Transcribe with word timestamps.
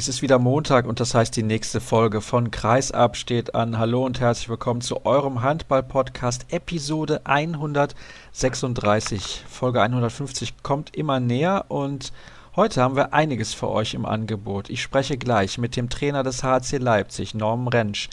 Es 0.00 0.08
ist 0.08 0.22
wieder 0.22 0.38
Montag 0.38 0.86
und 0.86 0.98
das 0.98 1.14
heißt, 1.14 1.36
die 1.36 1.42
nächste 1.42 1.78
Folge 1.78 2.22
von 2.22 2.50
Kreisab 2.50 3.18
steht 3.18 3.54
an. 3.54 3.76
Hallo 3.76 4.06
und 4.06 4.18
herzlich 4.18 4.48
willkommen 4.48 4.80
zu 4.80 5.04
eurem 5.04 5.42
Handball-Podcast 5.42 6.46
Episode 6.48 7.20
136. 7.24 9.44
Folge 9.46 9.82
150 9.82 10.62
kommt 10.62 10.96
immer 10.96 11.20
näher 11.20 11.66
und 11.68 12.14
heute 12.56 12.80
haben 12.80 12.96
wir 12.96 13.12
einiges 13.12 13.52
für 13.52 13.68
euch 13.68 13.92
im 13.92 14.06
Angebot. 14.06 14.70
Ich 14.70 14.80
spreche 14.80 15.18
gleich 15.18 15.58
mit 15.58 15.76
dem 15.76 15.90
Trainer 15.90 16.22
des 16.22 16.42
HC 16.42 16.78
Leipzig, 16.78 17.34
Norm 17.34 17.68
Rentsch 17.68 18.08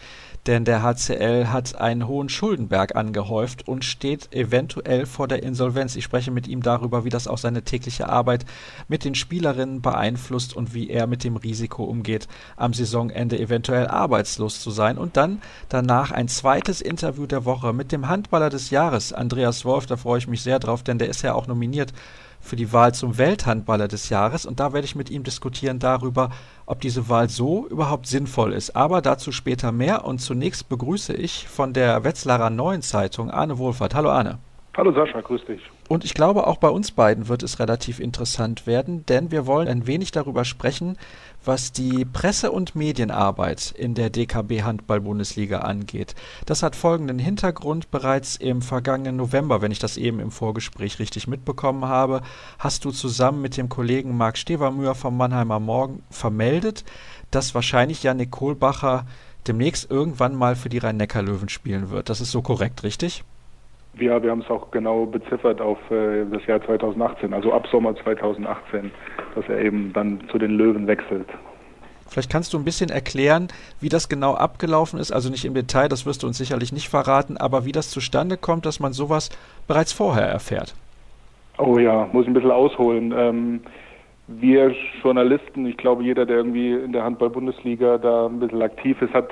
denn 0.47 0.63
der 0.63 0.81
HCL 0.81 1.47
hat 1.47 1.75
einen 1.75 2.07
hohen 2.07 2.29
Schuldenberg 2.29 2.95
angehäuft 2.95 3.67
und 3.67 3.83
steht 3.83 4.33
eventuell 4.33 5.05
vor 5.05 5.27
der 5.27 5.43
Insolvenz. 5.43 5.95
Ich 5.95 6.05
spreche 6.05 6.31
mit 6.31 6.47
ihm 6.47 6.63
darüber, 6.63 7.03
wie 7.03 7.09
das 7.09 7.27
auch 7.27 7.37
seine 7.37 7.63
tägliche 7.63 8.07
Arbeit 8.07 8.45
mit 8.87 9.03
den 9.03 9.13
Spielerinnen 9.13 9.81
beeinflusst 9.81 10.55
und 10.55 10.73
wie 10.73 10.89
er 10.89 11.05
mit 11.05 11.25
dem 11.25 11.35
Risiko 11.35 11.83
umgeht, 11.83 12.27
am 12.55 12.73
Saisonende 12.73 13.37
eventuell 13.37 13.87
arbeitslos 13.87 14.61
zu 14.61 14.71
sein. 14.71 14.97
Und 14.97 15.17
dann 15.17 15.41
danach 15.67 16.11
ein 16.11 16.29
zweites 16.29 16.79
Interview 16.81 17.25
der 17.25 17.43
Woche 17.43 17.73
mit 17.73 17.91
dem 17.91 18.07
Handballer 18.07 18.49
des 18.49 18.69
Jahres, 18.69 19.11
Andreas 19.11 19.65
Wolf. 19.65 19.85
Da 19.85 19.97
freue 19.97 20.19
ich 20.19 20.27
mich 20.27 20.41
sehr 20.41 20.59
drauf, 20.59 20.81
denn 20.81 20.97
der 20.97 21.09
ist 21.09 21.21
ja 21.23 21.33
auch 21.33 21.47
nominiert 21.47 21.93
für 22.39 22.55
die 22.55 22.71
Wahl 22.71 22.93
zum 22.93 23.17
Welthandballer 23.17 23.87
des 23.87 24.09
Jahres 24.09 24.45
und 24.45 24.59
da 24.59 24.73
werde 24.73 24.85
ich 24.85 24.95
mit 24.95 25.09
ihm 25.09 25.23
diskutieren 25.23 25.79
darüber, 25.79 26.29
ob 26.67 26.81
diese 26.81 27.09
Wahl 27.09 27.29
so 27.29 27.65
überhaupt 27.67 28.05
sinnvoll 28.05 28.53
ist. 28.53 28.75
Aber 28.75 29.01
dazu 29.01 29.31
später 29.31 29.71
mehr 29.71 30.05
und 30.05 30.19
zunächst 30.19 30.69
begrüße 30.69 31.13
ich 31.13 31.47
von 31.47 31.73
der 31.73 32.03
Wetzlarer 32.03 32.51
Neuen 32.51 32.83
Zeitung 32.83 33.31
Arne 33.31 33.57
Wohlfahrt. 33.57 33.95
Hallo 33.95 34.11
Arne. 34.11 34.37
Hallo 34.75 34.91
Sascha, 34.91 35.21
grüß 35.21 35.43
dich. 35.45 35.61
Und 35.87 36.03
ich 36.03 36.13
glaube, 36.13 36.47
auch 36.47 36.57
bei 36.57 36.69
uns 36.69 36.91
beiden 36.91 37.29
wird 37.29 37.43
es 37.43 37.59
relativ 37.59 37.99
interessant 37.99 38.67
werden, 38.67 39.05
denn 39.05 39.31
wir 39.31 39.45
wollen 39.45 39.69
ein 39.69 39.87
wenig 39.87 40.11
darüber 40.11 40.43
sprechen, 40.43 40.97
was 41.45 41.71
die 41.71 42.03
Presse- 42.03 42.51
und 42.51 42.75
Medienarbeit 42.75 43.73
in 43.77 43.93
der 43.93 44.09
DKB 44.09 44.63
Handball-Bundesliga 44.63 45.59
angeht. 45.59 46.13
Das 46.45 46.61
hat 46.61 46.75
folgenden 46.75 47.19
Hintergrund. 47.19 47.89
Bereits 47.89 48.35
im 48.35 48.61
vergangenen 48.61 49.15
November, 49.15 49.61
wenn 49.61 49.71
ich 49.71 49.79
das 49.79 49.95
eben 49.95 50.19
im 50.19 50.31
Vorgespräch 50.31 50.99
richtig 50.99 51.27
mitbekommen 51.27 51.85
habe, 51.85 52.21
hast 52.59 52.83
du 52.83 52.91
zusammen 52.91 53.41
mit 53.41 53.55
dem 53.55 53.69
Kollegen 53.69 54.17
Marc 54.17 54.37
Stevermüher 54.37 54.93
vom 54.93 55.15
Mannheimer 55.15 55.61
Morgen 55.61 56.03
vermeldet, 56.09 56.83
dass 57.31 57.55
wahrscheinlich 57.55 58.03
Janik 58.03 58.31
Kohlbacher 58.31 59.05
demnächst 59.47 59.89
irgendwann 59.89 60.35
mal 60.35 60.57
für 60.57 60.67
die 60.67 60.79
Rhein-Neckar-Löwen 60.79 61.47
spielen 61.47 61.89
wird. 61.89 62.09
Das 62.09 62.19
ist 62.19 62.31
so 62.31 62.41
korrekt, 62.41 62.83
richtig? 62.83 63.23
Ja, 63.99 64.21
wir 64.21 64.31
haben 64.31 64.41
es 64.41 64.49
auch 64.49 64.69
genau 64.71 65.05
beziffert 65.05 65.59
auf 65.61 65.79
äh, 65.89 66.25
das 66.31 66.45
Jahr 66.45 66.61
2018, 66.63 67.33
also 67.33 67.51
ab 67.53 67.67
Sommer 67.71 67.95
2018, 67.95 68.91
dass 69.35 69.47
er 69.49 69.59
eben 69.59 69.91
dann 69.93 70.19
zu 70.31 70.37
den 70.37 70.51
Löwen 70.51 70.87
wechselt. 70.87 71.27
Vielleicht 72.09 72.31
kannst 72.31 72.53
du 72.53 72.57
ein 72.57 72.63
bisschen 72.63 72.89
erklären, 72.89 73.49
wie 73.81 73.89
das 73.89 74.07
genau 74.07 74.33
abgelaufen 74.35 74.99
ist, 74.99 75.11
also 75.11 75.29
nicht 75.29 75.45
im 75.45 75.53
Detail, 75.53 75.89
das 75.89 76.05
wirst 76.05 76.23
du 76.23 76.27
uns 76.27 76.37
sicherlich 76.37 76.71
nicht 76.71 76.89
verraten, 76.89 77.37
aber 77.37 77.65
wie 77.65 77.71
das 77.71 77.89
zustande 77.89 78.37
kommt, 78.37 78.65
dass 78.65 78.79
man 78.79 78.93
sowas 78.93 79.29
bereits 79.67 79.91
vorher 79.91 80.27
erfährt. 80.27 80.73
Oh 81.57 81.77
ja, 81.77 82.07
muss 82.11 82.23
ich 82.23 82.29
ein 82.29 82.33
bisschen 82.33 82.51
ausholen. 82.51 83.13
Ähm, 83.17 83.61
wir 84.27 84.75
Journalisten, 85.01 85.65
ich 85.65 85.77
glaube 85.77 86.03
jeder, 86.03 86.25
der 86.25 86.37
irgendwie 86.37 86.73
in 86.73 86.91
der 86.91 87.03
Handball-Bundesliga 87.03 87.97
da 87.97 88.27
ein 88.27 88.39
bisschen 88.39 88.61
aktiv 88.61 89.01
ist, 89.01 89.13
hat 89.13 89.29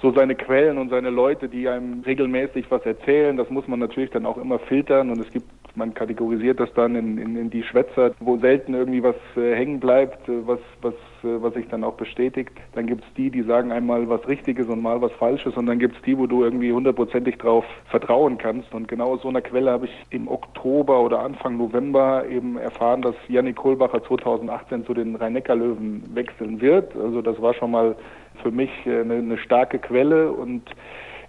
so 0.00 0.12
seine 0.12 0.36
Quellen 0.36 0.78
und 0.78 0.90
seine 0.90 1.10
Leute, 1.10 1.48
die 1.48 1.68
einem 1.68 2.02
regelmäßig 2.02 2.70
was 2.70 2.84
erzählen. 2.86 3.36
Das 3.36 3.50
muss 3.50 3.66
man 3.66 3.80
natürlich 3.80 4.10
dann 4.10 4.26
auch 4.26 4.36
immer 4.38 4.58
filtern 4.60 5.10
und 5.10 5.20
es 5.20 5.30
gibt, 5.32 5.46
man 5.74 5.92
kategorisiert 5.92 6.60
das 6.60 6.72
dann 6.74 6.94
in, 6.94 7.18
in, 7.18 7.36
in 7.36 7.50
die 7.50 7.62
Schwätzer, 7.64 8.12
wo 8.20 8.36
selten 8.36 8.74
irgendwie 8.74 9.02
was 9.02 9.16
äh, 9.36 9.54
hängen 9.54 9.80
bleibt, 9.80 10.28
äh, 10.28 10.46
was, 10.46 10.60
was, 10.82 10.94
äh, 11.24 11.42
was 11.42 11.54
sich 11.54 11.66
dann 11.68 11.82
auch 11.82 11.94
bestätigt. 11.94 12.52
Dann 12.74 12.86
gibt's 12.86 13.06
die, 13.16 13.30
die 13.30 13.42
sagen 13.42 13.72
einmal 13.72 14.08
was 14.08 14.26
Richtiges 14.28 14.68
und 14.68 14.82
mal 14.82 15.00
was 15.00 15.12
Falsches 15.12 15.56
und 15.56 15.66
dann 15.66 15.80
gibt's 15.80 16.00
die, 16.06 16.16
wo 16.16 16.26
du 16.26 16.44
irgendwie 16.44 16.72
hundertprozentig 16.72 17.38
drauf 17.38 17.64
vertrauen 17.86 18.38
kannst. 18.38 18.72
Und 18.74 18.86
genau 18.86 19.14
aus 19.14 19.22
so 19.22 19.28
einer 19.28 19.42
Quelle 19.42 19.72
habe 19.72 19.86
ich 19.86 20.06
im 20.10 20.28
Oktober 20.28 21.00
oder 21.00 21.20
Anfang 21.20 21.56
November 21.56 22.24
eben 22.28 22.56
erfahren, 22.56 23.02
dass 23.02 23.16
Jannik 23.28 23.56
Kohlbacher 23.56 24.02
2018 24.04 24.86
zu 24.86 24.94
den 24.94 25.16
Rhein-Neckar-Löwen 25.16 26.14
wechseln 26.14 26.60
wird. 26.60 26.94
Also 26.96 27.20
das 27.20 27.40
war 27.42 27.54
schon 27.54 27.72
mal 27.72 27.96
für 28.42 28.50
mich 28.50 28.70
äh, 28.86 29.00
eine, 29.00 29.14
eine 29.14 29.38
starke 29.38 29.78
Quelle 29.78 30.32
und 30.32 30.62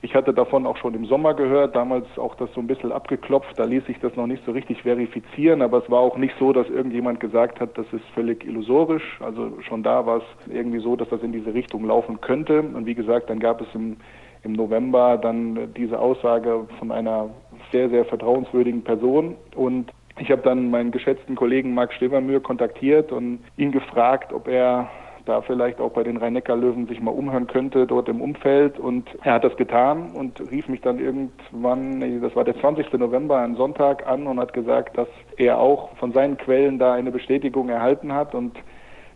ich 0.01 0.15
hatte 0.15 0.33
davon 0.33 0.65
auch 0.65 0.77
schon 0.77 0.93
im 0.93 1.05
Sommer 1.05 1.33
gehört, 1.33 1.75
damals 1.75 2.05
auch 2.17 2.35
das 2.35 2.49
so 2.53 2.61
ein 2.61 2.67
bisschen 2.67 2.93
abgeklopft, 2.93 3.59
da 3.59 3.65
ließ 3.65 3.85
sich 3.85 3.99
das 3.99 4.15
noch 4.15 4.27
nicht 4.27 4.43
so 4.45 4.53
richtig 4.53 4.83
verifizieren, 4.83 5.61
aber 5.61 5.83
es 5.83 5.91
war 5.91 5.99
auch 5.99 6.15
nicht 6.15 6.33
so, 6.39 6.53
dass 6.53 6.69
irgendjemand 6.69 7.19
gesagt 7.19 7.59
hat, 7.59 7.77
das 7.77 7.85
ist 7.91 8.05
völlig 8.13 8.45
illusorisch. 8.45 9.19
Also 9.19 9.59
schon 9.61 9.83
da 9.83 10.05
war 10.05 10.17
es 10.17 10.53
irgendwie 10.53 10.79
so, 10.79 10.95
dass 10.95 11.09
das 11.09 11.21
in 11.21 11.33
diese 11.33 11.53
Richtung 11.53 11.83
laufen 11.85 12.21
könnte. 12.21 12.61
Und 12.61 12.85
wie 12.85 12.95
gesagt, 12.95 13.29
dann 13.29 13.39
gab 13.39 13.59
es 13.59 13.67
im, 13.73 13.97
im 14.43 14.53
November 14.53 15.17
dann 15.17 15.73
diese 15.73 15.99
Aussage 15.99 16.65
von 16.79 16.93
einer 16.93 17.29
sehr, 17.73 17.89
sehr 17.89 18.05
vertrauenswürdigen 18.05 18.83
Person 18.83 19.35
und 19.55 19.91
ich 20.17 20.31
habe 20.31 20.41
dann 20.41 20.69
meinen 20.69 20.91
geschätzten 20.91 21.35
Kollegen 21.35 21.73
Marc 21.73 21.93
Stevermühr 21.93 22.41
kontaktiert 22.41 23.11
und 23.11 23.39
ihn 23.55 23.71
gefragt, 23.71 24.33
ob 24.33 24.49
er 24.49 24.89
da 25.29 25.41
vielleicht 25.41 25.79
auch 25.79 25.91
bei 25.91 26.03
den 26.03 26.17
Rhein-Neckar-Löwen 26.17 26.87
sich 26.87 26.99
mal 26.99 27.11
umhören 27.11 27.47
könnte 27.47 27.85
dort 27.85 28.09
im 28.09 28.19
Umfeld. 28.19 28.79
Und 28.79 29.07
er 29.23 29.35
hat 29.35 29.43
das 29.43 29.55
getan 29.55 30.11
und 30.13 30.41
rief 30.51 30.67
mich 30.67 30.81
dann 30.81 30.99
irgendwann, 30.99 32.21
das 32.21 32.35
war 32.35 32.43
der 32.43 32.59
20. 32.59 32.91
November, 32.93 33.37
ein 33.37 33.55
Sonntag 33.55 34.07
an 34.07 34.27
und 34.27 34.39
hat 34.39 34.53
gesagt, 34.53 34.97
dass 34.97 35.07
er 35.37 35.59
auch 35.59 35.95
von 35.97 36.11
seinen 36.11 36.37
Quellen 36.37 36.79
da 36.79 36.93
eine 36.93 37.11
Bestätigung 37.11 37.69
erhalten 37.69 38.11
hat. 38.13 38.33
Und 38.33 38.57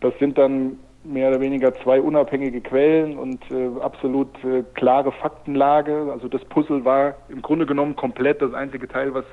das 0.00 0.14
sind 0.20 0.38
dann 0.38 0.78
mehr 1.02 1.28
oder 1.28 1.40
weniger 1.40 1.74
zwei 1.74 2.00
unabhängige 2.00 2.60
Quellen 2.60 3.18
und 3.18 3.42
äh, 3.50 3.68
absolut 3.80 4.32
äh, 4.44 4.62
klare 4.74 5.12
Faktenlage. 5.12 6.08
Also 6.10 6.28
das 6.28 6.44
Puzzle 6.46 6.84
war 6.84 7.16
im 7.28 7.42
Grunde 7.42 7.66
genommen 7.66 7.96
komplett. 7.96 8.40
Das 8.40 8.54
einzige 8.54 8.88
Teil, 8.88 9.12
was 9.12 9.24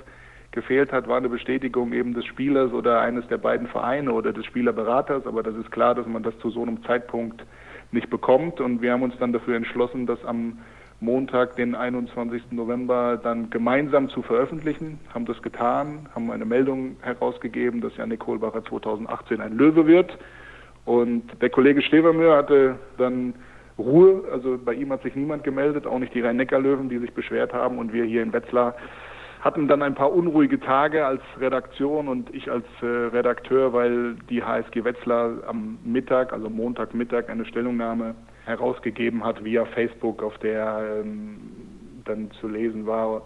gefehlt 0.52 0.92
hat, 0.92 1.08
war 1.08 1.18
eine 1.18 1.30
Bestätigung 1.30 1.94
eben 1.94 2.14
des 2.14 2.26
Spielers 2.26 2.72
oder 2.74 3.02
eines 3.02 3.28
der 3.28 3.38
beiden 3.38 3.68
Vereine 3.68 4.12
oder 4.12 4.34
des 4.34 4.46
Spielerberaters. 4.46 5.26
Aber 5.26 5.44
das 5.44 5.56
ist 5.56 5.72
klar, 5.72 5.96
dass 5.96 6.06
man 6.08 6.24
das 6.24 6.38
zu 6.40 6.50
so 6.50 6.62
einem 6.62 6.84
Zeitpunkt 6.84 7.44
nicht 7.92 8.10
bekommt. 8.10 8.60
Und 8.60 8.82
wir 8.82 8.92
haben 8.92 9.04
uns 9.04 9.18
dann 9.20 9.34
dafür 9.34 9.56
entschlossen, 9.56 10.06
das 10.06 10.24
am 10.26 10.60
Montag, 11.00 11.56
den 11.56 11.74
21. 11.74 12.52
November, 12.52 13.20
dann 13.22 13.50
gemeinsam 13.50 14.10
zu 14.10 14.22
veröffentlichen, 14.22 15.00
haben 15.14 15.26
das 15.26 15.42
getan, 15.42 16.08
haben 16.14 16.30
eine 16.30 16.46
Meldung 16.46 16.98
herausgegeben, 17.02 17.82
dass 17.82 17.98
Janik 17.98 18.20
Kohlbacher 18.20 18.64
2018 18.66 19.42
ein 19.42 19.58
Löwe 19.58 19.88
wird. 19.88 20.16
Und 20.86 21.24
der 21.42 21.50
Kollege 21.50 21.82
Stevermühr 21.82 22.36
hatte 22.36 22.76
dann 22.98 23.34
Ruhe, 23.80 24.24
also 24.32 24.60
bei 24.64 24.74
ihm 24.74 24.92
hat 24.92 25.02
sich 25.02 25.16
niemand 25.16 25.44
gemeldet, 25.44 25.88
auch 25.88 25.98
nicht 25.98 26.14
die 26.14 26.22
Rhein-Neckar-Löwen, 26.22 26.90
die 26.90 27.00
sich 27.00 27.14
beschwert 27.14 27.52
haben 27.52 27.80
und 27.80 27.94
wir 27.94 28.04
hier 28.04 28.22
in 28.22 28.34
Wetzlar 28.34 28.76
hatten 29.42 29.68
dann 29.68 29.82
ein 29.82 29.96
paar 29.96 30.14
unruhige 30.14 30.60
Tage 30.60 31.06
als 31.06 31.22
Redaktion 31.40 32.08
und 32.08 32.34
ich 32.34 32.50
als 32.50 32.66
äh, 32.82 32.86
Redakteur, 32.86 33.74
weil 33.74 34.16
die 34.30 34.44
HSG 34.44 34.84
Wetzlar 34.84 35.44
am 35.48 35.80
Mittag, 35.84 36.32
also 36.32 36.50
Montagmittag, 36.50 37.28
eine 37.28 37.46
Stellungnahme 37.46 38.16
herausgegeben 38.46 39.24
hat 39.24 39.44
via 39.44 39.66
Facebook, 39.66 40.22
auf 40.22 40.38
der 40.40 41.02
ähm, 41.02 41.40
dann 42.06 42.30
zu 42.40 42.48
lesen 42.48 42.86
war, 42.86 43.24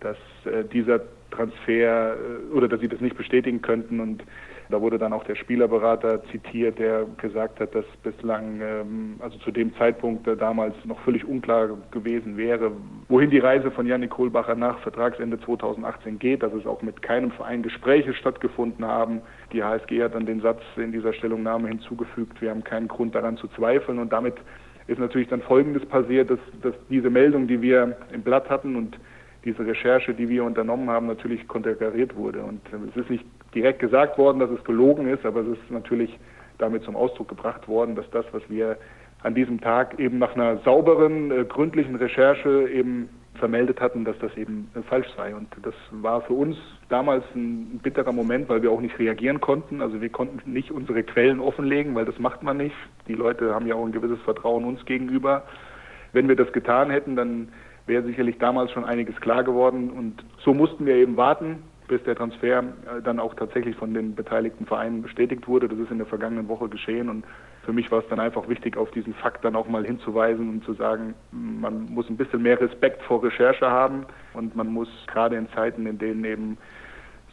dass 0.00 0.16
äh, 0.44 0.64
dieser 0.64 1.00
Transfer 1.30 2.14
äh, 2.14 2.54
oder 2.54 2.68
dass 2.68 2.80
sie 2.80 2.88
das 2.88 3.00
nicht 3.00 3.16
bestätigen 3.16 3.60
könnten 3.60 4.00
und 4.00 4.22
da 4.70 4.80
wurde 4.80 4.98
dann 4.98 5.12
auch 5.12 5.24
der 5.24 5.34
Spielerberater 5.34 6.22
zitiert, 6.24 6.78
der 6.78 7.06
gesagt 7.20 7.60
hat, 7.60 7.74
dass 7.74 7.84
bislang, 8.02 8.60
ähm, 8.60 9.16
also 9.20 9.38
zu 9.38 9.50
dem 9.50 9.74
Zeitpunkt 9.76 10.26
äh, 10.26 10.36
damals 10.36 10.74
noch 10.84 11.00
völlig 11.00 11.24
unklar 11.24 11.70
gewesen 11.90 12.36
wäre, 12.36 12.72
wohin 13.08 13.30
die 13.30 13.38
Reise 13.38 13.70
von 13.70 13.86
Janik 13.86 14.10
Kohlbacher 14.10 14.54
nach 14.54 14.78
Vertragsende 14.80 15.40
2018 15.40 16.18
geht, 16.18 16.42
dass 16.42 16.52
es 16.52 16.66
auch 16.66 16.82
mit 16.82 17.00
keinem 17.00 17.30
Verein 17.30 17.62
Gespräche 17.62 18.12
stattgefunden 18.12 18.84
haben. 18.84 19.22
Die 19.52 19.62
HSG 19.62 20.02
hat 20.02 20.14
dann 20.14 20.26
den 20.26 20.40
Satz 20.40 20.60
in 20.76 20.92
dieser 20.92 21.14
Stellungnahme 21.14 21.68
hinzugefügt, 21.68 22.40
wir 22.42 22.50
haben 22.50 22.64
keinen 22.64 22.88
Grund 22.88 23.14
daran 23.14 23.36
zu 23.38 23.48
zweifeln 23.48 23.98
und 23.98 24.12
damit 24.12 24.34
ist 24.86 24.98
natürlich 24.98 25.28
dann 25.28 25.42
Folgendes 25.42 25.84
passiert, 25.86 26.30
dass, 26.30 26.38
dass 26.62 26.74
diese 26.88 27.10
Meldung, 27.10 27.46
die 27.46 27.60
wir 27.60 27.96
im 28.12 28.22
Blatt 28.22 28.48
hatten 28.50 28.74
und 28.76 28.98
diese 29.48 29.66
Recherche, 29.66 30.12
die 30.12 30.28
wir 30.28 30.44
unternommen 30.44 30.90
haben, 30.90 31.06
natürlich 31.06 31.48
konterkariert 31.48 32.14
wurde. 32.14 32.42
Und 32.42 32.60
es 32.90 32.96
ist 32.96 33.10
nicht 33.10 33.24
direkt 33.54 33.78
gesagt 33.78 34.18
worden, 34.18 34.38
dass 34.38 34.50
es 34.50 34.62
gelogen 34.64 35.08
ist, 35.08 35.24
aber 35.24 35.40
es 35.40 35.58
ist 35.58 35.70
natürlich 35.70 36.18
damit 36.58 36.82
zum 36.82 36.96
Ausdruck 36.96 37.28
gebracht 37.28 37.66
worden, 37.66 37.94
dass 37.94 38.08
das, 38.10 38.26
was 38.32 38.42
wir 38.48 38.76
an 39.22 39.34
diesem 39.34 39.60
Tag 39.60 39.98
eben 39.98 40.18
nach 40.18 40.34
einer 40.34 40.58
sauberen, 40.58 41.30
äh, 41.30 41.44
gründlichen 41.44 41.96
Recherche 41.96 42.68
eben 42.68 43.08
vermeldet 43.34 43.80
hatten, 43.80 44.04
dass 44.04 44.18
das 44.18 44.36
eben 44.36 44.70
äh, 44.74 44.82
falsch 44.82 45.08
sei. 45.16 45.34
Und 45.34 45.48
das 45.62 45.74
war 45.90 46.20
für 46.22 46.34
uns 46.34 46.56
damals 46.88 47.24
ein 47.34 47.80
bitterer 47.82 48.12
Moment, 48.12 48.48
weil 48.48 48.62
wir 48.62 48.70
auch 48.70 48.80
nicht 48.80 48.98
reagieren 48.98 49.40
konnten. 49.40 49.80
Also 49.80 50.00
wir 50.00 50.10
konnten 50.10 50.52
nicht 50.52 50.70
unsere 50.70 51.02
Quellen 51.02 51.40
offenlegen, 51.40 51.94
weil 51.94 52.04
das 52.04 52.18
macht 52.18 52.42
man 52.42 52.58
nicht. 52.58 52.76
Die 53.08 53.14
Leute 53.14 53.54
haben 53.54 53.66
ja 53.66 53.76
auch 53.76 53.86
ein 53.86 53.92
gewisses 53.92 54.20
Vertrauen 54.22 54.64
uns 54.64 54.84
gegenüber. 54.84 55.44
Wenn 56.12 56.28
wir 56.28 56.36
das 56.36 56.52
getan 56.52 56.90
hätten, 56.90 57.16
dann 57.16 57.48
wäre 57.88 58.04
sicherlich 58.04 58.38
damals 58.38 58.70
schon 58.72 58.84
einiges 58.84 59.16
klar 59.20 59.42
geworden. 59.42 59.90
Und 59.90 60.24
so 60.44 60.54
mussten 60.54 60.86
wir 60.86 60.94
eben 60.94 61.16
warten, 61.16 61.62
bis 61.88 62.02
der 62.04 62.14
Transfer 62.14 62.60
äh, 62.60 63.02
dann 63.02 63.18
auch 63.18 63.34
tatsächlich 63.34 63.74
von 63.76 63.94
den 63.94 64.14
beteiligten 64.14 64.66
Vereinen 64.66 65.02
bestätigt 65.02 65.48
wurde. 65.48 65.68
Das 65.68 65.78
ist 65.78 65.90
in 65.90 65.98
der 65.98 66.06
vergangenen 66.06 66.48
Woche 66.48 66.68
geschehen 66.68 67.08
und 67.08 67.24
für 67.64 67.72
mich 67.74 67.90
war 67.90 67.98
es 67.98 68.08
dann 68.08 68.20
einfach 68.20 68.48
wichtig, 68.48 68.78
auf 68.78 68.90
diesen 68.92 69.12
Fakt 69.12 69.44
dann 69.44 69.54
auch 69.54 69.68
mal 69.68 69.84
hinzuweisen 69.84 70.48
und 70.48 70.64
zu 70.64 70.72
sagen, 70.72 71.14
man 71.32 71.84
muss 71.90 72.08
ein 72.08 72.16
bisschen 72.16 72.40
mehr 72.40 72.58
Respekt 72.58 73.02
vor 73.02 73.22
Recherche 73.22 73.70
haben 73.70 74.06
und 74.32 74.56
man 74.56 74.68
muss 74.68 74.88
gerade 75.06 75.36
in 75.36 75.50
Zeiten, 75.50 75.84
in 75.84 75.98
denen 75.98 76.24
eben 76.24 76.56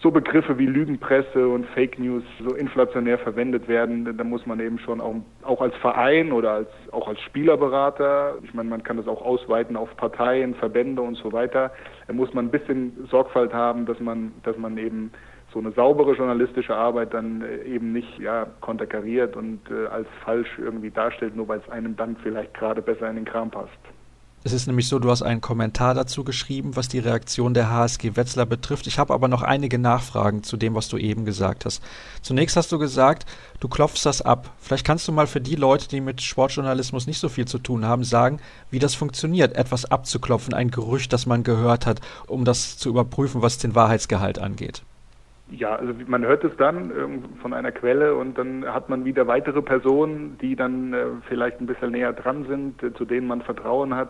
so 0.06 0.12
Begriffe 0.12 0.60
wie 0.60 0.68
Lügenpresse 0.68 1.48
und 1.48 1.66
Fake 1.70 1.98
News 1.98 2.22
so 2.48 2.54
inflationär 2.54 3.18
verwendet 3.18 3.68
werden, 3.68 4.16
da 4.16 4.24
muss 4.24 4.46
man 4.46 4.60
eben 4.60 4.78
schon 4.78 5.02
auch, 5.02 5.16
auch 5.42 5.62
als 5.62 5.76
Verein 5.78 6.32
oder 6.32 6.52
als, 6.52 6.68
auch 6.92 7.08
als 7.08 7.20
Spielerberater, 7.22 8.36
ich 8.44 8.54
meine, 8.54 8.70
man 8.70 8.84
kann 8.84 8.98
das 8.98 9.08
auch 9.08 9.24
ausweiten 9.24 9.76
auf 9.76 9.90
Parteien, 9.98 10.54
Verbände 10.54 11.02
und 11.02 11.16
so 11.16 11.34
weiter, 11.34 11.72
da 12.06 12.14
muss 12.14 12.32
man 12.36 12.46
ein 12.46 12.52
bisschen 12.52 13.08
Sorgfalt 13.10 13.52
haben, 13.52 13.88
dass 13.88 14.00
man, 14.00 14.32
dass 14.44 14.56
man 14.60 14.78
eben 14.78 15.10
so 15.52 15.58
eine 15.58 15.72
saubere 15.72 16.14
journalistische 16.14 16.76
Arbeit 16.76 17.12
dann 17.16 17.42
äh, 17.42 17.64
eben 17.64 17.92
nicht 17.92 18.20
ja, 18.20 18.46
konterkariert 18.62 19.36
und 19.36 19.60
äh, 19.72 19.88
als 19.88 20.08
falsch 20.24 20.60
irgendwie 20.60 20.92
darstellt, 20.92 21.36
nur 21.36 21.48
weil 21.48 21.62
es 21.66 21.70
einem 21.72 21.96
dann 21.96 22.16
vielleicht 22.18 22.54
gerade 22.54 22.84
besser 22.84 23.10
in 23.10 23.16
den 23.16 23.26
Kram 23.26 23.50
passt. 23.50 23.72
Es 24.46 24.54
ist 24.54 24.68
nämlich 24.68 24.88
so, 24.88 25.00
du 25.00 25.10
hast 25.10 25.24
einen 25.24 25.42
Kommentar 25.42 25.96
dazu 25.96 26.24
geschrieben, 26.24 26.76
was 26.76 26.88
die 26.88 27.00
Reaktion 27.00 27.56
der 27.56 27.72
HSG 27.72 28.16
Wetzlar 28.16 28.46
betrifft. 28.46 28.86
Ich 28.86 29.00
habe 29.00 29.12
aber 29.12 29.28
noch 29.28 29.42
einige 29.42 29.80
Nachfragen 29.80 30.44
zu 30.44 30.56
dem, 30.56 30.76
was 30.76 30.88
du 30.88 30.98
eben 30.98 31.26
gesagt 31.26 31.66
hast. 31.66 31.82
Zunächst 32.22 32.56
hast 32.56 32.72
du 32.72 32.78
gesagt, 32.78 33.26
du 33.60 33.68
klopfst 33.68 34.06
das 34.06 34.22
ab. 34.22 34.52
Vielleicht 34.60 34.86
kannst 34.86 35.08
du 35.08 35.12
mal 35.12 35.26
für 35.26 35.42
die 35.42 35.56
Leute, 35.56 35.88
die 35.88 36.00
mit 36.00 36.22
Sportjournalismus 36.22 37.08
nicht 37.08 37.18
so 37.18 37.28
viel 37.28 37.46
zu 37.46 37.58
tun 37.58 37.86
haben, 37.86 38.04
sagen, 38.04 38.40
wie 38.70 38.78
das 38.78 38.94
funktioniert, 38.94 39.56
etwas 39.56 39.86
abzuklopfen, 39.86 40.54
ein 40.54 40.70
Gerücht, 40.70 41.12
das 41.12 41.26
man 41.26 41.42
gehört 41.42 41.88
hat, 41.88 42.02
um 42.28 42.46
das 42.46 42.78
zu 42.78 42.90
überprüfen, 42.90 43.42
was 43.42 43.58
den 43.58 43.74
Wahrheitsgehalt 43.74 44.38
angeht. 44.38 44.84
Ja, 45.52 45.76
also 45.76 45.94
man 46.08 46.26
hört 46.26 46.44
es 46.44 46.56
dann 46.58 46.92
ähm, 46.92 47.24
von 47.42 47.54
einer 47.54 47.72
Quelle 47.72 48.16
und 48.16 48.38
dann 48.38 48.66
hat 48.66 48.90
man 48.90 49.06
wieder 49.06 49.28
weitere 49.28 49.62
Personen, 49.62 50.38
die 50.42 50.56
dann 50.56 50.94
äh, 50.94 51.06
vielleicht 51.28 51.62
ein 51.62 51.68
bisschen 51.68 51.92
näher 51.92 52.14
dran 52.14 52.46
sind, 52.48 52.82
äh, 52.82 52.94
zu 52.96 53.06
denen 53.06 53.28
man 53.28 53.42
Vertrauen 53.42 53.96
hat, 53.96 54.10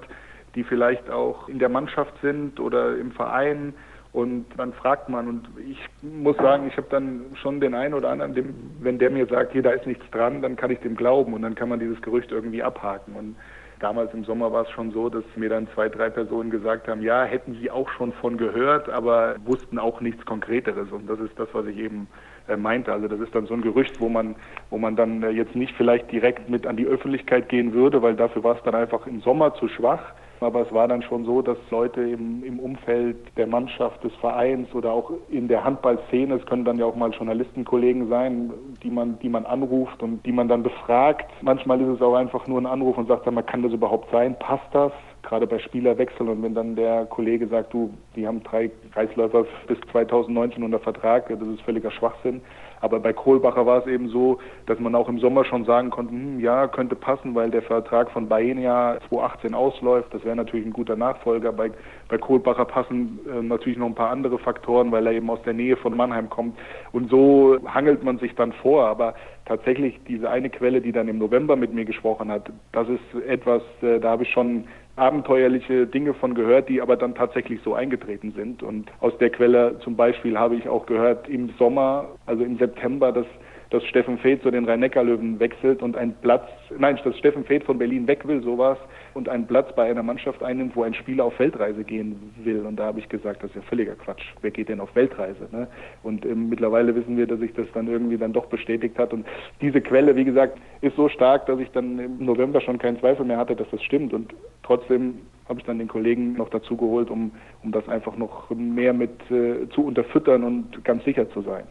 die 0.55 0.63
vielleicht 0.63 1.09
auch 1.09 1.49
in 1.49 1.59
der 1.59 1.67
Mannschaft 1.67 2.13
sind 2.21 2.59
oder 2.59 2.97
im 2.97 3.11
Verein. 3.11 3.73
Und 4.13 4.45
dann 4.55 4.71
fragt 4.71 5.09
man 5.09 5.27
und 5.27 5.49
ich 5.59 5.77
muss 6.01 6.37
sagen, 6.37 6.67
ich 6.69 6.77
habe 6.77 6.87
dann 6.89 7.25
schon 7.41 7.59
den 7.59 7.75
einen 7.75 7.93
oder 7.93 8.11
anderen, 8.11 8.33
dem, 8.33 8.53
wenn 8.79 8.97
der 8.97 9.09
mir 9.09 9.25
sagt, 9.25 9.51
hier, 9.51 9.61
da 9.61 9.71
ist 9.71 9.85
nichts 9.85 10.09
dran, 10.11 10.41
dann 10.41 10.55
kann 10.55 10.71
ich 10.71 10.79
dem 10.79 10.95
glauben 10.95 11.33
und 11.33 11.41
dann 11.41 11.55
kann 11.55 11.67
man 11.67 11.81
dieses 11.81 12.01
Gerücht 12.01 12.31
irgendwie 12.31 12.63
abhaken. 12.63 13.13
Und 13.13 13.35
Damals 13.79 14.13
im 14.13 14.23
Sommer 14.23 14.51
war 14.51 14.63
es 14.63 14.69
schon 14.69 14.91
so, 14.91 15.09
dass 15.09 15.23
mir 15.35 15.49
dann 15.49 15.67
zwei, 15.73 15.89
drei 15.89 16.09
Personen 16.09 16.49
gesagt 16.49 16.87
haben, 16.87 17.01
ja, 17.01 17.23
hätten 17.23 17.57
sie 17.59 17.69
auch 17.69 17.89
schon 17.89 18.13
von 18.13 18.37
gehört, 18.37 18.89
aber 18.89 19.35
wussten 19.43 19.79
auch 19.79 19.99
nichts 19.99 20.25
Konkreteres. 20.25 20.91
Und 20.91 21.09
das 21.09 21.19
ist 21.19 21.37
das, 21.37 21.49
was 21.51 21.65
ich 21.65 21.77
eben 21.77 22.07
äh, 22.47 22.55
meinte. 22.55 22.93
Also 22.93 23.07
das 23.07 23.19
ist 23.19 23.35
dann 23.35 23.47
so 23.47 23.53
ein 23.53 23.61
Gerücht, 23.61 23.99
wo 23.99 24.07
man, 24.07 24.35
wo 24.69 24.77
man 24.77 24.95
dann 24.95 25.23
äh, 25.23 25.29
jetzt 25.29 25.55
nicht 25.55 25.75
vielleicht 25.75 26.11
direkt 26.11 26.49
mit 26.49 26.65
an 26.65 26.77
die 26.77 26.85
Öffentlichkeit 26.85 27.49
gehen 27.49 27.73
würde, 27.73 28.01
weil 28.01 28.15
dafür 28.15 28.43
war 28.43 28.55
es 28.55 28.63
dann 28.63 28.75
einfach 28.75 29.07
im 29.07 29.19
Sommer 29.21 29.53
zu 29.55 29.67
schwach. 29.67 30.13
Aber 30.39 30.61
es 30.61 30.73
war 30.73 30.87
dann 30.87 31.01
schon 31.01 31.25
so, 31.25 31.41
dass 31.41 31.57
Leute 31.71 32.01
im, 32.01 32.43
im 32.43 32.59
Umfeld 32.59 33.17
der 33.37 33.47
Mannschaft, 33.47 34.03
des 34.03 34.13
Vereins 34.15 34.73
oder 34.73 34.91
auch 34.91 35.11
in 35.29 35.47
der 35.47 35.63
Handballszene, 35.63 36.35
es 36.35 36.45
können 36.45 36.65
dann 36.65 36.77
ja 36.77 36.85
auch 36.85 36.95
mal 36.95 37.11
Journalistenkollegen 37.11 38.09
sein, 38.09 38.51
die 38.83 38.89
man, 38.89 39.17
die 39.19 39.29
man 39.29 39.45
anruft 39.45 40.03
und 40.03 40.25
die 40.25 40.31
man 40.31 40.47
dann 40.47 40.63
befragt. 40.63 41.29
Manchmal 41.41 41.81
ist 41.81 41.87
es 41.87 42.01
auch 42.01 42.15
einfach 42.15 42.47
nur 42.47 42.59
ein 42.59 42.65
Anruf 42.65 42.97
und 42.97 43.07
sagt 43.07 43.25
dann, 43.25 43.33
man 43.33 43.45
kann 43.45 43.63
das 43.63 43.71
überhaupt 43.71 44.11
sein? 44.11 44.37
Passt 44.39 44.67
das? 44.73 44.91
Gerade 45.23 45.47
bei 45.47 45.57
Spielerwechsel 45.57 46.29
und 46.29 46.43
wenn 46.43 46.53
dann 46.53 46.75
der 46.75 47.05
Kollege 47.05 47.47
sagt, 47.47 47.73
du, 47.73 47.91
die 48.15 48.27
haben 48.27 48.43
drei 48.43 48.69
Kreisläufer 48.93 49.45
bis 49.67 49.79
2019 49.91 50.63
unter 50.63 50.79
Vertrag, 50.79 51.27
das 51.29 51.47
ist 51.47 51.61
völliger 51.61 51.89
Schwachsinn. 51.89 52.41
Aber 52.81 52.99
bei 52.99 53.13
Kohlbacher 53.13 53.65
war 53.65 53.79
es 53.79 53.87
eben 53.87 54.09
so, 54.09 54.39
dass 54.65 54.79
man 54.79 54.95
auch 54.95 55.09
im 55.09 55.19
Sommer 55.19 55.45
schon 55.45 55.65
sagen 55.65 55.89
konnte, 55.89 56.13
hm, 56.13 56.39
ja, 56.39 56.67
könnte 56.67 56.95
passen, 56.95 57.35
weil 57.35 57.51
der 57.51 57.61
Vertrag 57.61 58.11
von 58.11 58.27
Bayern 58.27 58.59
ja 58.59 58.97
2018 59.09 59.53
ausläuft. 59.53 60.13
Das 60.13 60.23
wäre 60.23 60.35
natürlich 60.35 60.65
ein 60.65 60.73
guter 60.73 60.95
Nachfolger. 60.95 61.51
Bei, 61.51 61.71
bei 62.09 62.17
Kohlbacher 62.17 62.65
passen 62.65 63.19
äh, 63.31 63.41
natürlich 63.41 63.77
noch 63.77 63.87
ein 63.87 63.95
paar 63.95 64.11
andere 64.11 64.39
Faktoren, 64.39 64.91
weil 64.91 65.07
er 65.07 65.13
eben 65.13 65.29
aus 65.29 65.41
der 65.43 65.53
Nähe 65.53 65.77
von 65.77 65.95
Mannheim 65.95 66.29
kommt. 66.29 66.57
Und 66.91 67.09
so 67.09 67.57
hangelt 67.65 68.03
man 68.03 68.17
sich 68.19 68.35
dann 68.35 68.53
vor. 68.53 68.87
Aber 68.87 69.15
tatsächlich 69.45 69.99
diese 70.07 70.29
eine 70.29 70.49
Quelle, 70.49 70.81
die 70.81 70.91
dann 70.91 71.07
im 71.07 71.17
November 71.17 71.55
mit 71.55 71.73
mir 71.73 71.85
gesprochen 71.85 72.31
hat, 72.31 72.51
das 72.71 72.87
ist 72.89 73.23
etwas, 73.27 73.61
äh, 73.81 73.99
da 73.99 74.11
habe 74.11 74.23
ich 74.23 74.29
schon 74.31 74.65
abenteuerliche 74.95 75.87
Dinge 75.87 76.13
von 76.13 76.35
gehört, 76.35 76.69
die 76.69 76.81
aber 76.81 76.95
dann 76.95 77.15
tatsächlich 77.15 77.59
so 77.63 77.73
eingetreten 77.73 78.31
sind. 78.35 78.63
Und 78.63 78.89
aus 79.01 79.17
der 79.17 79.29
Quelle 79.29 79.79
zum 79.79 79.95
Beispiel 79.95 80.37
habe 80.37 80.55
ich 80.55 80.69
auch 80.69 80.85
gehört 80.85 81.27
im 81.27 81.49
Sommer, 81.57 82.09
also 82.25 82.43
im 82.43 82.57
September, 82.57 83.11
dass 83.11 83.25
dass 83.71 83.83
Steffen 83.85 84.17
Feeth 84.19 84.43
zu 84.43 84.51
den 84.51 84.65
Rhein-Neckar-Löwen 84.65 85.39
wechselt 85.39 85.81
und 85.81 85.97
ein 85.97 86.13
Platz, 86.21 86.47
nein, 86.77 86.99
dass 87.03 87.17
Steffen 87.17 87.43
Feeth 87.45 87.63
von 87.63 87.77
Berlin 87.77 88.07
weg 88.07 88.25
will, 88.27 88.41
sowas, 88.41 88.77
und 89.15 89.29
einen 89.29 89.47
Platz 89.47 89.73
bei 89.75 89.89
einer 89.89 90.03
Mannschaft 90.03 90.43
einnimmt, 90.43 90.75
wo 90.75 90.83
ein 90.83 90.93
Spieler 90.93 91.23
auf 91.23 91.39
Weltreise 91.39 91.85
gehen 91.85 92.33
will. 92.43 92.65
Und 92.65 92.75
da 92.75 92.83
habe 92.83 92.99
ich 92.99 93.07
gesagt, 93.07 93.41
das 93.41 93.49
ist 93.51 93.55
ja 93.55 93.61
völliger 93.63 93.95
Quatsch. 93.95 94.21
Wer 94.41 94.51
geht 94.51 94.67
denn 94.67 94.81
auf 94.81 94.93
Weltreise? 94.93 95.47
Ne? 95.51 95.67
Und 96.03 96.25
ähm, 96.25 96.49
mittlerweile 96.49 96.93
wissen 96.93 97.15
wir, 97.15 97.25
dass 97.25 97.39
sich 97.39 97.53
das 97.53 97.65
dann 97.73 97.87
irgendwie 97.87 98.17
dann 98.17 98.33
doch 98.33 98.47
bestätigt 98.47 98.99
hat. 98.99 99.13
Und 99.13 99.25
diese 99.61 99.79
Quelle, 99.79 100.17
wie 100.17 100.25
gesagt, 100.25 100.59
ist 100.81 100.97
so 100.97 101.07
stark, 101.07 101.45
dass 101.45 101.59
ich 101.59 101.71
dann 101.71 101.97
im 101.97 102.25
November 102.25 102.59
schon 102.59 102.77
keinen 102.77 102.99
Zweifel 102.99 103.25
mehr 103.25 103.37
hatte, 103.37 103.55
dass 103.55 103.69
das 103.71 103.81
stimmt. 103.83 104.13
Und 104.13 104.35
trotzdem 104.63 105.19
habe 105.47 105.59
ich 105.59 105.65
dann 105.65 105.79
den 105.79 105.87
Kollegen 105.87 106.33
noch 106.33 106.49
dazu 106.49 106.75
geholt, 106.75 107.09
um, 107.09 107.31
um 107.63 107.71
das 107.71 107.87
einfach 107.87 108.17
noch 108.17 108.49
mehr 108.49 108.91
mit 108.91 109.31
äh, 109.31 109.69
zu 109.69 109.85
unterfüttern 109.85 110.43
und 110.43 110.83
ganz 110.83 111.05
sicher 111.05 111.29
zu 111.29 111.41
sein. 111.41 111.63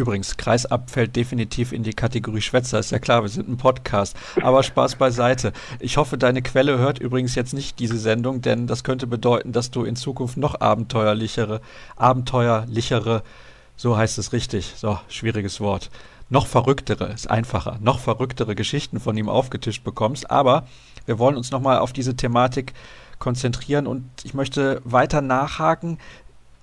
Übrigens, 0.00 0.38
Kreisab 0.38 0.90
fällt 0.90 1.14
definitiv 1.14 1.72
in 1.72 1.82
die 1.82 1.92
Kategorie 1.92 2.40
Schwätzer, 2.40 2.78
ist 2.78 2.90
ja 2.90 2.98
klar, 2.98 3.20
wir 3.20 3.28
sind 3.28 3.50
ein 3.50 3.58
Podcast. 3.58 4.16
Aber 4.40 4.62
Spaß 4.62 4.94
beiseite. 4.94 5.52
Ich 5.78 5.98
hoffe, 5.98 6.16
deine 6.16 6.40
Quelle 6.40 6.78
hört 6.78 6.98
übrigens 6.98 7.34
jetzt 7.34 7.52
nicht 7.52 7.78
diese 7.78 7.98
Sendung, 7.98 8.40
denn 8.40 8.66
das 8.66 8.82
könnte 8.82 9.06
bedeuten, 9.06 9.52
dass 9.52 9.70
du 9.70 9.84
in 9.84 9.96
Zukunft 9.96 10.38
noch 10.38 10.58
abenteuerlichere, 10.58 11.60
abenteuerlichere, 11.96 13.22
so 13.76 13.94
heißt 13.94 14.16
es 14.16 14.32
richtig, 14.32 14.72
so, 14.74 14.98
schwieriges 15.08 15.60
Wort, 15.60 15.90
noch 16.30 16.46
verrücktere, 16.46 17.12
ist 17.12 17.28
einfacher, 17.28 17.76
noch 17.82 17.98
verrücktere 17.98 18.54
Geschichten 18.54 19.00
von 19.00 19.18
ihm 19.18 19.28
aufgetischt 19.28 19.84
bekommst. 19.84 20.30
Aber 20.30 20.66
wir 21.04 21.18
wollen 21.18 21.36
uns 21.36 21.50
nochmal 21.50 21.76
auf 21.76 21.92
diese 21.92 22.16
Thematik 22.16 22.72
konzentrieren 23.18 23.86
und 23.86 24.08
ich 24.22 24.32
möchte 24.32 24.80
weiter 24.86 25.20
nachhaken. 25.20 25.98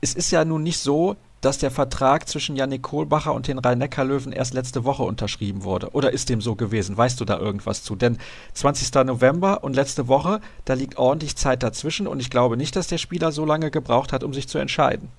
Es 0.02 0.16
ist 0.16 0.32
ja 0.32 0.44
nun 0.44 0.64
nicht 0.64 0.80
so, 0.80 1.18
dass 1.42 1.58
der 1.58 1.72
Vertrag 1.72 2.28
zwischen 2.28 2.56
Yannick 2.56 2.84
Kohlbacher 2.84 3.34
und 3.34 3.48
den 3.48 3.60
Rhein-Neckar-Löwen 3.60 4.32
erst 4.32 4.54
letzte 4.54 4.84
Woche 4.84 5.04
unterschrieben 5.04 5.64
wurde. 5.64 5.92
Oder 5.92 6.12
ist 6.12 6.30
dem 6.30 6.42
so 6.42 6.56
gewesen? 6.56 6.98
Weißt 6.98 7.20
du 7.20 7.26
da 7.26 7.38
irgendwas 7.38 7.84
zu? 7.84 7.96
Denn 7.96 8.18
20. 8.54 8.94
November 9.06 9.64
und 9.64 9.76
letzte 9.76 10.08
Woche, 10.08 10.42
da 10.66 10.74
liegt 10.74 10.98
ordentlich 10.98 11.36
Zeit 11.36 11.64
dazwischen 11.64 12.08
und 12.08 12.20
ich 12.20 12.30
glaube 12.30 12.58
nicht, 12.58 12.76
dass 12.76 12.88
der 12.88 12.98
Spieler 12.98 13.32
so 13.32 13.46
lange 13.46 13.72
gebraucht 13.72 14.14
hat, 14.14 14.24
um 14.24 14.34
sich 14.34 14.48
zu 14.48 14.58
entscheiden. 14.58 15.10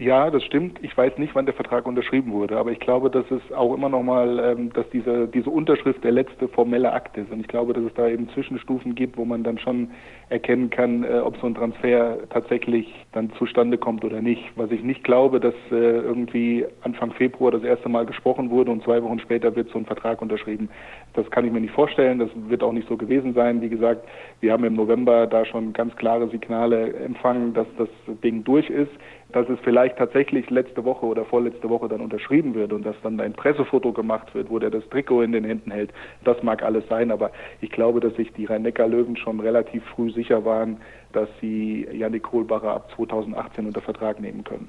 Ja, 0.00 0.30
das 0.30 0.44
stimmt. 0.44 0.78
Ich 0.82 0.96
weiß 0.96 1.18
nicht, 1.18 1.34
wann 1.34 1.46
der 1.46 1.56
Vertrag 1.56 1.84
unterschrieben 1.84 2.30
wurde, 2.30 2.56
aber 2.56 2.70
ich 2.70 2.78
glaube, 2.78 3.10
dass 3.10 3.28
es 3.32 3.42
auch 3.52 3.74
immer 3.74 3.88
noch 3.88 4.04
mal, 4.04 4.38
ähm, 4.38 4.72
dass 4.72 4.88
diese, 4.90 5.26
diese 5.26 5.50
Unterschrift 5.50 6.04
der 6.04 6.12
letzte 6.12 6.46
formelle 6.46 6.92
Akt 6.92 7.16
ist. 7.16 7.32
Und 7.32 7.40
ich 7.40 7.48
glaube, 7.48 7.72
dass 7.72 7.82
es 7.82 7.94
da 7.94 8.06
eben 8.06 8.28
Zwischenstufen 8.28 8.94
gibt, 8.94 9.16
wo 9.16 9.24
man 9.24 9.42
dann 9.42 9.58
schon 9.58 9.90
erkennen 10.28 10.70
kann, 10.70 11.02
äh, 11.02 11.18
ob 11.18 11.36
so 11.38 11.48
ein 11.48 11.56
Transfer 11.56 12.18
tatsächlich 12.30 12.94
dann 13.10 13.32
zustande 13.38 13.76
kommt 13.76 14.04
oder 14.04 14.22
nicht. 14.22 14.44
Was 14.54 14.70
ich 14.70 14.84
nicht 14.84 15.02
glaube, 15.02 15.40
dass 15.40 15.54
äh, 15.72 15.74
irgendwie 15.74 16.64
Anfang 16.82 17.10
Februar 17.10 17.50
das 17.50 17.64
erste 17.64 17.88
Mal 17.88 18.06
gesprochen 18.06 18.50
wurde 18.50 18.70
und 18.70 18.84
zwei 18.84 19.02
Wochen 19.02 19.18
später 19.18 19.56
wird 19.56 19.68
so 19.70 19.78
ein 19.78 19.86
Vertrag 19.86 20.22
unterschrieben. 20.22 20.68
Das 21.14 21.28
kann 21.32 21.44
ich 21.44 21.50
mir 21.50 21.60
nicht 21.60 21.74
vorstellen. 21.74 22.20
Das 22.20 22.30
wird 22.48 22.62
auch 22.62 22.72
nicht 22.72 22.88
so 22.88 22.96
gewesen 22.96 23.34
sein. 23.34 23.60
Wie 23.62 23.68
gesagt, 23.68 24.06
wir 24.38 24.52
haben 24.52 24.62
im 24.62 24.74
November 24.74 25.26
da 25.26 25.44
schon 25.44 25.72
ganz 25.72 25.96
klare 25.96 26.28
Signale 26.28 26.92
empfangen, 26.92 27.52
dass 27.52 27.66
das 27.76 27.88
Ding 28.22 28.44
durch 28.44 28.70
ist 28.70 28.92
dass 29.32 29.48
es 29.48 29.58
vielleicht 29.62 29.98
tatsächlich 29.98 30.48
letzte 30.48 30.84
Woche 30.84 31.04
oder 31.04 31.24
vorletzte 31.24 31.68
Woche 31.68 31.88
dann 31.88 32.00
unterschrieben 32.00 32.54
wird 32.54 32.72
und 32.72 32.86
dass 32.86 32.96
dann 33.02 33.20
ein 33.20 33.34
Pressefoto 33.34 33.92
gemacht 33.92 34.34
wird, 34.34 34.50
wo 34.50 34.58
der 34.58 34.70
das 34.70 34.88
Trikot 34.88 35.22
in 35.22 35.32
den 35.32 35.44
Händen 35.44 35.70
hält. 35.70 35.90
Das 36.24 36.42
mag 36.42 36.62
alles 36.62 36.84
sein, 36.88 37.10
aber 37.10 37.30
ich 37.60 37.70
glaube, 37.70 38.00
dass 38.00 38.14
sich 38.14 38.32
die 38.32 38.46
Rhein-Neckar-Löwen 38.46 39.16
schon 39.16 39.40
relativ 39.40 39.84
früh 39.94 40.10
sicher 40.10 40.44
waren, 40.44 40.78
dass 41.12 41.28
sie 41.40 41.86
Janik 41.92 42.22
Kohlbacher 42.22 42.70
ab 42.70 42.90
2018 42.96 43.66
unter 43.66 43.82
Vertrag 43.82 44.20
nehmen 44.20 44.44
können. 44.44 44.68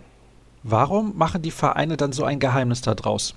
Warum 0.64 1.18
machen 1.18 1.42
die 1.42 1.52
Vereine 1.52 1.96
dann 1.96 2.12
so 2.12 2.26
ein 2.26 2.40
Geheimnis 2.40 2.82
daraus? 2.82 3.36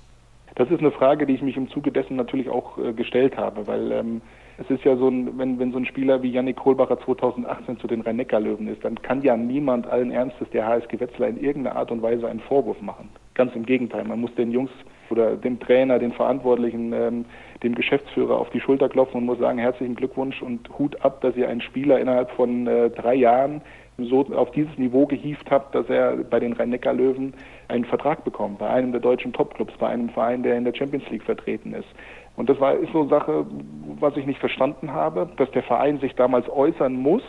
Das 0.57 0.71
ist 0.71 0.81
eine 0.81 0.91
Frage, 0.91 1.27
die 1.27 1.35
ich 1.35 1.43
mich 1.43 1.57
im 1.57 1.71
Zuge 1.71 1.93
dessen 1.93 2.17
natürlich 2.17 2.49
auch 2.51 2.77
äh, 2.79 2.93
gestellt 2.93 3.37
habe, 3.37 3.67
weil 3.67 3.93
ähm, 3.93 4.21
es 4.63 4.71
ist 4.71 4.85
ja 4.85 4.97
so 4.97 5.09
ein, 5.09 5.39
wenn, 5.39 5.59
wenn 5.59 5.73
so 5.73 5.79
ein 5.79 5.87
Spieler 5.87 6.23
wie 6.23 6.31
Yannick 6.31 6.57
Kohlbacher 6.57 6.99
2018 7.01 7.79
zu 7.79 7.87
den 7.87 8.01
Rhein-Neckar-Löwen 8.03 8.69
ist, 8.69 8.85
dann 8.85 9.01
kann 9.03 9.23
ja 9.23 9.37
niemand 9.37 9.87
allen 9.87 10.11
Ernstes 10.11 10.49
der 10.51 10.67
HSG 10.67 11.01
Wetzlar 11.01 11.29
in 11.29 11.43
irgendeiner 11.43 11.77
Art 11.77 11.91
und 11.91 12.03
Weise 12.03 12.29
einen 12.29 12.41
Vorwurf 12.41 12.81
machen. 12.81 13.09
Ganz 13.35 13.55
im 13.57 13.67
Gegenteil, 13.67 14.05
man 14.05 14.21
muss 14.21 14.35
den 14.35 14.53
Jungs 14.53 14.71
oder 15.11 15.37
dem 15.37 15.59
Trainer, 15.59 15.99
den 15.99 16.13
Verantwortlichen, 16.13 16.93
ähm, 16.93 17.25
dem 17.63 17.75
Geschäftsführer 17.75 18.39
auf 18.39 18.51
die 18.51 18.61
Schulter 18.61 18.89
klopfen 18.89 19.19
und 19.19 19.27
muss 19.27 19.39
sagen, 19.39 19.59
herzlichen 19.59 19.95
Glückwunsch 19.95 20.43
und 20.43 20.69
Hut 20.79 21.03
ab, 21.05 21.21
dass 21.23 21.37
ihr 21.37 21.49
einen 21.49 21.61
Spieler 21.61 21.99
innerhalb 21.99 22.31
von 22.31 22.67
äh, 22.67 22.91
drei 22.91 23.15
Jahren 23.15 23.63
so 23.99 24.27
auf 24.35 24.51
dieses 24.53 24.77
Niveau 24.79 25.07
gehievt 25.07 25.51
habt, 25.51 25.75
dass 25.75 25.89
er 25.89 26.17
bei 26.17 26.41
den 26.41 26.55
Rhein-Neckar-Löwen 26.55 27.35
einen 27.69 27.85
Vertrag 27.85 28.25
bekommt, 28.25 28.59
bei 28.59 28.69
einem 28.69 28.93
der 28.93 29.01
deutschen 29.01 29.33
Topclubs, 29.33 29.75
bei 29.79 29.89
einem 29.89 30.09
Verein, 30.09 30.43
der 30.43 30.57
in 30.57 30.65
der 30.65 30.75
Champions 30.75 31.09
League 31.11 31.23
vertreten 31.23 31.75
ist. 31.75 31.89
Und 32.37 32.49
das 32.49 32.59
war, 32.61 32.75
ist 32.75 32.93
so 32.93 33.01
eine 33.01 33.09
Sache, 33.09 33.47
was 34.01 34.17
ich 34.17 34.27
nicht 34.27 34.41
verstanden 34.41 34.93
habe, 34.93 35.29
dass 35.37 35.51
der 35.51 35.63
Verein 35.63 35.99
sich 36.01 36.15
damals 36.15 36.49
äußern 36.49 36.95
muss, 36.95 37.23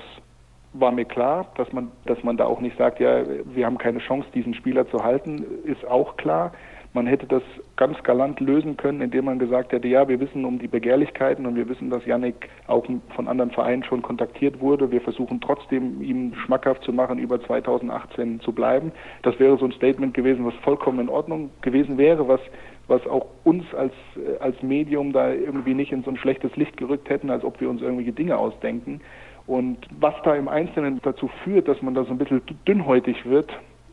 war 0.74 0.92
mir 0.92 1.06
klar, 1.06 1.48
dass 1.56 1.72
man, 1.72 1.92
dass 2.06 2.24
man 2.24 2.38
da 2.38 2.46
auch 2.46 2.60
nicht 2.60 2.78
sagt, 2.78 3.00
ja, 3.00 3.24
wir 3.46 3.66
haben 3.66 3.78
keine 3.78 4.00
Chance, 4.00 4.28
diesen 4.34 4.54
Spieler 4.56 4.88
zu 4.90 5.04
halten, 5.04 5.46
ist 5.66 5.86
auch 5.88 6.18
klar. 6.18 6.52
Man 6.96 7.08
hätte 7.08 7.26
das 7.26 7.42
ganz 7.76 8.02
galant 8.04 8.40
lösen 8.40 8.78
können, 8.78 9.02
indem 9.02 9.26
man 9.26 9.40
gesagt 9.40 9.72
hätte, 9.72 9.88
ja, 9.88 10.08
wir 10.08 10.20
wissen 10.20 10.46
um 10.46 10.60
die 10.60 10.68
Begehrlichkeiten 10.68 11.48
und 11.48 11.56
wir 11.56 11.68
wissen, 11.68 11.90
dass 11.90 12.06
Yannick 12.06 12.50
auch 12.68 12.86
von 13.16 13.28
anderen 13.28 13.50
Vereinen 13.50 13.84
schon 13.84 14.04
kontaktiert 14.04 14.60
wurde. 14.62 14.92
Wir 14.92 15.02
versuchen 15.02 15.42
trotzdem, 15.42 16.04
ihm 16.04 16.36
schmackhaft 16.36 16.84
zu 16.84 16.94
machen, 16.94 17.18
über 17.18 17.42
2018 17.42 18.42
zu 18.42 18.52
bleiben. 18.52 18.92
Das 19.24 19.40
wäre 19.40 19.58
so 19.58 19.66
ein 19.66 19.72
Statement 19.72 20.14
gewesen, 20.14 20.46
was 20.46 20.54
vollkommen 20.64 21.00
in 21.00 21.10
Ordnung 21.10 21.50
gewesen 21.62 21.98
wäre, 21.98 22.28
was 22.28 22.42
was 22.88 23.06
auch 23.08 23.28
uns 23.44 23.64
als, 23.74 23.94
als 24.40 24.62
Medium 24.62 25.14
da 25.14 25.32
irgendwie 25.32 25.74
nicht 25.74 25.92
in 25.92 26.04
so 26.04 26.12
ein 26.12 26.18
schlechtes 26.18 26.56
Licht 26.56 26.78
gerückt 26.78 27.10
hätten, 27.10 27.30
als 27.30 27.44
ob 27.44 27.62
wir 27.62 27.70
uns 27.70 27.82
irgendwelche 27.82 28.12
Dinge 28.12 28.38
ausdenken. 28.38 29.02
Und 29.48 29.78
was 30.00 30.14
da 30.24 30.36
im 30.36 30.48
Einzelnen 30.48 31.02
dazu 31.04 31.30
führt, 31.44 31.68
dass 31.68 31.82
man 31.82 31.94
da 31.94 32.04
so 32.04 32.12
ein 32.12 32.18
bisschen 32.18 32.42
dünnhäutig 32.68 33.26
wird, 33.26 33.52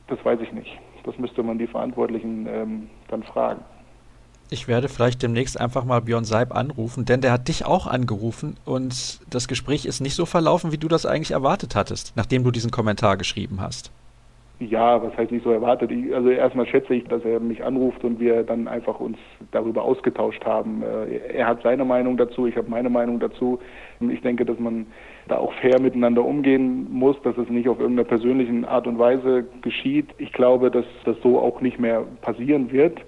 das 0.08 0.24
weiß 0.24 0.40
ich 0.40 0.52
nicht. 0.52 0.78
Das 1.04 1.18
müsste 1.18 1.42
man 1.42 1.58
die 1.58 1.66
Verantwortlichen 1.66 2.46
ähm, 2.48 2.90
dann 3.08 3.22
fragen. 3.22 3.62
Ich 4.52 4.66
werde 4.66 4.88
vielleicht 4.88 5.22
demnächst 5.22 5.60
einfach 5.60 5.84
mal 5.84 6.00
Björn 6.00 6.24
Seib 6.24 6.54
anrufen, 6.54 7.04
denn 7.04 7.20
der 7.20 7.30
hat 7.30 7.46
dich 7.46 7.64
auch 7.64 7.86
angerufen 7.86 8.56
und 8.64 9.20
das 9.30 9.46
Gespräch 9.46 9.86
ist 9.86 10.00
nicht 10.00 10.16
so 10.16 10.26
verlaufen, 10.26 10.72
wie 10.72 10.78
du 10.78 10.88
das 10.88 11.06
eigentlich 11.06 11.30
erwartet 11.30 11.76
hattest, 11.76 12.14
nachdem 12.16 12.42
du 12.42 12.50
diesen 12.50 12.72
Kommentar 12.72 13.16
geschrieben 13.16 13.60
hast. 13.60 13.92
Ja, 14.60 15.02
was 15.02 15.16
heißt 15.16 15.32
nicht 15.32 15.42
so 15.42 15.52
erwartet? 15.52 15.90
Ich, 15.90 16.14
also 16.14 16.28
erstmal 16.28 16.66
schätze 16.66 16.94
ich, 16.94 17.04
dass 17.04 17.24
er 17.24 17.40
mich 17.40 17.64
anruft 17.64 18.04
und 18.04 18.20
wir 18.20 18.42
dann 18.42 18.68
einfach 18.68 19.00
uns 19.00 19.16
darüber 19.52 19.82
ausgetauscht 19.82 20.44
haben. 20.44 20.82
Äh, 20.82 21.32
er 21.34 21.46
hat 21.46 21.62
seine 21.62 21.86
Meinung 21.86 22.18
dazu, 22.18 22.46
ich 22.46 22.56
habe 22.56 22.68
meine 22.68 22.90
Meinung 22.90 23.18
dazu. 23.20 23.58
Ich 24.00 24.20
denke, 24.20 24.44
dass 24.44 24.58
man 24.58 24.86
da 25.28 25.38
auch 25.38 25.54
fair 25.54 25.80
miteinander 25.80 26.22
umgehen 26.22 26.88
muss, 26.92 27.16
dass 27.22 27.38
es 27.38 27.48
nicht 27.48 27.70
auf 27.70 27.80
irgendeiner 27.80 28.06
persönlichen 28.06 28.66
Art 28.66 28.86
und 28.86 28.98
Weise 28.98 29.46
geschieht. 29.62 30.08
Ich 30.18 30.30
glaube, 30.34 30.70
dass 30.70 30.84
das 31.06 31.16
so 31.22 31.38
auch 31.38 31.62
nicht 31.62 31.80
mehr 31.80 32.04
passieren 32.20 32.70
wird. 32.70 33.00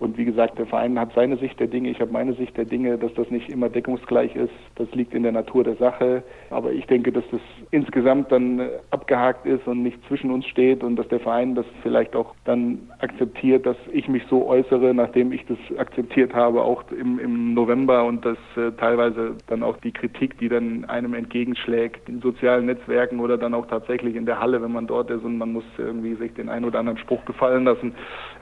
Und 0.00 0.16
wie 0.16 0.24
gesagt, 0.24 0.58
der 0.58 0.66
Verein 0.66 0.98
hat 0.98 1.12
seine 1.14 1.36
Sicht 1.38 1.58
der 1.58 1.66
Dinge, 1.66 1.90
ich 1.90 2.00
habe 2.00 2.12
meine 2.12 2.32
Sicht 2.34 2.56
der 2.56 2.64
Dinge, 2.64 2.98
dass 2.98 3.12
das 3.14 3.30
nicht 3.30 3.48
immer 3.48 3.68
deckungsgleich 3.68 4.36
ist. 4.36 4.52
Das 4.76 4.88
liegt 4.92 5.12
in 5.12 5.24
der 5.24 5.32
Natur 5.32 5.64
der 5.64 5.74
Sache. 5.74 6.22
Aber 6.50 6.72
ich 6.72 6.86
denke, 6.86 7.10
dass 7.10 7.24
das 7.32 7.40
insgesamt 7.72 8.30
dann 8.30 8.60
abgehakt 8.92 9.44
ist 9.44 9.66
und 9.66 9.82
nicht 9.82 9.98
zwischen 10.06 10.30
uns 10.30 10.46
steht 10.46 10.84
und 10.84 10.94
dass 10.94 11.08
der 11.08 11.18
Verein 11.18 11.56
das 11.56 11.66
vielleicht 11.82 12.14
auch 12.14 12.34
dann 12.44 12.78
akzeptiert, 13.00 13.66
dass 13.66 13.76
ich 13.92 14.06
mich 14.06 14.22
so 14.30 14.46
äußere, 14.46 14.94
nachdem 14.94 15.32
ich 15.32 15.44
das 15.46 15.58
akzeptiert 15.78 16.32
habe, 16.32 16.62
auch 16.62 16.84
im, 16.92 17.18
im 17.18 17.54
November 17.54 18.04
und 18.04 18.24
dass 18.24 18.38
äh, 18.56 18.70
teilweise 18.78 19.34
dann 19.48 19.64
auch 19.64 19.78
die 19.78 19.92
Kritik, 19.92 20.38
die 20.38 20.48
dann 20.48 20.84
einem 20.84 21.14
entgegenschlägt, 21.14 22.08
in 22.08 22.20
sozialen 22.20 22.66
Netzwerken 22.66 23.18
oder 23.18 23.36
dann 23.36 23.52
auch 23.52 23.66
tatsächlich 23.66 24.14
in 24.14 24.26
der 24.26 24.38
Halle, 24.38 24.62
wenn 24.62 24.72
man 24.72 24.86
dort 24.86 25.10
ist 25.10 25.24
und 25.24 25.38
man 25.38 25.52
muss 25.52 25.64
irgendwie 25.76 26.14
sich 26.14 26.32
den 26.34 26.48
einen 26.48 26.64
oder 26.64 26.78
anderen 26.78 26.98
Spruch 26.98 27.24
gefallen 27.24 27.64
lassen. 27.64 27.94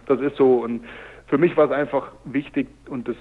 Das 0.06 0.20
ist 0.20 0.36
so 0.36 0.62
und 0.62 0.82
für 1.26 1.38
mich 1.38 1.56
war 1.56 1.66
es 1.66 1.72
einfach 1.72 2.12
wichtig 2.24 2.68
und 2.88 3.08
das 3.08 3.16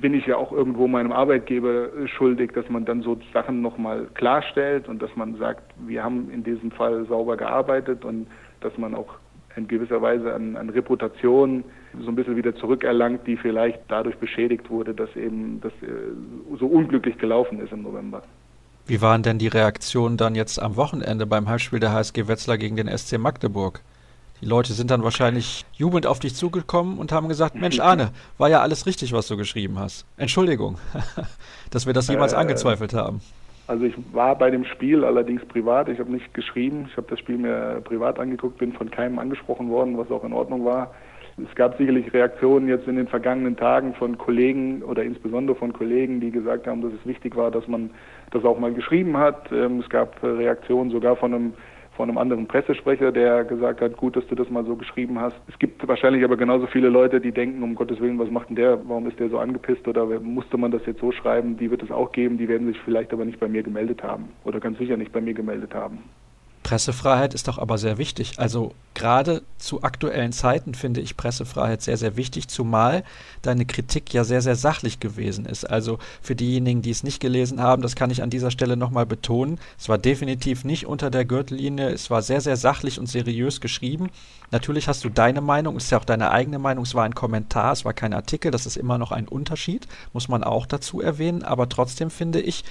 bin 0.00 0.14
ich 0.14 0.26
ja 0.26 0.36
auch 0.36 0.52
irgendwo 0.52 0.86
meinem 0.86 1.12
Arbeitgeber 1.12 1.88
schuldig, 2.06 2.52
dass 2.52 2.68
man 2.68 2.84
dann 2.84 3.02
so 3.02 3.18
Sachen 3.32 3.62
nochmal 3.62 4.06
klarstellt 4.14 4.88
und 4.88 5.02
dass 5.02 5.14
man 5.16 5.36
sagt, 5.36 5.62
wir 5.78 6.04
haben 6.04 6.30
in 6.30 6.44
diesem 6.44 6.70
Fall 6.70 7.04
sauber 7.06 7.36
gearbeitet 7.36 8.04
und 8.04 8.28
dass 8.60 8.76
man 8.78 8.94
auch 8.94 9.14
in 9.56 9.68
gewisser 9.68 10.00
Weise 10.00 10.32
an, 10.32 10.56
an 10.56 10.70
Reputation 10.70 11.64
so 12.00 12.08
ein 12.08 12.14
bisschen 12.14 12.36
wieder 12.36 12.54
zurückerlangt, 12.56 13.26
die 13.26 13.36
vielleicht 13.36 13.80
dadurch 13.88 14.16
beschädigt 14.16 14.70
wurde, 14.70 14.94
dass 14.94 15.14
eben 15.14 15.60
das 15.60 15.72
äh, 15.82 16.56
so 16.58 16.66
unglücklich 16.66 17.18
gelaufen 17.18 17.60
ist 17.60 17.72
im 17.72 17.82
November. 17.82 18.22
Wie 18.86 19.00
waren 19.02 19.22
denn 19.22 19.38
die 19.38 19.48
Reaktionen 19.48 20.16
dann 20.16 20.34
jetzt 20.34 20.60
am 20.60 20.76
Wochenende 20.76 21.26
beim 21.26 21.48
Heimspiel 21.48 21.80
der 21.80 21.92
HSG 21.92 22.28
Wetzlar 22.28 22.56
gegen 22.56 22.76
den 22.76 22.88
SC 22.88 23.18
Magdeburg? 23.18 23.80
Die 24.42 24.48
Leute 24.48 24.72
sind 24.72 24.90
dann 24.90 25.04
wahrscheinlich 25.04 25.64
jubelnd 25.72 26.04
auf 26.04 26.18
dich 26.18 26.34
zugekommen 26.34 26.98
und 26.98 27.12
haben 27.12 27.28
gesagt, 27.28 27.54
Mensch 27.54 27.78
Arne, 27.78 28.10
war 28.38 28.50
ja 28.50 28.60
alles 28.60 28.86
richtig, 28.86 29.12
was 29.12 29.28
du 29.28 29.36
geschrieben 29.36 29.78
hast. 29.78 30.04
Entschuldigung, 30.16 30.78
dass 31.70 31.86
wir 31.86 31.92
das 31.92 32.08
jemals 32.08 32.32
äh, 32.32 32.36
angezweifelt 32.36 32.92
haben. 32.92 33.20
Also 33.68 33.84
ich 33.84 33.94
war 34.12 34.36
bei 34.36 34.50
dem 34.50 34.64
Spiel 34.64 35.04
allerdings 35.04 35.44
privat. 35.44 35.88
Ich 35.88 36.00
habe 36.00 36.10
nicht 36.10 36.34
geschrieben. 36.34 36.86
Ich 36.90 36.96
habe 36.96 37.06
das 37.08 37.20
Spiel 37.20 37.38
mir 37.38 37.80
privat 37.84 38.18
angeguckt, 38.18 38.58
bin 38.58 38.72
von 38.72 38.90
keinem 38.90 39.20
angesprochen 39.20 39.70
worden, 39.70 39.96
was 39.96 40.10
auch 40.10 40.24
in 40.24 40.32
Ordnung 40.32 40.64
war. 40.64 40.92
Es 41.38 41.54
gab 41.54 41.78
sicherlich 41.78 42.12
Reaktionen 42.12 42.66
jetzt 42.66 42.88
in 42.88 42.96
den 42.96 43.06
vergangenen 43.06 43.56
Tagen 43.56 43.94
von 43.94 44.18
Kollegen 44.18 44.82
oder 44.82 45.04
insbesondere 45.04 45.56
von 45.56 45.72
Kollegen, 45.72 46.20
die 46.20 46.32
gesagt 46.32 46.66
haben, 46.66 46.82
dass 46.82 46.92
es 46.92 47.06
wichtig 47.06 47.36
war, 47.36 47.52
dass 47.52 47.68
man 47.68 47.90
das 48.32 48.44
auch 48.44 48.58
mal 48.58 48.74
geschrieben 48.74 49.16
hat. 49.16 49.52
Ähm, 49.52 49.78
es 49.78 49.88
gab 49.88 50.20
Reaktionen 50.20 50.90
sogar 50.90 51.14
von 51.14 51.32
einem 51.32 51.54
von 51.96 52.08
einem 52.08 52.18
anderen 52.18 52.46
Pressesprecher, 52.46 53.12
der 53.12 53.44
gesagt 53.44 53.80
hat, 53.80 53.96
gut, 53.96 54.16
dass 54.16 54.26
du 54.26 54.34
das 54.34 54.48
mal 54.50 54.64
so 54.64 54.76
geschrieben 54.76 55.20
hast. 55.20 55.36
Es 55.48 55.58
gibt 55.58 55.86
wahrscheinlich 55.86 56.24
aber 56.24 56.36
genauso 56.36 56.66
viele 56.66 56.88
Leute, 56.88 57.20
die 57.20 57.32
denken, 57.32 57.62
um 57.62 57.74
Gottes 57.74 58.00
Willen, 58.00 58.18
was 58.18 58.30
macht 58.30 58.48
denn 58.48 58.56
der? 58.56 58.78
Warum 58.88 59.06
ist 59.06 59.18
der 59.18 59.28
so 59.28 59.38
angepisst? 59.38 59.86
Oder 59.86 60.06
musste 60.20 60.56
man 60.56 60.70
das 60.70 60.84
jetzt 60.86 61.00
so 61.00 61.12
schreiben? 61.12 61.56
Die 61.56 61.70
wird 61.70 61.82
es 61.82 61.90
auch 61.90 62.12
geben, 62.12 62.38
die 62.38 62.48
werden 62.48 62.66
sich 62.66 62.80
vielleicht 62.80 63.12
aber 63.12 63.24
nicht 63.24 63.40
bei 63.40 63.48
mir 63.48 63.62
gemeldet 63.62 64.02
haben 64.02 64.30
oder 64.44 64.60
ganz 64.60 64.78
sicher 64.78 64.96
nicht 64.96 65.12
bei 65.12 65.20
mir 65.20 65.34
gemeldet 65.34 65.74
haben. 65.74 65.98
Pressefreiheit 66.72 67.34
ist 67.34 67.48
doch 67.48 67.58
aber 67.58 67.76
sehr 67.76 67.98
wichtig. 67.98 68.38
Also 68.38 68.72
gerade 68.94 69.42
zu 69.58 69.82
aktuellen 69.82 70.32
Zeiten 70.32 70.72
finde 70.72 71.02
ich 71.02 71.18
Pressefreiheit 71.18 71.82
sehr, 71.82 71.98
sehr 71.98 72.16
wichtig, 72.16 72.48
zumal 72.48 73.04
deine 73.42 73.66
Kritik 73.66 74.14
ja 74.14 74.24
sehr, 74.24 74.40
sehr 74.40 74.56
sachlich 74.56 74.98
gewesen 74.98 75.44
ist. 75.44 75.68
Also 75.68 75.98
für 76.22 76.34
diejenigen, 76.34 76.80
die 76.80 76.90
es 76.90 77.02
nicht 77.02 77.20
gelesen 77.20 77.60
haben, 77.60 77.82
das 77.82 77.94
kann 77.94 78.08
ich 78.08 78.22
an 78.22 78.30
dieser 78.30 78.50
Stelle 78.50 78.78
nochmal 78.78 79.04
betonen. 79.04 79.60
Es 79.78 79.90
war 79.90 79.98
definitiv 79.98 80.64
nicht 80.64 80.86
unter 80.86 81.10
der 81.10 81.26
Gürtellinie. 81.26 81.90
Es 81.90 82.08
war 82.08 82.22
sehr, 82.22 82.40
sehr 82.40 82.56
sachlich 82.56 82.98
und 82.98 83.06
seriös 83.06 83.60
geschrieben. 83.60 84.08
Natürlich 84.50 84.88
hast 84.88 85.04
du 85.04 85.10
deine 85.10 85.42
Meinung, 85.42 85.76
es 85.76 85.84
ist 85.84 85.90
ja 85.90 85.98
auch 85.98 86.06
deine 86.06 86.30
eigene 86.30 86.58
Meinung. 86.58 86.84
Es 86.84 86.94
war 86.94 87.04
ein 87.04 87.14
Kommentar, 87.14 87.72
es 87.72 87.84
war 87.84 87.92
kein 87.92 88.14
Artikel. 88.14 88.50
Das 88.50 88.64
ist 88.64 88.78
immer 88.78 88.96
noch 88.96 89.12
ein 89.12 89.28
Unterschied, 89.28 89.86
muss 90.14 90.28
man 90.28 90.42
auch 90.42 90.64
dazu 90.64 91.02
erwähnen. 91.02 91.42
Aber 91.42 91.68
trotzdem 91.68 92.08
finde 92.08 92.40
ich, 92.40 92.64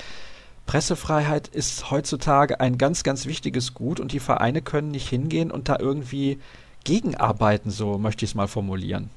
Pressefreiheit 0.72 1.50
ist 1.50 1.92
heutzutage 1.92 2.62
ein 2.62 2.78
ganz, 2.78 3.04
ganz 3.04 3.28
wichtiges 3.28 3.74
Gut 3.74 4.00
und 4.00 4.13
die 4.13 4.22
Vereine 4.22 4.62
können 4.62 4.90
nicht 4.90 5.10
hingehen 5.10 5.51
und 5.51 5.68
da 5.68 5.75
irgendwie 5.78 6.38
gegenarbeiten, 6.86 7.72
so 7.72 7.98
möchte 7.98 8.24
ich 8.24 8.32
es 8.32 8.36
mal 8.36 8.48
formulieren. 8.48 9.10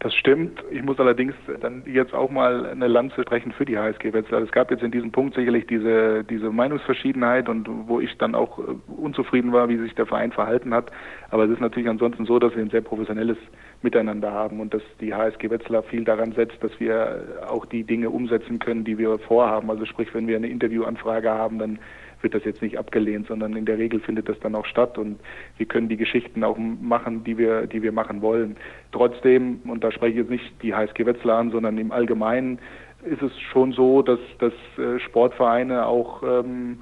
Das 0.00 0.14
stimmt. 0.14 0.62
Ich 0.70 0.82
muss 0.82 1.00
allerdings 1.00 1.32
dann 1.62 1.82
jetzt 1.86 2.12
auch 2.12 2.30
mal 2.30 2.66
eine 2.66 2.88
Lanze 2.88 3.22
brechen 3.22 3.52
für 3.52 3.64
die 3.64 3.78
HSG 3.78 4.12
Wetzlar. 4.12 4.42
Es 4.42 4.52
gab 4.52 4.70
jetzt 4.70 4.82
in 4.82 4.90
diesem 4.90 5.12
Punkt 5.12 5.34
sicherlich 5.34 5.66
diese, 5.66 6.24
diese 6.24 6.50
Meinungsverschiedenheit 6.50 7.48
und 7.48 7.66
wo 7.88 8.00
ich 8.00 8.14
dann 8.18 8.34
auch 8.34 8.58
äh, 8.58 8.62
unzufrieden 8.98 9.50
war, 9.50 9.70
wie 9.70 9.78
sich 9.78 9.94
der 9.94 10.04
Verein 10.04 10.30
verhalten 10.30 10.74
hat. 10.74 10.92
Aber 11.30 11.44
es 11.44 11.52
ist 11.52 11.60
natürlich 11.62 11.88
ansonsten 11.88 12.26
so, 12.26 12.38
dass 12.38 12.54
wir 12.54 12.60
ein 12.60 12.68
sehr 12.68 12.82
professionelles 12.82 13.38
Miteinander 13.84 14.32
haben 14.32 14.58
und 14.60 14.74
dass 14.74 14.82
die 15.00 15.14
HSG 15.14 15.50
Wetzlar 15.50 15.84
viel 15.84 16.04
daran 16.04 16.32
setzt, 16.32 16.62
dass 16.62 16.72
wir 16.80 17.22
auch 17.48 17.66
die 17.66 17.84
Dinge 17.84 18.10
umsetzen 18.10 18.58
können, 18.58 18.82
die 18.82 18.98
wir 18.98 19.18
vorhaben. 19.18 19.70
Also 19.70 19.84
sprich, 19.84 20.12
wenn 20.14 20.26
wir 20.26 20.36
eine 20.36 20.48
Interviewanfrage 20.48 21.30
haben, 21.30 21.58
dann 21.58 21.78
wird 22.22 22.34
das 22.34 22.44
jetzt 22.44 22.62
nicht 22.62 22.78
abgelehnt, 22.78 23.28
sondern 23.28 23.54
in 23.54 23.66
der 23.66 23.78
Regel 23.78 24.00
findet 24.00 24.28
das 24.28 24.40
dann 24.40 24.54
auch 24.54 24.64
statt 24.64 24.98
und 24.98 25.20
wir 25.58 25.66
können 25.66 25.88
die 25.88 25.98
Geschichten 25.98 26.42
auch 26.42 26.56
machen, 26.58 27.22
die 27.22 27.38
wir, 27.38 27.66
die 27.66 27.82
wir 27.82 27.92
machen 27.92 28.22
wollen. 28.22 28.56
Trotzdem, 28.90 29.60
und 29.66 29.84
da 29.84 29.92
spreche 29.92 30.12
ich 30.12 30.18
jetzt 30.18 30.30
nicht 30.30 30.62
die 30.62 30.74
HSG 30.74 31.06
Wetzlar 31.06 31.38
an, 31.38 31.50
sondern 31.50 31.78
im 31.78 31.92
Allgemeinen 31.92 32.58
ist 33.04 33.22
es 33.22 33.38
schon 33.52 33.72
so, 33.72 34.00
dass, 34.00 34.18
dass 34.38 34.54
äh, 34.78 34.98
Sportvereine 34.98 35.86
auch 35.86 36.22
ähm, 36.22 36.78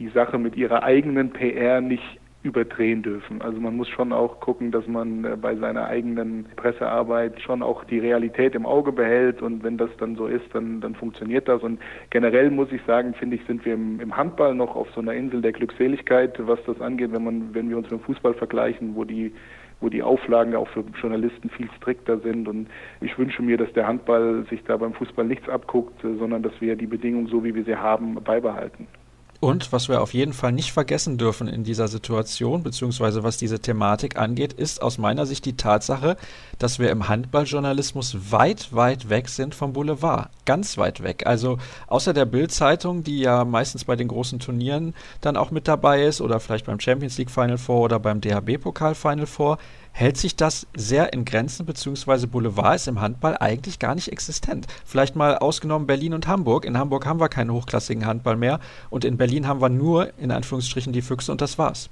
die 0.00 0.08
Sache 0.08 0.38
mit 0.38 0.56
ihrer 0.56 0.82
eigenen 0.82 1.30
PR 1.30 1.80
nicht 1.80 2.18
überdrehen 2.42 3.02
dürfen. 3.02 3.40
Also 3.40 3.60
man 3.60 3.76
muss 3.76 3.88
schon 3.88 4.12
auch 4.12 4.40
gucken, 4.40 4.72
dass 4.72 4.86
man 4.86 5.24
äh, 5.24 5.36
bei 5.40 5.54
seiner 5.56 5.86
eigenen 5.86 6.46
Pressearbeit 6.56 7.40
schon 7.40 7.62
auch 7.62 7.84
die 7.84 8.00
Realität 8.00 8.54
im 8.54 8.66
Auge 8.66 8.92
behält 8.92 9.42
und 9.42 9.62
wenn 9.62 9.78
das 9.78 9.90
dann 9.98 10.16
so 10.16 10.26
ist, 10.26 10.44
dann, 10.52 10.80
dann 10.80 10.94
funktioniert 10.94 11.46
das. 11.48 11.62
Und 11.62 11.80
generell 12.10 12.50
muss 12.50 12.72
ich 12.72 12.82
sagen, 12.82 13.14
finde 13.14 13.36
ich, 13.36 13.44
sind 13.46 13.64
wir 13.64 13.74
im, 13.74 14.00
im 14.00 14.16
Handball 14.16 14.54
noch 14.54 14.74
auf 14.74 14.88
so 14.94 15.00
einer 15.00 15.14
Insel 15.14 15.40
der 15.40 15.52
Glückseligkeit, 15.52 16.34
was 16.46 16.58
das 16.66 16.80
angeht, 16.80 17.12
wenn 17.12 17.24
man, 17.24 17.54
wenn 17.54 17.68
wir 17.68 17.76
uns 17.76 17.90
mit 17.90 18.00
dem 18.00 18.04
Fußball 18.04 18.34
vergleichen, 18.34 18.94
wo 18.96 19.04
die 19.04 19.32
wo 19.82 19.88
die 19.88 20.02
Auflagen 20.02 20.54
auch 20.54 20.68
für 20.68 20.84
Journalisten 21.00 21.50
viel 21.50 21.68
strikter 21.76 22.18
sind. 22.20 22.46
Und 22.46 22.68
ich 23.00 23.18
wünsche 23.18 23.42
mir, 23.42 23.56
dass 23.56 23.72
der 23.72 23.88
Handball 23.88 24.46
sich 24.48 24.62
da 24.62 24.76
beim 24.76 24.94
Fußball 24.94 25.26
nichts 25.26 25.48
abguckt, 25.48 26.00
sondern 26.02 26.42
dass 26.42 26.52
wir 26.60 26.76
die 26.76 26.86
Bedingungen 26.86 27.26
so, 27.26 27.42
wie 27.42 27.52
wir 27.52 27.64
sie 27.64 27.74
haben, 27.74 28.14
beibehalten. 28.14 28.86
Und 29.42 29.72
was 29.72 29.88
wir 29.88 30.02
auf 30.02 30.14
jeden 30.14 30.34
Fall 30.34 30.52
nicht 30.52 30.70
vergessen 30.70 31.18
dürfen 31.18 31.48
in 31.48 31.64
dieser 31.64 31.88
Situation, 31.88 32.62
beziehungsweise 32.62 33.24
was 33.24 33.38
diese 33.38 33.58
Thematik 33.58 34.16
angeht, 34.16 34.52
ist 34.52 34.80
aus 34.80 34.98
meiner 34.98 35.26
Sicht 35.26 35.44
die 35.46 35.56
Tatsache, 35.56 36.16
dass 36.60 36.78
wir 36.78 36.92
im 36.92 37.08
Handballjournalismus 37.08 38.30
weit, 38.30 38.72
weit 38.72 39.10
weg 39.10 39.28
sind 39.28 39.56
vom 39.56 39.72
Boulevard. 39.72 40.30
Ganz 40.44 40.78
weit 40.78 41.02
weg. 41.02 41.26
Also 41.26 41.58
außer 41.88 42.12
der 42.12 42.24
Bild-Zeitung, 42.24 43.02
die 43.02 43.18
ja 43.18 43.44
meistens 43.44 43.84
bei 43.84 43.96
den 43.96 44.06
großen 44.06 44.38
Turnieren 44.38 44.94
dann 45.20 45.36
auch 45.36 45.50
mit 45.50 45.66
dabei 45.66 46.04
ist 46.04 46.20
oder 46.20 46.38
vielleicht 46.38 46.66
beim 46.66 46.78
Champions 46.78 47.18
League 47.18 47.32
Final 47.32 47.58
Four 47.58 47.80
oder 47.80 47.98
beim 47.98 48.20
DHB-Pokal 48.20 48.94
Final 48.94 49.26
Four, 49.26 49.58
hält 49.92 50.16
sich 50.16 50.36
das 50.36 50.66
sehr 50.74 51.12
in 51.12 51.24
Grenzen, 51.24 51.66
beziehungsweise 51.66 52.26
Boulevard 52.26 52.76
ist 52.76 52.88
im 52.88 53.00
Handball 53.00 53.36
eigentlich 53.38 53.78
gar 53.78 53.94
nicht 53.94 54.10
existent. 54.10 54.66
Vielleicht 54.84 55.16
mal 55.16 55.38
ausgenommen 55.38 55.86
Berlin 55.86 56.14
und 56.14 56.26
Hamburg. 56.26 56.64
In 56.64 56.78
Hamburg 56.78 57.06
haben 57.06 57.20
wir 57.20 57.28
keinen 57.28 57.52
hochklassigen 57.52 58.06
Handball 58.06 58.36
mehr 58.36 58.58
und 58.90 59.04
in 59.04 59.16
Berlin 59.16 59.46
haben 59.46 59.60
wir 59.60 59.68
nur, 59.68 60.12
in 60.18 60.30
Anführungsstrichen, 60.30 60.92
die 60.92 61.02
Füchse 61.02 61.30
und 61.30 61.40
das 61.40 61.58
war's. 61.58 61.90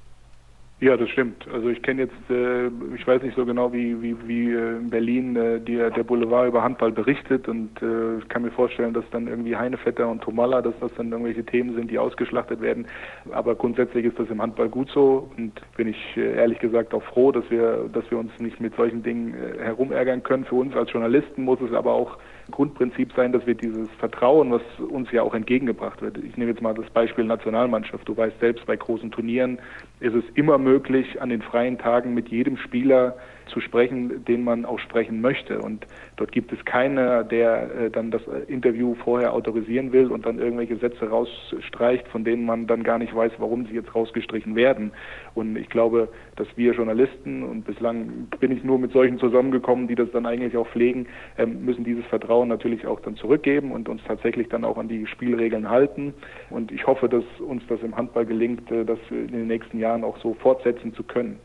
Ja, 0.81 0.97
das 0.97 1.11
stimmt. 1.11 1.47
Also 1.53 1.69
ich 1.69 1.83
kenne 1.83 2.03
jetzt, 2.03 2.31
äh, 2.31 2.69
ich 2.97 3.07
weiß 3.07 3.23
nicht 3.23 3.37
so 3.37 3.45
genau, 3.45 3.71
wie, 3.71 4.01
wie, 4.01 4.17
wie 4.27 4.51
äh, 4.51 4.79
in 4.79 4.89
Berlin 4.89 5.37
äh, 5.37 5.61
die, 5.61 5.77
der 5.77 6.05
Boulevard 6.05 6.49
über 6.49 6.63
Handball 6.63 6.91
berichtet 6.91 7.49
und 7.49 7.71
äh, 7.83 8.25
kann 8.31 8.43
mir 8.43 8.51
vorstellen, 8.51 8.95
dass 8.95 9.05
dann 9.11 9.29
irgendwie 9.29 9.55
Heinevetter 9.55 10.09
und 10.09 10.23
Tomalla, 10.23 10.63
dass 10.63 10.73
das 10.81 10.91
dann 10.97 11.13
irgendwelche 11.13 11.45
Themen 11.45 11.75
sind, 11.75 11.91
die 11.91 11.99
ausgeschlachtet 11.99 12.63
werden. 12.63 12.87
Aber 13.31 13.57
grundsätzlich 13.57 14.07
ist 14.07 14.19
das 14.19 14.31
im 14.31 14.41
Handball 14.41 14.71
gut 14.71 14.89
so 14.89 15.31
und 15.37 15.53
bin 15.77 15.89
ich 15.89 16.17
äh, 16.17 16.37
ehrlich 16.37 16.61
gesagt 16.61 16.95
auch 16.95 17.03
froh, 17.03 17.31
dass 17.31 17.45
wir, 17.51 17.91
dass 17.93 18.11
wir 18.11 18.17
uns 18.17 18.33
nicht 18.39 18.59
mit 18.59 18.75
solchen 18.75 19.03
Dingen 19.03 19.35
äh, 19.35 19.63
herumärgern 19.63 20.23
können. 20.23 20.47
Für 20.47 20.55
uns 20.55 20.75
als 20.75 20.91
Journalisten 20.91 21.45
muss 21.45 21.61
es 21.61 21.75
aber 21.75 21.93
auch 21.93 22.17
Grundprinzip 22.51 23.13
sein, 23.15 23.33
dass 23.33 23.47
wir 23.47 23.55
dieses 23.55 23.89
Vertrauen, 23.99 24.51
was 24.53 24.63
uns 24.91 25.11
ja 25.13 25.23
auch 25.23 25.35
entgegengebracht 25.35 26.03
wird. 26.03 26.19
Ich 26.19 26.37
nehme 26.37 26.51
jetzt 26.51 26.63
mal 26.63 26.75
das 26.75 26.89
Beispiel 26.91 27.25
Nationalmannschaft. 27.25 28.09
Du 28.09 28.17
weißt 28.17 28.39
selbst, 28.41 28.67
bei 28.67 28.77
großen 28.77 29.11
Turnieren 29.11 29.59
ist 30.01 30.15
es 30.15 30.25
immer 30.35 30.59
möglich, 30.59 31.21
an 31.21 31.31
den 31.31 31.43
freien 31.43 31.79
Tagen 31.79 32.15
mit 32.15 32.29
jedem 32.29 32.57
Spieler 32.57 33.17
zu 33.51 33.61
sprechen, 33.61 34.25
den 34.25 34.45
man 34.45 34.65
auch 34.65 34.79
sprechen 34.79 35.21
möchte. 35.21 35.61
Und 35.61 35.87
dort 36.17 36.33
gibt 36.33 36.53
es 36.53 36.65
keiner, 36.65 37.25
der 37.25 37.71
äh, 37.75 37.91
dann 37.91 38.11
das 38.11 38.23
Interview 38.49 38.95
vorher 38.95 39.33
autorisieren 39.33 39.93
will 39.93 40.11
und 40.11 40.27
dann 40.27 40.39
irgendwelche 40.39 40.77
Sätze 40.77 41.09
rausstreicht, 41.09 42.09
von 42.09 42.25
denen 42.25 42.45
man 42.47 42.67
dann 42.67 42.83
gar 42.83 42.99
nicht 42.99 43.15
weiß, 43.15 43.33
warum 43.39 43.67
sie 43.67 43.75
jetzt 43.75 43.95
rausgestrichen 43.95 44.57
werden. 44.57 44.93
Und 45.35 45.57
ich 45.57 45.69
glaube, 45.69 46.09
dass 46.37 46.49
wir 46.57 46.73
Journalisten, 46.73 47.43
und 47.43 47.65
bislang 47.65 48.29
bin 48.41 48.53
ich 48.53 48.65
nur 48.65 48.79
mit 48.79 48.93
solchen 48.93 49.19
zusammengekommen, 49.19 49.89
die 49.89 49.95
das 49.95 50.11
dann 50.13 50.27
eigentlich 50.27 50.57
auch 50.57 50.69
pflegen, 50.69 51.07
ähm, 51.39 51.65
müssen 51.65 51.85
dieses 51.85 52.05
Vertrauen 52.07 52.49
natürlich 52.49 52.87
auch 52.87 53.01
dann 53.01 53.17
zurückgeben 53.17 53.73
und 53.73 53.89
uns 53.89 54.03
tatsächlich 54.07 54.49
dann 54.49 54.65
auch 54.65 54.79
an 54.79 54.89
die 54.89 55.07
Spielregeln 55.07 55.69
halten. 55.69 56.15
Und 56.51 56.73
ich 56.73 56.87
hoffe, 56.87 57.09
dass 57.09 57.25
uns 57.41 57.63
das 57.69 57.81
im 57.83 57.97
Handball 57.97 58.27
gelingt, 58.27 58.71
äh, 58.71 58.85
das 58.85 58.99
in 59.11 59.29
den 59.29 59.47
nächsten 59.47 59.79
Jahren 59.79 60.05
auch 60.05 60.19
so 60.19 60.35
fortsetzen 60.35 60.95
zu 60.95 61.03
können. 61.03 61.39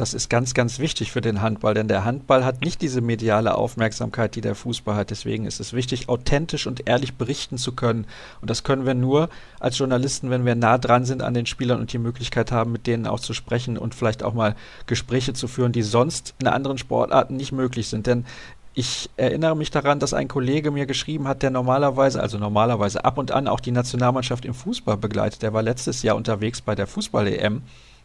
Das 0.00 0.14
ist 0.14 0.30
ganz, 0.30 0.54
ganz 0.54 0.78
wichtig 0.78 1.12
für 1.12 1.20
den 1.20 1.42
Handball, 1.42 1.74
denn 1.74 1.86
der 1.86 2.06
Handball 2.06 2.42
hat 2.42 2.62
nicht 2.62 2.80
diese 2.80 3.02
mediale 3.02 3.54
Aufmerksamkeit, 3.54 4.34
die 4.34 4.40
der 4.40 4.54
Fußball 4.54 4.94
hat. 4.96 5.10
Deswegen 5.10 5.44
ist 5.44 5.60
es 5.60 5.74
wichtig, 5.74 6.08
authentisch 6.08 6.66
und 6.66 6.88
ehrlich 6.88 7.16
berichten 7.16 7.58
zu 7.58 7.72
können. 7.72 8.06
Und 8.40 8.48
das 8.48 8.64
können 8.64 8.86
wir 8.86 8.94
nur 8.94 9.28
als 9.58 9.76
Journalisten, 9.76 10.30
wenn 10.30 10.46
wir 10.46 10.54
nah 10.54 10.78
dran 10.78 11.04
sind 11.04 11.20
an 11.20 11.34
den 11.34 11.44
Spielern 11.44 11.80
und 11.80 11.92
die 11.92 11.98
Möglichkeit 11.98 12.50
haben, 12.50 12.72
mit 12.72 12.86
denen 12.86 13.06
auch 13.06 13.20
zu 13.20 13.34
sprechen 13.34 13.76
und 13.76 13.94
vielleicht 13.94 14.22
auch 14.22 14.32
mal 14.32 14.56
Gespräche 14.86 15.34
zu 15.34 15.48
führen, 15.48 15.72
die 15.72 15.82
sonst 15.82 16.34
in 16.40 16.46
anderen 16.46 16.78
Sportarten 16.78 17.36
nicht 17.36 17.52
möglich 17.52 17.88
sind. 17.88 18.06
Denn 18.06 18.24
ich 18.72 19.10
erinnere 19.18 19.54
mich 19.54 19.70
daran, 19.70 19.98
dass 19.98 20.14
ein 20.14 20.28
Kollege 20.28 20.70
mir 20.70 20.86
geschrieben 20.86 21.28
hat, 21.28 21.42
der 21.42 21.50
normalerweise, 21.50 22.22
also 22.22 22.38
normalerweise 22.38 23.04
ab 23.04 23.18
und 23.18 23.32
an 23.32 23.48
auch 23.48 23.60
die 23.60 23.70
Nationalmannschaft 23.70 24.46
im 24.46 24.54
Fußball 24.54 24.96
begleitet. 24.96 25.42
Der 25.42 25.52
war 25.52 25.60
letztes 25.62 26.02
Jahr 26.02 26.16
unterwegs 26.16 26.62
bei 26.62 26.74
der 26.74 26.86
Fußball-EM 26.86 27.60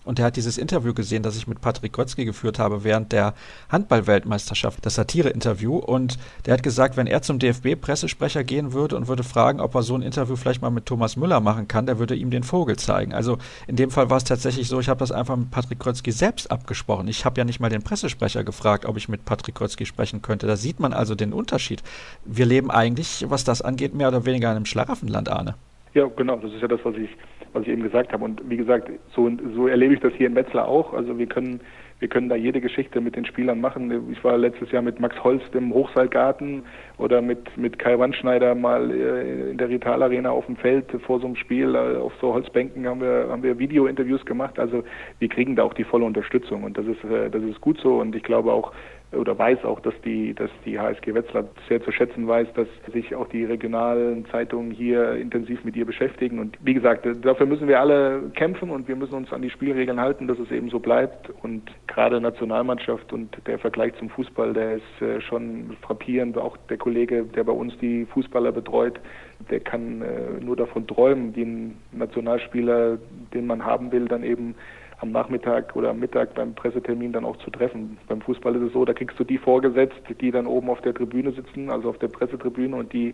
und 0.06 0.20
er 0.20 0.26
hat 0.26 0.36
dieses 0.36 0.58
Interview 0.58 0.94
gesehen, 0.94 1.24
das 1.24 1.36
ich 1.36 1.48
mit 1.48 1.62
Patrick 1.62 1.94
Grötzky 1.94 2.26
geführt 2.26 2.60
habe 2.60 2.84
während 2.84 3.12
der 3.12 3.34
Handball-Weltmeisterschaft, 3.70 4.86
das 4.86 4.96
Satire-Interview. 4.96 5.76
Und 5.78 6.18
der 6.46 6.54
hat 6.54 6.64
gesagt, 6.64 6.96
wenn 6.96 7.08
er 7.08 7.22
zum 7.22 7.40
DFB-Pressesprecher 7.40 8.44
gehen 8.44 8.72
würde 8.72 8.96
und 8.96 9.08
würde 9.08 9.24
fragen, 9.24 9.60
ob 9.60 9.76
er 9.76 9.84
so 9.84 9.96
ein 9.96 10.04
Interview 10.04 10.36
vielleicht 10.36 10.62
mal 10.62 10.70
mit 10.70 10.86
Thomas 10.86 11.18
Müller 11.18 11.40
machen 11.40 11.68
kann, 11.68 11.88
der 11.88 12.00
würde 12.00 12.16
ihm 12.16 12.30
den 12.30 12.44
Vogel 12.44 12.78
zeigen. 12.78 13.14
Also 13.14 13.38
in 13.68 13.76
dem 13.76 13.92
Fall 13.92 14.10
war 14.10 14.18
es 14.18 14.24
tatsächlich 14.24 14.68
so, 14.68 14.80
ich 14.80 14.90
habe 14.90 15.00
das 15.00 15.12
einfach 15.12 15.36
mit 15.36 15.52
Patrick 15.52 15.80
Grötzky 15.80 16.12
selbst 16.12 16.52
abgesprochen. 16.52 17.08
Ich 17.08 17.26
habe 17.26 17.40
ja 17.40 17.46
nicht 17.46 17.60
mal 17.60 17.70
den 17.70 17.82
Pressesprecher 17.82 18.44
gefragt, 18.44 18.86
ob 18.86 18.98
ich 18.98 19.10
mit 19.10 19.26
Patrick 19.26 19.56
Grötzky 19.56 19.86
sprechen 19.86 20.22
könnte. 20.22 20.46
Da 20.46 20.56
sieht 20.56 20.80
man 20.80 20.94
also 20.94 21.16
den 21.16 21.34
Unterschied. 21.34 21.82
Wir 22.24 22.46
leben 22.46 22.70
eigentlich, 22.70 23.26
was 23.28 23.44
das 23.44 23.62
angeht, 23.62 23.96
mehr 23.96 24.10
oder 24.10 24.26
weniger 24.26 24.52
in 24.52 24.58
einem 24.58 24.66
Schlaraffenland, 24.66 25.30
Arne. 25.30 25.56
Ja, 25.96 26.06
genau, 26.16 26.36
das 26.36 26.54
ist 26.54 26.62
ja 26.62 26.68
das, 26.68 26.84
was 26.84 26.96
ich 26.98 27.10
was 27.56 27.64
ich 27.64 27.70
eben 27.70 27.84
gesagt 27.84 28.14
habe. 28.14 28.24
Und 28.24 28.42
wie 28.48 28.58
gesagt, 28.58 28.92
so, 29.16 29.31
so 29.55 29.68
erlebe 29.68 29.94
ich 29.94 30.01
das 30.01 30.14
hier 30.14 30.27
in 30.27 30.36
Wetzlar 30.36 30.68
auch. 30.68 30.94
Also 30.94 31.18
wir 31.18 31.25
können, 31.25 31.62
wir 32.00 32.10
können 32.10 32.27
da 32.27 32.36
jede 32.36 32.60
Geschichte 32.60 33.00
mit 33.00 33.16
den 33.16 33.25
Spielern 33.25 33.62
machen. 33.62 34.12
Ich 34.12 34.24
war 34.24 34.38
letztes 34.38 34.72
Jahr 34.72 34.81
mit 34.81 35.00
Max 35.00 35.16
Holst 35.24 35.55
im 35.55 35.74
Hochseilgarten 35.74 36.64
oder 36.98 37.22
mit, 37.22 37.58
mit 37.58 37.79
Kai 37.79 37.98
Wandschneider 37.98 38.53
mal 38.53 38.92
äh, 38.92 39.51
in 39.51 39.58
der 39.58 39.70
Rital 39.70 40.03
Arena 40.03 40.31
auf 40.31 40.46
dem 40.46 40.58
Feld 40.58 40.86
vor 41.05 41.22
so 41.22 41.27
einem 41.27 41.38
Spiel 41.38 41.74
äh, 41.74 41.98
auf 41.98 42.14
so 42.20 42.34
Holzbänken 42.34 42.86
haben 42.86 43.00
wir, 43.00 43.27
haben 43.29 43.42
wir 43.42 43.58
Video-Interviews 43.58 44.25
gemacht. 44.25 44.60
Also 44.60 44.84
wir 45.20 45.29
kriegen 45.29 45.55
da 45.55 45.64
auch 45.64 45.74
die 45.74 45.86
volle 45.86 46.05
Unterstützung 46.05 46.64
und 46.64 46.77
das 46.77 46.86
ist, 46.86 47.03
äh, 47.05 47.29
das 47.29 47.42
ist 47.42 47.62
gut 47.62 47.79
so 47.79 48.01
und 48.01 48.14
ich 48.16 48.24
glaube 48.24 48.51
auch, 48.51 48.74
oder 49.11 49.37
weiß 49.37 49.63
auch, 49.65 49.79
dass 49.79 49.94
die, 50.03 50.33
dass 50.33 50.50
die 50.65 50.79
HSG 50.79 51.13
Wetzlar 51.13 51.46
sehr 51.70 51.81
zu 51.83 51.91
schätzen 51.91 52.27
weiß, 52.27 52.48
dass 52.55 52.68
sich 52.91 53.15
auch 53.15 53.27
die 53.29 53.46
regionalen 53.46 54.25
Zeitungen 54.27 54.72
hier 54.72 55.13
intensiv 55.13 55.63
mit 55.63 55.75
ihr 55.75 55.85
beschäftigen. 55.85 56.39
Und 56.39 56.57
wie 56.61 56.74
gesagt, 56.74 57.07
dafür 57.24 57.46
müssen 57.46 57.68
wir 57.68 57.79
alle 57.79 58.31
kämpfen 58.35 58.70
und 58.70 58.87
wir 58.87 58.96
müssen 58.96 59.13
uns 59.13 59.31
an 59.31 59.41
die 59.41 59.50
Spielregeln 59.50 60.00
halten, 60.00 60.27
dass 60.27 60.39
es 60.39 60.51
eben 60.51 60.70
so 60.70 60.79
bleibt. 60.79 61.29
Und 61.44 61.63
gerade 61.87 62.20
Nationalmannschaft 62.20 63.13
und 63.13 63.35
der 63.48 63.59
Vergleich 63.59 63.94
zum 63.96 64.09
Fußball, 64.09 64.53
der 64.53 64.75
ist 64.77 65.01
äh, 65.01 65.22
schon 65.22 65.77
frappierend. 65.81 66.37
Auch 66.37 66.57
der 66.70 66.77
Kollege, 66.77 67.24
der 67.24 67.44
bei 67.44 67.53
uns 67.53 67.77
die 67.79 68.05
Fußballer 68.05 68.51
betreut, 68.51 69.00
der 69.50 69.59
kann 69.59 70.01
äh, 70.01 70.44
nur 70.44 70.55
davon 70.55 70.87
träumen, 70.87 71.33
den 71.33 71.77
Nationalspieler, 71.91 72.98
den 73.33 73.48
man 73.48 73.63
haben 73.63 73.91
will, 73.91 74.05
dann 74.05 74.24
eben 74.24 74.55
am 75.01 75.12
Nachmittag 75.12 75.75
oder 75.75 75.90
am 75.90 76.00
Mittag 76.00 76.34
beim 76.36 76.55
Pressetermin 76.55 77.12
dann 77.12 77.25
auch 77.25 77.38
zu 77.38 77.51
treffen. 77.51 77.98
Beim 78.08 78.22
Fußball 78.22 78.55
ist 78.55 78.68
es 78.68 78.74
so, 78.74 78.86
da 78.86 78.94
kriegst 78.94 79.20
du 79.20 79.24
die 79.24 79.38
vorgesetzt, 79.38 80.01
die 80.22 80.31
dann 80.31 80.48
oben 80.48 80.70
auf 80.70 80.81
der 80.81 80.94
Tribüne 80.94 81.31
sitzen, 81.31 81.70
also 81.70 81.90
auf 81.90 82.00
der 82.00 82.08
Pressetribüne 82.08 82.75
und 82.75 82.94
die 82.94 83.14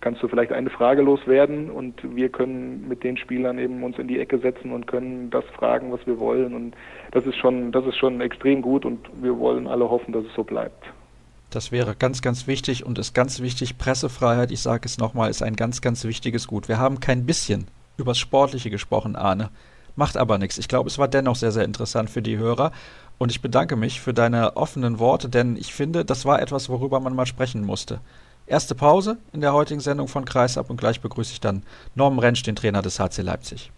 kannst 0.00 0.22
du 0.22 0.28
vielleicht 0.28 0.52
eine 0.52 0.70
Frage 0.70 1.02
loswerden 1.02 1.70
und 1.70 1.94
wir 2.16 2.30
können 2.30 2.88
mit 2.88 3.04
den 3.04 3.16
Spielern 3.16 3.58
eben 3.58 3.82
uns 3.82 3.98
in 3.98 4.08
die 4.08 4.18
Ecke 4.18 4.38
setzen 4.38 4.72
und 4.72 4.86
können 4.86 5.30
das 5.30 5.44
fragen, 5.56 5.92
was 5.92 6.06
wir 6.06 6.18
wollen 6.18 6.54
und 6.54 6.74
das 7.12 7.26
ist 7.26 7.36
schon, 7.36 7.70
das 7.72 7.84
ist 7.86 7.96
schon 7.96 8.20
extrem 8.20 8.62
gut 8.62 8.84
und 8.84 8.98
wir 9.20 9.38
wollen 9.38 9.66
alle 9.66 9.88
hoffen, 9.90 10.12
dass 10.12 10.24
es 10.24 10.34
so 10.34 10.42
bleibt. 10.42 10.84
Das 11.50 11.72
wäre 11.72 11.96
ganz, 11.96 12.22
ganz 12.22 12.46
wichtig 12.46 12.86
und 12.86 12.98
ist 12.98 13.12
ganz 13.12 13.42
wichtig. 13.42 13.76
Pressefreiheit, 13.76 14.52
ich 14.52 14.60
sage 14.60 14.82
es 14.84 14.98
nochmal, 14.98 15.30
ist 15.30 15.42
ein 15.42 15.56
ganz, 15.56 15.82
ganz 15.82 16.04
wichtiges 16.04 16.46
Gut. 16.46 16.68
Wir 16.68 16.78
haben 16.78 17.00
kein 17.00 17.26
bisschen 17.26 17.66
übers 17.96 18.18
Sportliche 18.18 18.70
gesprochen, 18.70 19.16
Arne. 19.16 19.50
Macht 19.96 20.16
aber 20.16 20.38
nichts. 20.38 20.58
Ich 20.58 20.68
glaube, 20.68 20.88
es 20.88 20.98
war 20.98 21.08
dennoch 21.08 21.36
sehr, 21.36 21.52
sehr 21.52 21.64
interessant 21.64 22.10
für 22.10 22.22
die 22.22 22.38
Hörer. 22.38 22.72
Und 23.18 23.30
ich 23.30 23.42
bedanke 23.42 23.76
mich 23.76 24.00
für 24.00 24.14
deine 24.14 24.56
offenen 24.56 24.98
Worte, 24.98 25.28
denn 25.28 25.56
ich 25.56 25.74
finde, 25.74 26.04
das 26.04 26.24
war 26.24 26.40
etwas, 26.40 26.70
worüber 26.70 27.00
man 27.00 27.14
mal 27.14 27.26
sprechen 27.26 27.62
musste. 27.64 28.00
Erste 28.46 28.74
Pause 28.74 29.18
in 29.32 29.42
der 29.42 29.52
heutigen 29.52 29.80
Sendung 29.80 30.08
von 30.08 30.24
Kreisab 30.24 30.70
und 30.70 30.78
gleich 30.78 31.00
begrüße 31.00 31.32
ich 31.32 31.40
dann 31.40 31.62
Norman 31.94 32.18
Rentsch, 32.18 32.42
den 32.42 32.56
Trainer 32.56 32.82
des 32.82 32.98
HC 32.98 33.22
Leipzig. 33.22 33.70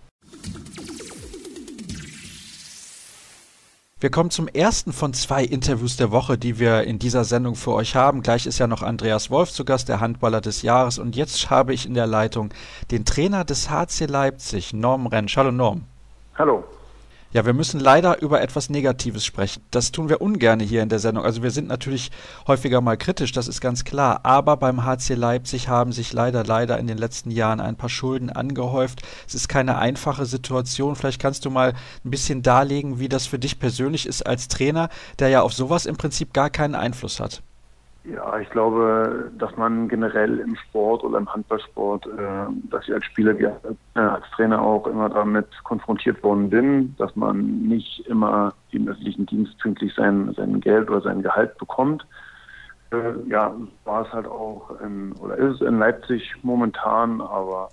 Wir 4.02 4.10
kommen 4.10 4.30
zum 4.30 4.48
ersten 4.48 4.92
von 4.92 5.14
zwei 5.14 5.44
Interviews 5.44 5.96
der 5.96 6.10
Woche, 6.10 6.36
die 6.36 6.58
wir 6.58 6.82
in 6.82 6.98
dieser 6.98 7.22
Sendung 7.22 7.54
für 7.54 7.72
euch 7.72 7.94
haben. 7.94 8.22
Gleich 8.22 8.46
ist 8.46 8.58
ja 8.58 8.66
noch 8.66 8.82
Andreas 8.82 9.30
Wolf 9.30 9.52
zu 9.52 9.64
Gast, 9.64 9.88
der 9.88 10.00
Handballer 10.00 10.40
des 10.40 10.62
Jahres. 10.62 10.98
Und 10.98 11.14
jetzt 11.14 11.50
habe 11.50 11.72
ich 11.72 11.86
in 11.86 11.94
der 11.94 12.08
Leitung 12.08 12.52
den 12.90 13.04
Trainer 13.04 13.44
des 13.44 13.70
HC 13.70 14.06
Leipzig, 14.06 14.72
Norm 14.72 15.06
Rentsch. 15.06 15.36
Hallo 15.36 15.52
Norm. 15.52 15.84
Hallo. 16.34 16.64
Ja, 17.32 17.46
wir 17.46 17.54
müssen 17.54 17.80
leider 17.80 18.20
über 18.20 18.42
etwas 18.42 18.68
Negatives 18.68 19.24
sprechen. 19.24 19.62
Das 19.70 19.90
tun 19.90 20.10
wir 20.10 20.20
ungern 20.20 20.60
hier 20.60 20.82
in 20.82 20.90
der 20.90 20.98
Sendung. 20.98 21.24
Also 21.24 21.42
wir 21.42 21.50
sind 21.50 21.66
natürlich 21.66 22.10
häufiger 22.46 22.82
mal 22.82 22.98
kritisch, 22.98 23.32
das 23.32 23.48
ist 23.48 23.62
ganz 23.62 23.84
klar. 23.84 24.20
Aber 24.24 24.58
beim 24.58 24.84
HC 24.84 25.14
Leipzig 25.14 25.68
haben 25.68 25.92
sich 25.92 26.12
leider, 26.12 26.44
leider 26.44 26.78
in 26.78 26.86
den 26.86 26.98
letzten 26.98 27.30
Jahren 27.30 27.60
ein 27.60 27.76
paar 27.76 27.88
Schulden 27.88 28.28
angehäuft. 28.28 29.00
Es 29.26 29.34
ist 29.34 29.48
keine 29.48 29.78
einfache 29.78 30.26
Situation. 30.26 30.94
Vielleicht 30.94 31.22
kannst 31.22 31.46
du 31.46 31.50
mal 31.50 31.72
ein 32.04 32.10
bisschen 32.10 32.42
darlegen, 32.42 32.98
wie 32.98 33.08
das 33.08 33.26
für 33.26 33.38
dich 33.38 33.58
persönlich 33.58 34.06
ist 34.06 34.26
als 34.26 34.48
Trainer, 34.48 34.90
der 35.18 35.28
ja 35.28 35.40
auf 35.40 35.54
sowas 35.54 35.86
im 35.86 35.96
Prinzip 35.96 36.34
gar 36.34 36.50
keinen 36.50 36.74
Einfluss 36.74 37.18
hat. 37.18 37.42
Ja, 38.04 38.36
ich 38.40 38.50
glaube, 38.50 39.30
dass 39.38 39.56
man 39.56 39.88
generell 39.88 40.40
im 40.40 40.56
Sport 40.56 41.04
oder 41.04 41.18
im 41.18 41.32
Handballsport, 41.32 42.06
äh, 42.06 42.46
dass 42.68 42.88
ich 42.88 42.94
als 42.94 43.04
Spieler 43.04 43.38
wie 43.38 43.44
äh, 43.44 43.50
als 43.94 44.24
Trainer 44.34 44.60
auch 44.60 44.88
immer 44.88 45.08
damit 45.08 45.46
konfrontiert 45.62 46.20
worden 46.24 46.50
bin, 46.50 46.96
dass 46.98 47.14
man 47.14 47.62
nicht 47.62 48.04
immer 48.08 48.54
im 48.72 48.88
öffentlichen 48.88 49.26
Dienst 49.26 49.56
pünktlich 49.58 49.94
sein, 49.94 50.34
sein 50.36 50.60
Geld 50.60 50.90
oder 50.90 51.00
sein 51.00 51.22
Gehalt 51.22 51.56
bekommt. 51.58 52.04
Äh, 52.90 53.12
ja, 53.28 53.54
war 53.84 54.04
es 54.04 54.12
halt 54.12 54.26
auch 54.26 54.80
in, 54.80 55.12
oder 55.20 55.36
ist 55.36 55.60
es 55.60 55.60
in 55.60 55.78
Leipzig 55.78 56.34
momentan, 56.42 57.20
aber 57.20 57.68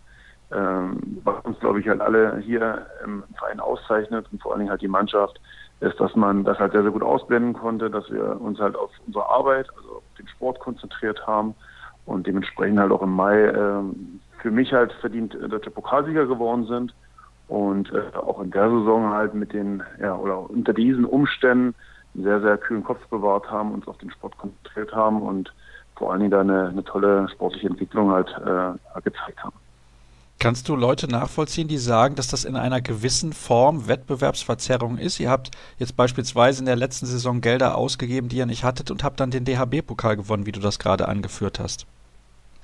ähm, 0.52 1.22
was 1.24 1.44
uns, 1.44 1.60
glaube 1.60 1.80
ich, 1.80 1.88
halt 1.88 2.02
alle 2.02 2.38
hier 2.38 2.86
im 3.04 3.24
Verein 3.38 3.60
auszeichnet 3.60 4.28
und 4.32 4.42
vor 4.44 4.52
allen 4.52 4.60
Dingen 4.60 4.72
halt 4.72 4.82
die 4.82 4.88
Mannschaft, 4.88 5.40
ist, 5.80 6.00
dass 6.00 6.16
man 6.16 6.44
das 6.44 6.60
halt 6.60 6.74
sehr, 6.74 6.82
sehr 6.82 6.92
gut 6.92 7.04
ausblenden 7.04 7.54
konnte, 7.54 7.90
dass 7.90 8.10
wir 8.12 8.40
uns 8.42 8.60
halt 8.60 8.76
auf 8.76 8.92
unsere 9.06 9.30
Arbeit, 9.30 9.68
also 9.78 9.89
Sport 10.30 10.60
konzentriert 10.60 11.26
haben 11.28 11.56
und 12.06 12.28
dementsprechend 12.28 12.80
halt 12.80 12.92
auch 12.92 13.02
im 13.02 13.12
Mai 13.12 13.46
äh, 13.46 13.84
für 14.42 14.52
mich 14.52 14.74
halt 14.74 14.92
verdient 14.94 15.38
deutsche 15.50 15.72
Pokalsieger 15.72 16.26
geworden 16.26 16.66
sind 16.66 16.94
und 17.48 17.92
äh, 17.92 18.16
auch 18.16 18.42
in 18.42 18.52
der 18.52 18.70
Saison 18.70 19.10
halt 19.10 19.34
mit 19.34 19.54
den, 19.54 19.84
ja, 20.00 20.16
oder 20.16 20.50
unter 20.50 20.74
diesen 20.74 21.06
Umständen 21.06 21.76
einen 22.14 22.24
sehr, 22.24 22.42
sehr 22.42 22.58
kühlen 22.58 22.84
Kopf 22.84 23.06
bewahrt 23.08 23.50
haben, 23.52 23.74
uns 23.74 23.88
auf 23.88 23.98
den 23.98 24.12
Sport 24.12 24.38
konzentriert 24.38 24.94
haben 24.94 25.22
und 25.22 25.54
vor 25.96 26.12
allen 26.12 26.22
Dingen 26.22 26.32
da 26.32 26.42
eine, 26.42 26.70
eine 26.70 26.84
tolle 26.84 27.28
sportliche 27.30 27.68
Entwicklung 27.68 28.12
halt 28.12 28.30
äh, 28.30 29.02
gezeigt 29.02 29.44
haben. 29.44 29.56
Kannst 30.40 30.70
du 30.70 30.78
Leute 30.78 31.12
nachvollziehen, 31.12 31.68
die 31.68 31.78
sagen, 31.78 32.16
dass 32.16 32.30
das 32.30 32.46
in 32.46 32.56
einer 32.56 32.80
gewissen 32.80 33.34
Form 33.34 33.90
Wettbewerbsverzerrung 33.90 34.98
ist? 34.98 35.20
Ihr 35.20 35.30
habt 35.30 35.52
jetzt 35.78 35.98
beispielsweise 35.98 36.62
in 36.62 36.66
der 36.66 36.78
letzten 36.78 37.08
Saison 37.08 37.42
Gelder 37.42 37.76
ausgegeben, 37.78 38.30
die 38.30 38.38
ihr 38.38 38.46
nicht 38.46 38.64
hattet 38.64 38.90
und 38.90 39.04
habt 39.04 39.20
dann 39.20 39.32
den 39.32 39.44
DHB-Pokal 39.44 40.16
gewonnen, 40.16 40.46
wie 40.46 40.54
du 40.54 40.62
das 40.62 40.80
gerade 40.80 41.10
angeführt 41.10 41.60
hast. 41.60 41.88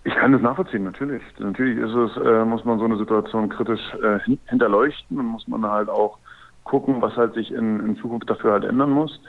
Ich 0.05 0.15
kann 0.15 0.31
das 0.31 0.41
nachvollziehen, 0.41 0.85
natürlich. 0.85 1.21
Natürlich 1.37 1.77
ist 1.77 1.93
es, 1.93 2.15
äh, 2.25 2.45
muss 2.45 2.63
man 2.63 2.79
so 2.79 2.85
eine 2.85 2.97
Situation 2.97 3.49
kritisch 3.49 3.81
äh, 4.01 4.19
hinterleuchten 4.45 5.19
und 5.19 5.25
muss 5.25 5.45
man 5.49 5.65
halt 5.65 5.89
auch 5.89 6.17
gucken, 6.63 7.01
was 7.01 7.17
halt 7.17 7.33
sich 7.33 7.51
in, 7.51 7.81
in 7.81 7.97
Zukunft 7.97 8.29
dafür 8.29 8.53
halt 8.53 8.63
ändern 8.63 8.91
muss. 8.91 9.19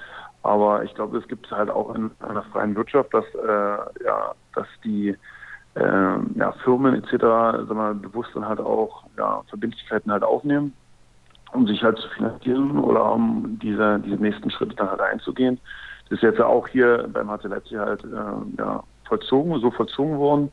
Aber 0.45 0.85
ich 0.85 0.95
glaube, 0.95 1.19
es 1.19 1.27
gibt 1.27 1.51
halt 1.51 1.69
auch 1.69 1.93
in 1.97 2.13
einer 2.21 2.45
freien 2.45 2.77
Wirtschaft, 2.77 3.13
dass 3.13 3.25
äh, 3.35 4.05
ja, 4.05 4.35
dass 4.55 4.69
die 4.85 5.17
äh, 5.77 6.39
ja, 6.39 6.53
Firmen 6.65 6.95
etc. 6.95 7.13
Sag 7.69 7.75
mal, 7.75 7.95
bewusst 7.95 8.31
dann 8.35 8.49
halt 8.49 8.61
auch 8.61 9.05
ja, 9.17 9.43
Verbindlichkeiten 9.49 10.11
halt 10.11 10.23
aufnehmen, 10.23 10.73
um 11.53 11.67
sich 11.67 11.83
halt 11.83 11.99
zu 11.99 12.09
finanzieren 12.11 12.79
oder 12.79 13.13
um 13.13 13.59
diese, 13.63 14.01
diese 14.01 14.17
nächsten 14.17 14.51
Schritte 14.51 14.75
dann 14.77 14.91
halt 14.91 15.01
einzugehen. 15.01 15.61
Das 16.09 16.19
ist 16.19 16.23
jetzt 16.23 16.41
auch 16.41 16.69
hier 16.69 17.09
beim 17.13 17.31
HC 17.31 17.49
Leipzig 17.49 17.79
halt 17.79 18.05
äh, 18.05 18.59
ja, 18.59 18.83
vollzogen, 19.07 19.61
so 19.61 19.71
vollzogen 19.71 20.19
worden. 20.19 20.51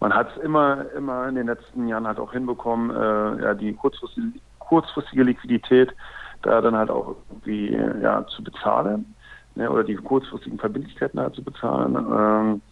Man 0.00 0.14
hat 0.14 0.28
es 0.36 0.42
immer, 0.42 0.84
immer 0.94 1.28
in 1.28 1.36
den 1.36 1.46
letzten 1.46 1.88
Jahren 1.88 2.06
halt 2.06 2.18
auch 2.18 2.32
hinbekommen, 2.32 2.90
äh, 2.90 3.42
ja, 3.42 3.54
die 3.54 3.72
kurzfristige, 3.72 4.38
kurzfristige 4.58 5.22
Liquidität 5.22 5.94
da 6.42 6.60
dann 6.60 6.76
halt 6.76 6.90
auch 6.90 7.16
irgendwie 7.30 7.72
ja, 8.02 8.26
zu 8.26 8.44
bezahlen 8.44 9.14
ne, 9.54 9.70
oder 9.70 9.84
die 9.84 9.96
kurzfristigen 9.96 10.58
Verbindlichkeiten 10.58 11.18
halt 11.18 11.34
zu 11.34 11.42
bezahlen. 11.42 11.96
Ähm, 11.96 12.62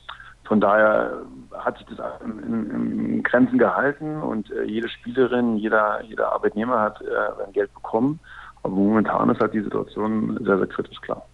von 0.45 0.61
daher 0.61 1.23
hat 1.59 1.79
sich 1.79 1.87
das 1.97 2.21
in, 2.23 2.71
in, 2.71 3.23
Grenzen 3.23 3.59
gehalten 3.59 4.21
und 4.21 4.51
äh, 4.51 4.65
jede 4.65 4.89
Spielerin, 4.89 5.57
jeder, 5.57 6.03
jeder 6.03 6.33
Arbeitnehmer 6.33 6.81
hat 6.81 7.01
äh, 7.01 7.05
sein 7.39 7.53
Geld 7.53 7.73
bekommen. 7.75 8.21
Aber 8.63 8.75
momentan 8.75 9.31
ist 9.31 9.41
halt 9.41 9.55
die 9.55 9.63
Situation 9.63 10.39
sehr, 10.43 10.59
sehr 10.59 10.67
kritisch 10.67 11.01
klar. 11.01 11.25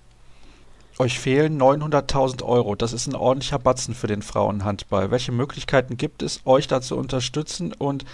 Euch 0.99 1.19
fehlen 1.19 1.59
900.000 1.61 2.45
Euro. 2.45 2.75
Das 2.75 2.93
ist 2.93 3.07
ein 3.07 3.15
ordentlicher 3.15 3.59
Batzen 3.59 3.95
für 3.95 4.07
den 4.07 4.23
Frauenhandball. 4.23 5.11
Welche 5.11 5.33
Möglichkeiten 5.33 5.97
gibt 5.97 6.23
es, 6.23 6.43
euch 6.45 6.69
da 6.69 6.81
zu 6.81 6.97
unterstützen 6.97 7.73
und 7.73 8.05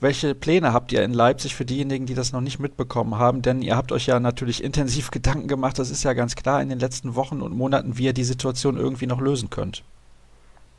welche 0.00 0.34
Pläne 0.34 0.72
habt 0.72 0.90
ihr 0.90 1.04
in 1.04 1.12
Leipzig 1.12 1.54
für 1.54 1.64
diejenigen, 1.64 2.06
die 2.06 2.14
das 2.14 2.32
noch 2.32 2.40
nicht 2.40 2.58
mitbekommen 2.58 3.16
haben? 3.18 3.40
Denn 3.40 3.62
ihr 3.62 3.76
habt 3.76 3.92
euch 3.92 4.06
ja 4.06 4.18
natürlich 4.18 4.64
intensiv 4.64 5.10
Gedanken 5.12 5.46
gemacht, 5.46 5.78
das 5.78 5.90
ist 5.90 6.02
ja 6.02 6.12
ganz 6.12 6.34
klar 6.34 6.60
in 6.60 6.68
den 6.68 6.80
letzten 6.80 7.14
Wochen 7.14 7.40
und 7.40 7.56
Monaten, 7.56 7.96
wie 7.96 8.06
ihr 8.06 8.12
die 8.12 8.24
Situation 8.24 8.76
irgendwie 8.76 9.06
noch 9.06 9.20
lösen 9.20 9.48
könnt. 9.48 9.84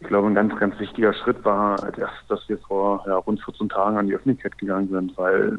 Ich 0.03 0.09
glaube, 0.09 0.27
ein 0.27 0.35
ganz, 0.35 0.53
ganz 0.57 0.77
wichtiger 0.79 1.13
Schritt 1.13 1.45
war 1.45 1.81
erstes, 1.81 2.27
dass 2.27 2.49
wir 2.49 2.57
vor 2.57 3.05
ja, 3.07 3.15
rund 3.15 3.41
14 3.41 3.69
Tagen 3.69 3.97
an 3.97 4.07
die 4.07 4.13
Öffentlichkeit 4.13 4.57
gegangen 4.57 4.89
sind, 4.89 5.17
weil 5.17 5.57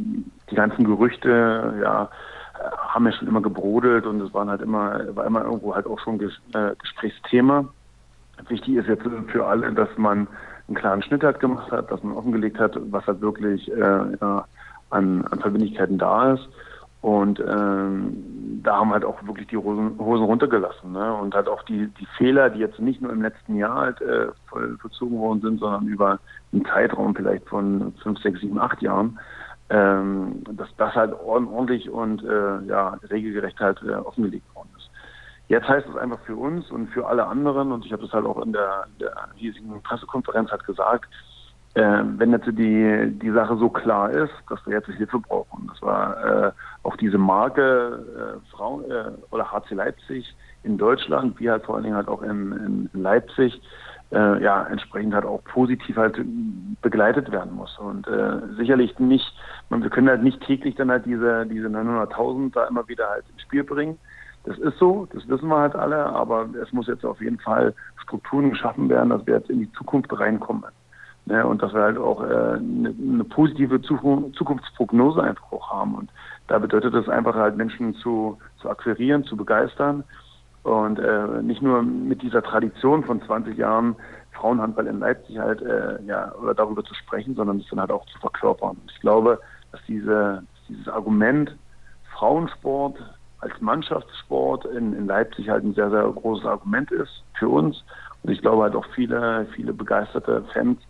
die 0.51 0.55
ganzen 0.55 0.85
Gerüchte, 0.85 1.75
ja, 1.83 2.11
haben 2.77 3.07
ja 3.07 3.13
schon 3.13 3.27
immer 3.27 3.41
gebrodelt 3.41 4.05
und 4.05 4.21
es 4.21 4.35
waren 4.35 4.51
halt 4.51 4.61
immer, 4.61 5.01
war 5.17 5.25
immer 5.25 5.45
irgendwo 5.45 5.75
halt 5.75 5.87
auch 5.87 5.99
schon 5.99 6.19
Ges 6.19 6.35
äh, 6.53 6.75
Gesprächsthema. 6.79 7.65
Wichtig 8.49 8.77
ist 8.77 8.87
jetzt 8.87 9.05
für 9.29 9.47
alle, 9.47 9.73
dass 9.73 9.89
man 9.97 10.29
einen 10.69 10.77
klaren 10.77 11.03
Schnitt 11.03 11.25
halt 11.25 11.41
gemacht 11.41 11.73
hat, 11.73 11.91
dass 11.91 12.03
man 12.03 12.15
offengelegt 12.15 12.59
hat, 12.59 12.77
was 12.93 13.07
halt 13.07 13.23
wirklich 13.23 13.73
äh, 13.73 14.17
ja, 14.21 14.45
an, 14.91 15.25
an 15.25 15.39
Verbindlichkeiten 15.41 15.97
da 15.97 16.35
ist. 16.35 16.47
Und 17.01 17.41
ähm, 17.41 18.54
da 18.65 18.77
haben 18.77 18.93
halt 18.93 19.05
auch 19.05 19.23
wirklich 19.27 19.47
die 19.49 19.57
Hosen, 19.57 19.99
Hosen 19.99 20.25
runtergelassen. 20.25 20.93
Ne? 20.93 21.15
Und 21.15 21.35
halt 21.35 21.49
auch 21.49 21.63
die, 21.65 21.87
die 22.01 22.07
Fehler, 22.17 22.51
die 22.51 22.61
jetzt 22.61 22.81
nicht 22.81 23.01
nur 23.01 23.13
im 23.13 23.23
letzten 23.23 23.57
Jahr 23.57 23.77
halt 23.77 24.01
äh, 24.01 24.29
voll 24.47 24.77
vollzogen 24.79 25.19
worden 25.19 25.41
sind, 25.43 25.61
sondern 25.61 25.87
über 25.87 26.19
einen 26.53 26.65
Zeitraum 26.65 27.15
vielleicht 27.15 27.47
von 27.49 27.95
fünf, 28.03 28.19
sechs, 28.21 28.41
sieben, 28.41 28.59
acht 28.59 28.81
Jahren, 28.83 29.19
ähm, 29.69 30.43
dass 30.51 30.69
das 30.77 30.95
halt 30.95 31.13
ordentlich 31.13 31.91
und 31.91 32.25
äh, 32.25 32.65
ja, 32.67 32.99
regelgerecht 33.11 33.61
halt 33.61 33.83
äh, 33.83 33.93
offengelegt 33.93 34.55
worden 34.55 34.71
ist. 34.77 34.91
Jetzt 35.49 35.69
heißt 35.69 35.87
es 35.89 35.97
einfach 35.97 36.21
für 36.21 36.37
uns 36.37 36.71
und 36.71 36.89
für 36.89 37.07
alle 37.07 37.27
anderen, 37.27 37.71
und 37.71 37.85
ich 37.85 37.93
habe 37.93 38.03
das 38.03 38.13
halt 38.13 38.25
auch 38.25 38.43
in 38.43 38.53
der, 38.53 38.87
der 38.99 39.13
hiesigen 39.37 39.83
Pressekonferenz 39.83 40.51
halt 40.51 40.65
gesagt, 40.65 41.11
äh, 41.75 42.03
wenn 42.19 42.31
jetzt 42.31 42.47
die, 42.47 43.19
die 43.21 43.31
Sache 43.33 43.57
so 43.57 43.69
klar 43.69 44.11
ist, 44.11 44.33
dass 44.49 44.65
wir 44.67 44.75
jetzt 44.75 44.87
Hilfe 44.87 45.19
brauchen. 45.19 45.69
Das 45.73 45.83
war 45.83 46.47
äh, 46.47 46.53
auch 46.85 46.97
diese 46.97 47.19
Marke 47.19 48.05
äh, 48.17 48.51
Frau, 48.51 48.81
äh, 48.83 49.11
oder 49.33 49.51
HC 49.51 49.75
Leipzig 49.75 50.37
in 50.63 50.79
Deutschland, 50.79 51.39
wie 51.41 51.51
halt 51.51 51.65
vor 51.65 51.75
allen 51.75 51.85
Dingen 51.85 51.97
halt 51.97 52.09
auch 52.09 52.23
in, 52.23 52.89
in 52.93 53.03
Leipzig, 53.03 53.61
äh, 54.13 54.43
ja, 54.43 54.65
entsprechend 54.65 55.15
halt 55.15 55.25
auch 55.25 55.43
positiv 55.45 55.97
halt 55.97 56.17
begleitet 56.81 57.33
werden 57.33 57.55
muss. 57.55 57.77
Und 57.79 58.07
äh, 58.07 58.41
sicherlich 58.57 58.97
nicht, 59.01 59.35
man, 59.69 59.83
wir 59.83 59.91
können 59.91 60.09
halt 60.09 60.23
nicht 60.23 60.41
täglich 60.43 60.77
dann 60.77 60.91
halt 60.91 61.07
diese, 61.07 61.45
diese 61.47 61.67
900.000 61.67 62.53
da 62.55 62.67
immer 62.67 62.87
wieder 62.87 63.11
halt 63.11 63.25
ins 63.33 63.43
Spiel 63.43 63.65
bringen. 63.65 63.99
Das 64.45 64.59
ist 64.59 64.79
so, 64.79 65.09
das 65.13 65.27
wissen 65.27 65.49
wir 65.49 65.59
halt 65.59 65.75
alle, 65.75 66.05
aber 66.07 66.49
es 66.63 66.73
muss 66.73 66.87
jetzt 66.87 67.05
auf 67.05 67.21
jeden 67.21 67.41
Fall 67.41 67.75
Strukturen 68.03 68.51
geschaffen 68.51 68.89
werden, 68.89 69.09
dass 69.09 69.27
wir 69.27 69.35
jetzt 69.35 69.51
in 69.51 69.59
die 69.59 69.73
Zukunft 69.73 70.17
reinkommen. 70.19 70.65
Ne, 71.27 71.47
und 71.47 71.63
dass 71.63 71.73
wir 71.73 71.81
halt 71.81 71.97
auch 71.97 72.23
äh, 72.23 72.27
eine, 72.27 72.95
eine 73.01 73.25
positive 73.25 73.81
Zukunftsprognose 73.81 75.23
einfach 75.23 75.53
auch 75.53 75.71
haben. 75.71 75.95
Und 75.95 76.11
da 76.49 76.59
bedeutet 76.59 76.93
es 76.95 77.09
einfach 77.09 77.35
halt 77.35 77.57
Menschen 77.57 77.95
zu, 77.95 78.37
zu 78.61 78.69
akquirieren, 78.69 79.25
zu 79.25 79.35
begeistern 79.35 80.05
und 80.65 80.99
äh, 80.99 81.43
nicht 81.43 81.63
nur 81.63 81.83
mit 81.83 82.21
dieser 82.21 82.43
Tradition 82.43 83.05
von 83.05 83.23
20 83.23 83.57
Jahren 83.57 83.97
Frauenhandball 84.33 84.87
in 84.87 84.99
Leipzig 84.99 85.39
halt 85.39 85.63
äh, 85.63 86.03
ja 86.05 86.31
oder 86.35 86.55
darüber 86.55 86.85
zu 86.85 86.95
sprechen, 86.95 87.35
sondern 87.35 87.61
es 87.61 87.69
dann 87.71 87.81
halt 87.81 87.91
auch 87.91 88.05
zu 88.07 88.19
verkörpern. 88.19 88.77
Ich 88.93 89.01
glaube, 89.01 89.41
dass 89.73 89.81
diese 89.89 90.43
dieses 90.69 90.89
Argument 90.89 91.57
Frauensport 92.15 92.97
als 93.41 93.61
Mannschaftssport 93.61 94.65
in, 94.67 94.95
in 94.95 95.07
Leipzig 95.07 95.49
halt 95.49 95.65
ein 95.65 95.75
sehr, 95.75 95.91
sehr 95.91 96.05
großes 96.05 96.47
Argument 96.47 96.91
ist 96.91 97.23
für 97.39 97.49
uns. 97.49 97.85
Und 98.23 98.31
ich 98.31 98.41
glaube 98.41 98.63
halt 98.63 98.75
auch 98.75 98.87
viele, 98.95 99.47
viele 99.55 99.73
begeisterte 99.73 100.45
Fans 100.53 100.81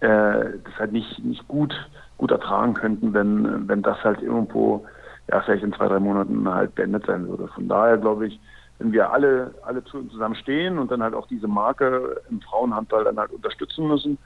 äh, 0.00 0.58
das 0.64 0.78
halt 0.78 0.92
nicht, 0.92 1.24
nicht 1.24 1.46
gut, 1.48 1.74
gut 2.18 2.30
ertragen 2.30 2.74
könnten, 2.74 3.14
wenn, 3.14 3.68
wenn 3.68 3.82
das 3.82 4.02
halt 4.04 4.22
irgendwo, 4.22 4.84
ja, 5.30 5.40
vielleicht 5.40 5.64
in 5.64 5.72
zwei, 5.72 5.88
drei 5.88 6.00
Monaten 6.00 6.48
halt 6.48 6.74
beendet 6.74 7.06
sein 7.06 7.28
würde. 7.28 7.48
Von 7.48 7.68
daher 7.68 7.98
glaube 7.98 8.28
ich, 8.28 8.40
wenn 8.78 8.92
wir 8.92 9.10
alle, 9.10 9.54
alle 9.62 9.82
zusammen 9.84 10.34
stehen 10.34 10.78
und 10.78 10.90
dann 10.90 11.02
halt 11.02 11.14
auch 11.14 11.26
diese 11.28 11.48
Marke 11.48 12.20
im 12.30 12.40
Frauenhandball 12.42 13.04
dann 13.04 13.18
halt 13.18 13.32
unterstützen 13.32 13.88
müssen, 13.88 14.18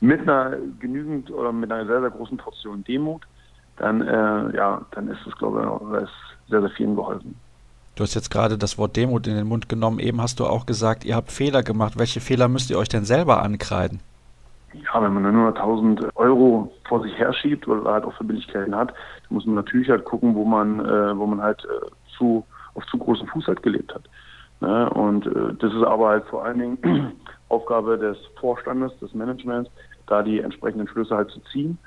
mit 0.00 0.22
einer 0.22 0.56
genügend 0.78 1.30
oder 1.30 1.52
mit 1.52 1.70
einer 1.70 1.86
sehr, 1.86 2.00
sehr 2.00 2.10
großen 2.10 2.38
Portion 2.38 2.82
Demut, 2.84 3.22
dann, 3.76 4.00
äh, 4.00 4.56
ja, 4.56 4.80
dann 4.92 5.08
ist 5.08 5.26
es, 5.26 5.36
glaube 5.36 6.02
ich, 6.02 6.50
sehr, 6.50 6.60
sehr 6.60 6.70
vielen 6.70 6.96
geholfen. 6.96 7.34
Du 7.94 8.04
hast 8.04 8.14
jetzt 8.14 8.30
gerade 8.30 8.56
das 8.56 8.78
Wort 8.78 8.96
Demut 8.96 9.26
in 9.26 9.34
den 9.34 9.46
Mund 9.46 9.68
genommen. 9.68 9.98
Eben 9.98 10.22
hast 10.22 10.40
du 10.40 10.46
auch 10.46 10.64
gesagt, 10.64 11.04
ihr 11.04 11.16
habt 11.16 11.30
Fehler 11.30 11.62
gemacht. 11.62 11.98
Welche 11.98 12.20
Fehler 12.20 12.48
müsst 12.48 12.70
ihr 12.70 12.78
euch 12.78 12.88
denn 12.88 13.04
selber 13.04 13.42
ankreiden? 13.42 14.00
Ja, 14.72 15.02
wenn 15.02 15.12
man 15.12 15.32
nur 15.32 15.48
1000 15.48 16.16
Euro 16.16 16.72
vor 16.88 17.02
sich 17.02 17.16
herschiebt 17.18 17.66
oder 17.66 17.90
halt 17.90 18.04
auch 18.04 18.14
Verbindlichkeiten 18.14 18.74
hat, 18.74 18.90
dann 18.90 19.34
muss 19.34 19.46
man 19.46 19.56
natürlich 19.56 19.88
halt 19.88 20.04
gucken, 20.04 20.34
wo 20.34 20.44
man, 20.44 20.80
äh, 20.80 21.16
wo 21.16 21.26
man 21.26 21.42
halt 21.42 21.64
äh, 21.64 21.86
zu, 22.16 22.44
auf 22.74 22.84
zu 22.86 22.98
großen 22.98 23.26
Fuß 23.28 23.48
halt 23.48 23.62
gelebt 23.62 23.94
hat. 23.94 24.04
Ne? 24.60 24.88
Und 24.90 25.26
äh, 25.26 25.54
das 25.58 25.72
ist 25.72 25.82
aber 25.82 26.10
halt 26.10 26.24
vor 26.26 26.44
allen 26.44 26.58
Dingen 26.58 27.12
Aufgabe 27.48 27.98
des 27.98 28.16
Vorstandes, 28.38 28.96
des 29.00 29.12
Managements, 29.14 29.70
da 30.06 30.22
die 30.22 30.40
entsprechenden 30.40 30.86
Schlüsse 30.86 31.16
halt 31.16 31.30
zu 31.30 31.40
ziehen. 31.52 31.78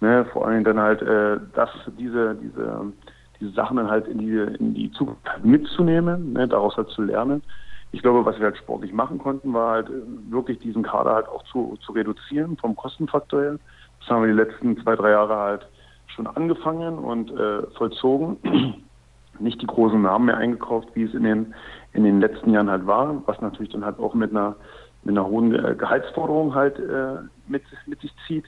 Ne? 0.00 0.24
Vor 0.32 0.44
allen 0.44 0.64
Dingen 0.64 0.76
dann 0.76 0.80
halt, 0.80 1.02
äh, 1.02 1.38
das, 1.54 1.70
diese, 1.96 2.34
diese, 2.34 2.92
diese 3.40 3.52
Sachen 3.52 3.76
dann 3.76 3.90
halt 3.90 4.08
in 4.08 4.18
die, 4.18 4.36
in 4.58 4.74
die 4.74 4.90
Zukunft 4.92 5.22
mitzunehmen, 5.44 6.32
ne? 6.32 6.48
daraus 6.48 6.76
halt 6.76 6.88
zu 6.88 7.02
lernen 7.02 7.42
ich 7.92 8.00
glaube, 8.00 8.24
was 8.24 8.38
wir 8.38 8.46
halt 8.46 8.56
sportlich 8.56 8.92
machen 8.92 9.18
konnten, 9.18 9.52
war 9.52 9.72
halt 9.72 9.88
äh, 9.88 10.02
wirklich 10.30 10.58
diesen 10.58 10.82
Kader 10.82 11.14
halt 11.14 11.28
auch 11.28 11.44
zu, 11.44 11.78
zu 11.84 11.92
reduzieren 11.92 12.56
vom 12.56 12.74
Kostenfaktor 12.74 13.42
her. 13.42 13.58
Das 14.00 14.08
haben 14.08 14.22
wir 14.22 14.32
die 14.34 14.40
letzten 14.40 14.82
zwei, 14.82 14.96
drei 14.96 15.10
Jahre 15.10 15.36
halt 15.36 15.68
schon 16.08 16.26
angefangen 16.26 16.98
und 16.98 17.30
äh, 17.30 17.62
vollzogen. 17.76 18.38
Nicht 19.38 19.60
die 19.60 19.66
großen 19.66 20.00
Namen 20.00 20.26
mehr 20.26 20.36
eingekauft, 20.36 20.88
wie 20.94 21.04
es 21.04 21.14
in 21.14 21.24
den, 21.24 21.54
in 21.92 22.04
den 22.04 22.20
letzten 22.20 22.50
Jahren 22.50 22.70
halt 22.70 22.86
war, 22.86 23.22
was 23.26 23.40
natürlich 23.40 23.72
dann 23.72 23.84
halt 23.84 23.98
auch 23.98 24.14
mit 24.14 24.30
einer, 24.30 24.56
mit 25.04 25.16
einer 25.16 25.26
hohen 25.26 25.54
äh, 25.54 25.74
Gehaltsforderung 25.74 26.54
halt 26.54 26.78
äh, 26.78 27.16
mit, 27.46 27.62
mit 27.86 28.00
sich 28.00 28.12
zieht. 28.26 28.44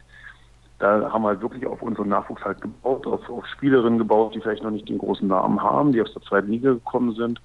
Da 0.79 1.11
haben 1.13 1.23
wir 1.23 1.29
halt 1.29 1.43
wirklich 1.43 1.67
auf 1.67 1.83
unseren 1.83 2.09
Nachwuchs 2.09 2.45
halt 2.45 2.61
gebaut, 2.61 3.07
auf, 3.07 3.29
auf 3.29 3.47
Spielerinnen 3.47 3.99
gebaut, 3.99 4.35
die 4.35 4.41
vielleicht 4.41 4.63
noch 4.63 4.71
nicht 4.71 4.89
den 4.89 4.99
großen 4.99 5.29
Namen 5.29 5.63
haben, 5.63 5.93
die 5.93 6.03
aus 6.03 6.13
der 6.13 6.23
zweiten 6.23 6.51
Liga 6.51 6.73
gekommen 6.73 7.15
sind 7.15 7.41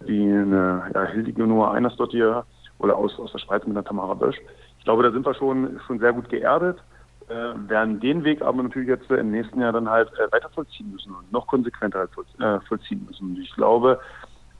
wie 0.00 0.22
eine 0.22 0.90
ja, 0.94 1.04
Hildege 1.04 1.46
Noah 1.46 1.74
Einersdottir 1.74 2.44
oder 2.78 2.96
aus, 2.96 3.18
aus 3.18 3.32
der 3.32 3.38
Schweiz 3.38 3.66
mit 3.66 3.76
der 3.76 3.84
Tamara 3.84 4.14
Bösch. 4.14 4.40
Ich 4.78 4.84
glaube, 4.84 5.02
da 5.02 5.10
sind 5.10 5.26
wir 5.26 5.34
schon, 5.34 5.80
schon 5.86 5.98
sehr 5.98 6.12
gut 6.12 6.28
geerdet, 6.28 6.78
äh, 7.28 7.68
werden 7.68 8.00
den 8.00 8.24
Weg 8.24 8.42
aber 8.42 8.62
natürlich 8.62 8.88
jetzt 8.88 9.10
im 9.10 9.30
nächsten 9.30 9.60
Jahr 9.60 9.72
dann 9.72 9.88
halt 9.88 10.10
äh, 10.18 10.32
weiter 10.32 10.48
vollziehen 10.50 10.92
müssen 10.92 11.14
und 11.14 11.30
noch 11.32 11.46
konsequenter 11.46 12.00
halt 12.00 12.10
voll, 12.10 12.24
äh, 12.40 12.60
vollziehen 12.60 13.04
müssen. 13.06 13.30
Und 13.30 13.38
ich 13.38 13.52
glaube, 13.54 14.00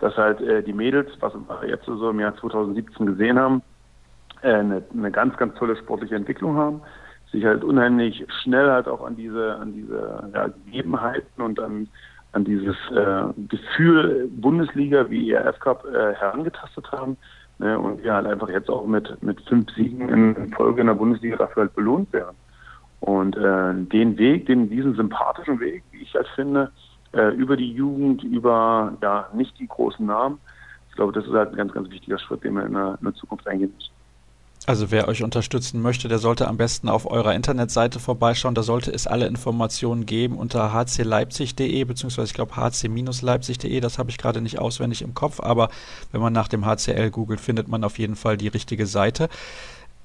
dass 0.00 0.16
halt 0.16 0.40
äh, 0.40 0.62
die 0.62 0.72
Mädels, 0.72 1.10
was 1.20 1.32
wir 1.34 1.68
jetzt 1.68 1.86
so 1.86 2.10
im 2.10 2.20
Jahr 2.20 2.36
2017 2.36 3.06
gesehen 3.06 3.38
haben, 3.38 3.62
äh, 4.42 4.52
eine, 4.52 4.82
eine 4.92 5.10
ganz, 5.10 5.36
ganz 5.36 5.54
tolle 5.56 5.76
sportliche 5.76 6.16
Entwicklung 6.16 6.56
haben, 6.56 6.82
sich 7.32 7.44
halt 7.44 7.64
unheimlich 7.64 8.24
schnell 8.42 8.70
halt 8.70 8.88
auch 8.88 9.04
an 9.04 9.16
diese, 9.16 9.56
an 9.56 9.72
diese 9.72 10.30
ja, 10.34 10.48
Gegebenheiten 10.48 11.42
und 11.42 11.60
an, 11.60 11.88
an 12.38 12.44
dieses 12.44 12.76
äh, 12.90 13.24
Gefühl 13.48 14.30
Bundesliga 14.30 15.10
wie 15.10 15.32
ERF 15.32 15.58
Cup 15.58 15.84
äh, 15.84 16.14
herangetastet 16.14 16.90
haben. 16.92 17.16
Ne, 17.58 17.76
und 17.76 18.04
wir 18.04 18.14
halt 18.14 18.26
einfach 18.26 18.48
jetzt 18.48 18.70
auch 18.70 18.86
mit, 18.86 19.20
mit 19.20 19.40
fünf 19.48 19.68
Siegen 19.74 20.08
in 20.08 20.52
Folge 20.52 20.80
in 20.80 20.86
der 20.86 20.94
Bundesliga 20.94 21.36
dafür 21.36 21.64
halt 21.64 21.74
belohnt 21.74 22.12
werden. 22.12 22.36
Und 23.00 23.36
äh, 23.36 23.74
den 23.74 24.16
Weg, 24.16 24.46
den, 24.46 24.70
diesen 24.70 24.94
sympathischen 24.94 25.58
Weg, 25.58 25.82
wie 25.90 26.02
ich 26.02 26.14
halt 26.14 26.28
finde, 26.36 26.70
äh, 27.12 27.34
über 27.34 27.56
die 27.56 27.72
Jugend, 27.72 28.22
über 28.22 28.96
ja 29.02 29.28
nicht 29.34 29.58
die 29.58 29.66
großen 29.66 30.06
Namen, 30.06 30.38
ich 30.88 30.94
glaube, 30.94 31.12
das 31.12 31.26
ist 31.26 31.32
halt 31.32 31.50
ein 31.50 31.56
ganz, 31.56 31.72
ganz 31.72 31.90
wichtiger 31.90 32.18
Schritt, 32.18 32.44
den 32.44 32.54
wir 32.54 32.66
in 32.66 32.74
der, 32.74 32.96
in 33.00 33.04
der 33.04 33.14
Zukunft 33.14 33.46
eingehen 33.48 33.72
müssen. 33.74 33.92
Also 34.68 34.90
wer 34.90 35.08
euch 35.08 35.22
unterstützen 35.22 35.80
möchte, 35.80 36.08
der 36.08 36.18
sollte 36.18 36.46
am 36.46 36.58
besten 36.58 36.90
auf 36.90 37.10
eurer 37.10 37.34
Internetseite 37.34 37.98
vorbeischauen. 38.00 38.54
Da 38.54 38.62
sollte 38.62 38.92
es 38.92 39.06
alle 39.06 39.26
Informationen 39.26 40.04
geben 40.04 40.36
unter 40.36 40.74
hcleipzig.de, 40.74 41.84
beziehungsweise 41.84 42.26
ich 42.26 42.34
glaube 42.34 42.54
hc-leipzig.de, 42.54 43.80
das 43.80 43.96
habe 43.96 44.10
ich 44.10 44.18
gerade 44.18 44.42
nicht 44.42 44.58
auswendig 44.58 45.00
im 45.00 45.14
Kopf, 45.14 45.40
aber 45.40 45.70
wenn 46.12 46.20
man 46.20 46.34
nach 46.34 46.48
dem 46.48 46.66
HCL 46.66 47.10
googelt, 47.10 47.40
findet 47.40 47.68
man 47.68 47.82
auf 47.82 47.98
jeden 47.98 48.14
Fall 48.14 48.36
die 48.36 48.48
richtige 48.48 48.86
Seite. 48.86 49.30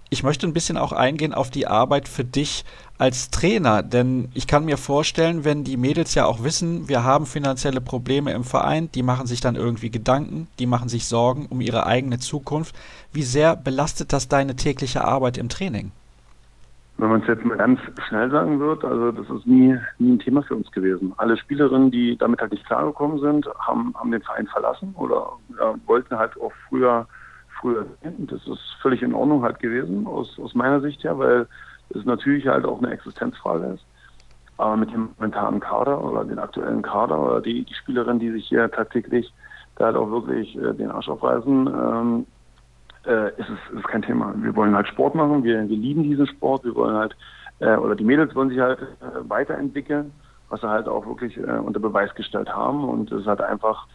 Ich 0.09 0.23
möchte 0.23 0.47
ein 0.47 0.53
bisschen 0.53 0.77
auch 0.77 0.93
eingehen 0.93 1.33
auf 1.33 1.49
die 1.49 1.67
Arbeit 1.67 2.07
für 2.07 2.23
dich 2.23 2.63
als 2.97 3.31
Trainer, 3.31 3.81
denn 3.81 4.29
ich 4.33 4.45
kann 4.47 4.63
mir 4.63 4.77
vorstellen, 4.77 5.43
wenn 5.43 5.63
die 5.63 5.75
Mädels 5.75 6.13
ja 6.13 6.25
auch 6.25 6.43
wissen, 6.43 6.87
wir 6.87 7.03
haben 7.03 7.25
finanzielle 7.25 7.81
Probleme 7.81 8.31
im 8.31 8.43
Verein, 8.43 8.89
die 8.93 9.03
machen 9.03 9.25
sich 9.27 9.41
dann 9.41 9.55
irgendwie 9.55 9.89
Gedanken, 9.89 10.47
die 10.59 10.67
machen 10.67 10.87
sich 10.87 11.07
Sorgen 11.07 11.47
um 11.47 11.59
ihre 11.59 11.87
eigene 11.87 12.19
Zukunft. 12.19 12.75
Wie 13.13 13.23
sehr 13.23 13.55
belastet 13.55 14.11
das 14.11 14.27
deine 14.27 14.55
tägliche 14.55 15.05
Arbeit 15.05 15.37
im 15.37 15.49
Training? 15.49 15.91
Wenn 16.97 17.09
man 17.09 17.21
es 17.21 17.27
jetzt 17.27 17.43
mal 17.43 17.57
ganz 17.57 17.79
schnell 18.07 18.29
sagen 18.29 18.59
wird, 18.59 18.83
also 18.83 19.11
das 19.11 19.27
ist 19.29 19.47
nie, 19.47 19.77
nie 19.97 20.13
ein 20.13 20.19
Thema 20.19 20.43
für 20.43 20.55
uns 20.55 20.71
gewesen. 20.71 21.13
Alle 21.17 21.37
Spielerinnen, 21.37 21.89
die 21.89 22.17
damit 22.17 22.39
halt 22.39 22.51
nicht 22.51 22.65
klargekommen 22.65 23.19
sind, 23.19 23.47
haben, 23.59 23.93
haben 23.95 24.11
den 24.11 24.21
Verein 24.21 24.47
verlassen 24.47 24.93
oder 24.97 25.27
ja, 25.59 25.73
wollten 25.85 26.17
halt 26.17 26.39
auch 26.39 26.51
früher 26.69 27.07
früher 27.63 27.85
sehen. 28.01 28.27
Das 28.27 28.45
ist 28.45 28.77
völlig 28.81 29.01
in 29.01 29.13
Ordnung 29.13 29.41
halt 29.41 29.59
gewesen, 29.59 30.05
aus, 30.05 30.37
aus 30.39 30.53
meiner 30.53 30.81
Sicht 30.81 31.03
her, 31.03 31.17
weil 31.17 31.47
es 31.89 32.05
natürlich 32.05 32.47
halt 32.47 32.65
auch 32.65 32.79
eine 32.79 32.91
Existenzfrage 32.91 33.73
ist. 33.75 33.85
Aber 34.57 34.77
mit 34.77 34.91
dem 34.91 35.09
momentanen 35.17 35.59
Kader 35.59 36.03
oder 36.03 36.23
den 36.25 36.37
aktuellen 36.37 36.81
Kader 36.81 37.19
oder 37.19 37.41
die, 37.41 37.63
die 37.63 37.73
Spielerinnen, 37.73 38.19
die 38.19 38.31
sich 38.31 38.47
hier 38.47 38.69
tagtäglich 38.69 39.33
da 39.75 39.85
halt 39.85 39.95
auch 39.95 40.11
wirklich 40.11 40.55
äh, 40.55 40.73
den 40.73 40.91
Arsch 40.91 41.09
aufreißen, 41.09 41.67
ähm, 41.67 42.25
äh, 43.05 43.29
ist 43.29 43.49
es 43.49 43.77
ist 43.77 43.87
kein 43.87 44.01
Thema. 44.01 44.33
Wir 44.37 44.55
wollen 44.55 44.75
halt 44.75 44.87
Sport 44.87 45.15
machen, 45.15 45.43
wir, 45.43 45.67
wir 45.67 45.77
lieben 45.77 46.03
diesen 46.03 46.27
Sport, 46.27 46.63
wir 46.63 46.75
wollen 46.75 46.95
halt, 46.95 47.15
äh, 47.59 47.75
oder 47.75 47.95
die 47.95 48.03
Mädels 48.03 48.35
wollen 48.35 48.49
sich 48.49 48.59
halt 48.59 48.79
äh, 48.81 49.29
weiterentwickeln, 49.29 50.11
was 50.49 50.61
sie 50.61 50.69
halt 50.69 50.87
auch 50.87 51.05
wirklich 51.05 51.37
äh, 51.37 51.41
unter 51.41 51.79
Beweis 51.79 52.13
gestellt 52.15 52.49
haben. 52.49 52.83
Und 52.83 53.11
es 53.11 53.25
halt 53.25 53.41
einfach 53.41 53.87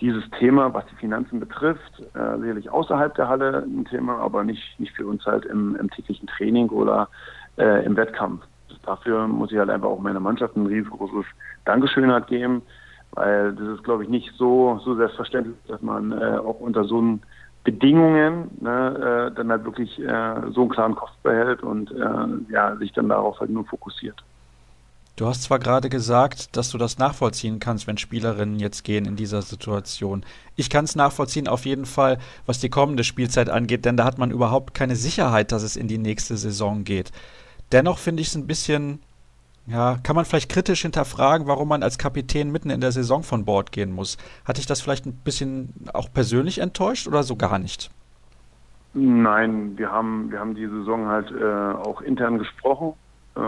dieses 0.00 0.28
Thema, 0.38 0.72
was 0.74 0.84
die 0.86 0.96
Finanzen 0.96 1.40
betrifft, 1.40 2.02
äh, 2.14 2.38
sicherlich 2.38 2.70
außerhalb 2.70 3.14
der 3.14 3.28
Halle 3.28 3.64
ein 3.66 3.84
Thema, 3.86 4.18
aber 4.18 4.44
nicht, 4.44 4.78
nicht 4.78 4.94
für 4.94 5.06
uns 5.06 5.24
halt 5.24 5.44
im, 5.46 5.76
im 5.76 5.90
täglichen 5.90 6.26
Training 6.26 6.68
oder 6.68 7.08
äh, 7.56 7.84
im 7.84 7.96
Wettkampf. 7.96 8.42
Dafür 8.84 9.26
muss 9.26 9.52
ich 9.52 9.58
halt 9.58 9.70
einfach 9.70 9.88
auch 9.88 9.98
meiner 9.98 10.20
Mannschaft 10.20 10.56
ein 10.56 10.66
riesengroßes 10.66 11.24
Dankeschön 11.64 12.12
halt 12.12 12.26
geben, 12.26 12.62
weil 13.12 13.54
das 13.54 13.68
ist, 13.68 13.84
glaube 13.84 14.04
ich, 14.04 14.08
nicht 14.08 14.32
so, 14.36 14.80
so 14.84 14.94
selbstverständlich, 14.94 15.56
dass 15.66 15.80
man 15.80 16.12
äh, 16.12 16.38
auch 16.38 16.60
unter 16.60 16.84
so 16.84 16.98
einen 16.98 17.22
Bedingungen 17.66 18.48
ne, 18.60 19.30
äh, 19.32 19.34
dann 19.34 19.50
halt 19.50 19.64
wirklich 19.64 19.98
äh, 19.98 20.34
so 20.52 20.62
einen 20.62 20.70
klaren 20.70 20.94
Kopf 20.94 21.10
behält 21.24 21.64
und 21.64 21.90
äh, 21.90 22.52
ja, 22.52 22.76
sich 22.76 22.92
dann 22.92 23.08
darauf 23.08 23.40
halt 23.40 23.50
nur 23.50 23.64
fokussiert. 23.64 24.22
Du 25.16 25.26
hast 25.26 25.42
zwar 25.42 25.58
gerade 25.58 25.88
gesagt, 25.88 26.56
dass 26.56 26.70
du 26.70 26.78
das 26.78 26.98
nachvollziehen 26.98 27.58
kannst, 27.58 27.86
wenn 27.88 27.98
Spielerinnen 27.98 28.60
jetzt 28.60 28.84
gehen 28.84 29.04
in 29.04 29.16
dieser 29.16 29.42
Situation. 29.42 30.24
Ich 30.54 30.70
kann 30.70 30.84
es 30.84 30.94
nachvollziehen 30.94 31.48
auf 31.48 31.64
jeden 31.64 31.86
Fall, 31.86 32.18
was 32.44 32.60
die 32.60 32.68
kommende 32.68 33.02
Spielzeit 33.02 33.50
angeht, 33.50 33.84
denn 33.84 33.96
da 33.96 34.04
hat 34.04 34.18
man 34.18 34.30
überhaupt 34.30 34.74
keine 34.74 34.94
Sicherheit, 34.94 35.50
dass 35.50 35.64
es 35.64 35.74
in 35.74 35.88
die 35.88 35.98
nächste 35.98 36.36
Saison 36.36 36.84
geht. 36.84 37.10
Dennoch 37.72 37.98
finde 37.98 38.20
ich 38.20 38.28
es 38.28 38.36
ein 38.36 38.46
bisschen, 38.46 39.00
ja, 39.66 39.96
kann 40.02 40.16
man 40.16 40.24
vielleicht 40.24 40.50
kritisch 40.50 40.82
hinterfragen, 40.82 41.46
warum 41.46 41.68
man 41.68 41.82
als 41.82 41.98
Kapitän 41.98 42.52
mitten 42.52 42.70
in 42.70 42.80
der 42.80 42.92
Saison 42.92 43.22
von 43.22 43.44
Bord 43.44 43.72
gehen 43.72 43.92
muss. 43.92 44.16
Hat 44.44 44.58
dich 44.58 44.66
das 44.66 44.80
vielleicht 44.80 45.06
ein 45.06 45.16
bisschen 45.16 45.74
auch 45.92 46.12
persönlich 46.12 46.58
enttäuscht 46.58 47.08
oder 47.08 47.22
so 47.22 47.36
gar 47.36 47.58
nicht? 47.58 47.90
Nein, 48.94 49.76
wir 49.76 49.90
haben, 49.90 50.30
wir 50.30 50.40
haben 50.40 50.54
die 50.54 50.66
Saison 50.66 51.06
halt 51.06 51.30
äh, 51.30 51.44
auch 51.44 52.00
intern 52.00 52.38
gesprochen 52.38 52.94
äh, 53.36 53.40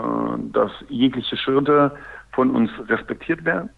dass 0.53 0.71
jegliche 0.87 1.35
Schritte 1.35 1.91
von 2.33 2.51
uns 2.51 2.69
respektiert 2.87 3.43
werden 3.43 3.69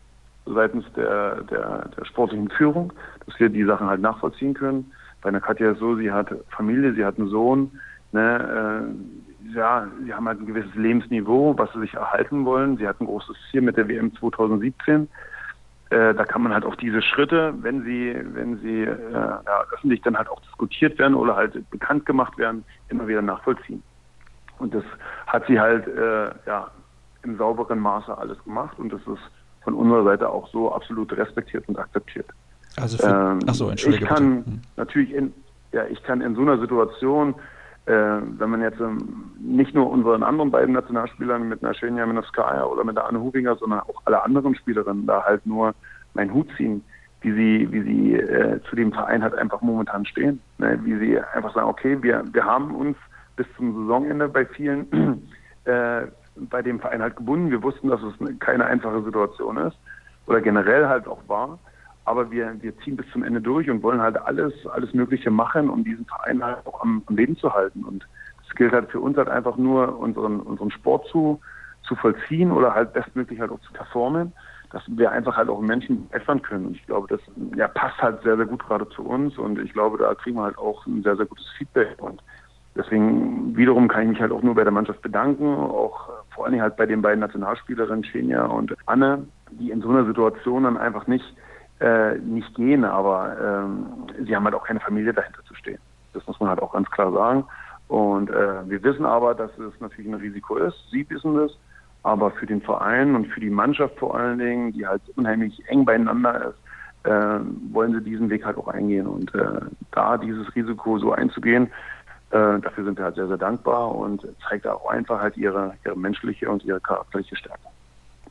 seitens 0.45 0.83
der, 0.93 1.41
der, 1.43 1.87
der 1.97 2.05
sportlichen 2.05 2.49
Führung, 2.49 2.91
dass 3.25 3.39
wir 3.39 3.47
die 3.47 3.63
Sachen 3.63 3.87
halt 3.87 4.01
nachvollziehen 4.01 4.53
können. 4.53 4.91
Bei 5.21 5.29
einer 5.29 5.39
Katja 5.39 5.71
ist 5.71 5.79
so, 5.79 5.95
sie 5.95 6.11
hat 6.11 6.27
Familie, 6.49 6.93
sie 6.93 7.05
hat 7.05 7.17
einen 7.17 7.29
Sohn, 7.29 7.71
ne, 8.11 8.83
äh, 8.83 9.20
ja, 9.53 9.87
sie 10.03 10.13
haben 10.13 10.27
halt 10.27 10.39
ein 10.39 10.45
gewisses 10.45 10.73
Lebensniveau, 10.75 11.57
was 11.57 11.71
sie 11.73 11.81
sich 11.81 11.93
erhalten 11.93 12.45
wollen. 12.45 12.77
Sie 12.77 12.87
hat 12.87 12.99
ein 13.01 13.05
großes 13.05 13.35
Ziel 13.49 13.61
mit 13.61 13.77
der 13.77 13.87
WM 13.87 14.15
2017. 14.15 15.07
Äh, 15.89 16.13
da 16.13 16.23
kann 16.23 16.41
man 16.41 16.53
halt 16.53 16.63
auch 16.63 16.75
diese 16.75 17.01
Schritte, 17.01 17.53
wenn 17.61 17.83
sie, 17.83 18.15
wenn 18.33 18.57
sie 18.59 18.83
äh, 18.83 18.97
ja, 19.13 19.63
öffentlich 19.73 20.01
dann 20.01 20.17
halt 20.17 20.29
auch 20.29 20.39
diskutiert 20.41 20.97
werden 20.99 21.15
oder 21.15 21.35
halt 21.35 21.69
bekannt 21.69 22.05
gemacht 22.05 22.37
werden, 22.37 22.63
immer 22.89 23.07
wieder 23.07 23.21
nachvollziehen. 23.21 23.83
Und 24.59 24.73
das 24.73 24.83
hat 25.27 25.45
sie 25.47 25.59
halt 25.59 25.87
äh, 25.87 26.29
ja, 26.45 26.71
im 27.23 27.37
sauberen 27.37 27.79
Maße 27.79 28.17
alles 28.17 28.41
gemacht 28.43 28.79
und 28.79 28.93
das 28.93 29.01
ist 29.01 29.21
von 29.63 29.73
unserer 29.73 30.03
Seite 30.03 30.29
auch 30.29 30.47
so 30.47 30.73
absolut 30.73 31.11
respektiert 31.13 31.67
und 31.67 31.77
akzeptiert. 31.77 32.27
Also 32.77 32.97
für, 32.97 33.07
ähm, 33.07 33.39
ach 33.47 33.53
so, 33.53 33.69
entschuldige 33.69 34.05
Ich 34.05 34.09
kann 34.09 34.43
bitte. 34.43 34.51
Hm. 34.51 34.61
natürlich 34.77 35.13
in, 35.13 35.33
ja, 35.73 35.85
ich 35.85 36.01
kann 36.03 36.21
in 36.21 36.35
so 36.35 36.41
einer 36.41 36.57
Situation, 36.59 37.35
wenn 37.85 38.49
man 38.49 38.61
jetzt 38.61 38.79
ähm, 38.79 39.31
nicht 39.39 39.73
nur 39.73 39.89
unseren 39.89 40.23
anderen 40.23 40.51
beiden 40.51 40.73
Nationalspielern 40.73 41.49
mit 41.49 41.63
einer 41.63 41.73
Schönja 41.73 42.05
Minowskaja 42.05 42.63
oder 42.65 42.83
mit 42.83 42.95
der 42.95 43.07
Anne 43.07 43.19
Hubinger, 43.19 43.55
sondern 43.55 43.79
auch 43.81 44.01
alle 44.05 44.23
anderen 44.23 44.55
Spielerinnen 44.55 45.07
da 45.07 45.23
halt 45.23 45.45
nur 45.45 45.73
meinen 46.13 46.33
Hut 46.33 46.47
ziehen, 46.57 46.83
wie 47.21 47.31
sie, 47.31 47.71
wie 47.71 47.81
sie 47.81 48.15
äh, 48.15 48.59
zu 48.69 48.75
dem 48.75 48.91
Verein 48.91 49.23
halt 49.23 49.35
einfach 49.35 49.61
momentan 49.61 50.05
stehen. 50.05 50.41
Ne? 50.57 50.79
Wie 50.83 50.97
sie 50.97 51.19
einfach 51.19 51.53
sagen, 51.53 51.69
okay, 51.69 52.01
wir, 52.01 52.23
wir 52.31 52.45
haben 52.45 52.75
uns 52.75 52.97
bis 53.35 53.47
zum 53.57 53.73
Saisonende 53.73 54.27
bei 54.29 54.45
vielen 54.45 54.87
äh, 55.65 56.01
bei 56.35 56.61
dem 56.61 56.79
Verein 56.79 57.01
halt 57.01 57.15
gebunden. 57.15 57.51
Wir 57.51 57.63
wussten, 57.63 57.89
dass 57.89 58.01
es 58.01 58.39
keine 58.39 58.65
einfache 58.65 59.03
Situation 59.03 59.57
ist 59.57 59.77
oder 60.27 60.41
generell 60.41 60.87
halt 60.87 61.07
auch 61.07 61.21
war. 61.27 61.59
Aber 62.05 62.31
wir, 62.31 62.55
wir 62.61 62.77
ziehen 62.79 62.97
bis 62.97 63.09
zum 63.11 63.23
Ende 63.23 63.41
durch 63.41 63.69
und 63.69 63.83
wollen 63.83 64.01
halt 64.01 64.17
alles, 64.17 64.53
alles 64.67 64.93
Mögliche 64.93 65.31
machen, 65.31 65.69
um 65.69 65.83
diesen 65.83 66.05
Verein 66.05 66.43
halt 66.43 66.65
auch 66.65 66.81
am, 66.81 67.03
am 67.05 67.15
Leben 67.15 67.37
zu 67.37 67.53
halten. 67.53 67.83
Und 67.83 68.07
es 68.47 68.55
gilt 68.55 68.73
halt 68.73 68.89
für 68.89 68.99
uns 68.99 69.17
halt 69.17 69.29
einfach 69.29 69.57
nur, 69.57 69.97
unseren, 69.99 70.39
unseren 70.39 70.71
Sport 70.71 71.07
zu, 71.07 71.39
zu 71.83 71.95
vollziehen 71.95 72.51
oder 72.51 72.73
halt 72.73 72.93
bestmöglich 72.93 73.39
halt 73.39 73.51
auch 73.51 73.61
zu 73.61 73.73
performen, 73.73 74.33
dass 74.71 74.83
wir 74.87 75.11
einfach 75.11 75.35
halt 75.35 75.49
auch 75.49 75.61
Menschen 75.61 76.07
begeistern 76.07 76.41
können. 76.41 76.67
Und 76.67 76.75
ich 76.75 76.85
glaube, 76.85 77.07
das 77.07 77.21
ja, 77.55 77.67
passt 77.67 78.01
halt 78.01 78.23
sehr, 78.23 78.37
sehr 78.37 78.45
gut 78.45 78.63
gerade 78.65 78.87
zu 78.89 79.03
uns 79.03 79.37
und 79.37 79.59
ich 79.59 79.73
glaube, 79.73 79.97
da 79.97 80.13
kriegen 80.15 80.37
wir 80.37 80.43
halt 80.43 80.57
auch 80.57 80.85
ein 80.87 81.03
sehr, 81.03 81.15
sehr 81.15 81.25
gutes 81.25 81.47
Feedback. 81.57 82.01
Und 82.01 82.21
Deswegen 82.75 83.55
wiederum 83.57 83.87
kann 83.87 84.03
ich 84.03 84.09
mich 84.09 84.21
halt 84.21 84.31
auch 84.31 84.41
nur 84.41 84.55
bei 84.55 84.63
der 84.63 84.71
Mannschaft 84.71 85.01
bedanken, 85.01 85.55
auch 85.55 86.09
vor 86.33 86.45
allem 86.45 86.61
halt 86.61 86.77
bei 86.77 86.85
den 86.85 87.01
beiden 87.01 87.19
Nationalspielerinnen 87.19 88.03
Xenia 88.03 88.45
und 88.45 88.73
Anne, 88.85 89.27
die 89.51 89.71
in 89.71 89.81
so 89.81 89.89
einer 89.89 90.05
Situation 90.05 90.63
dann 90.63 90.77
einfach 90.77 91.07
nicht 91.07 91.25
äh, 91.81 92.17
nicht 92.19 92.53
gehen, 92.55 92.85
aber 92.85 93.35
ähm, 93.41 93.85
sie 94.25 94.35
haben 94.35 94.45
halt 94.45 94.55
auch 94.55 94.63
keine 94.63 94.79
Familie 94.79 95.13
dahinter 95.13 95.43
zu 95.45 95.55
stehen. 95.55 95.79
Das 96.13 96.25
muss 96.27 96.39
man 96.39 96.49
halt 96.49 96.61
auch 96.61 96.73
ganz 96.73 96.89
klar 96.91 97.11
sagen. 97.11 97.45
Und 97.87 98.29
äh, 98.29 98.69
wir 98.69 98.83
wissen 98.83 99.05
aber, 99.05 99.35
dass 99.35 99.51
es 99.57 99.79
natürlich 99.79 100.09
ein 100.09 100.19
Risiko 100.19 100.57
ist. 100.57 100.77
Sie 100.91 101.09
wissen 101.09 101.35
das. 101.35 101.51
Aber 102.03 102.31
für 102.31 102.45
den 102.45 102.61
Verein 102.61 103.15
und 103.15 103.27
für 103.27 103.39
die 103.39 103.49
Mannschaft 103.49 103.97
vor 103.99 104.15
allen 104.15 104.39
Dingen, 104.39 104.71
die 104.71 104.87
halt 104.87 105.01
unheimlich 105.15 105.61
eng 105.67 105.85
beieinander 105.85 106.49
ist, 106.49 107.09
äh, 107.09 107.39
wollen 107.71 107.93
sie 107.93 108.01
diesen 108.01 108.29
Weg 108.29 108.45
halt 108.45 108.57
auch 108.57 108.67
eingehen. 108.67 109.07
Und 109.07 109.33
äh, 109.35 109.61
da 109.91 110.17
dieses 110.17 110.55
Risiko 110.55 110.99
so 110.99 111.11
einzugehen, 111.11 111.67
äh, 112.31 112.59
dafür 112.59 112.85
sind 112.85 112.97
wir 112.97 113.05
halt 113.05 113.15
sehr, 113.15 113.27
sehr 113.27 113.37
dankbar 113.37 113.93
und 113.93 114.25
zeigt 114.47 114.65
auch 114.65 114.89
einfach 114.89 115.19
halt 115.19 115.35
ihre, 115.35 115.73
ihre 115.85 115.97
menschliche 115.97 116.49
und 116.49 116.63
ihre 116.63 116.79
charakterliche 116.79 117.35
Stärke. 117.35 117.70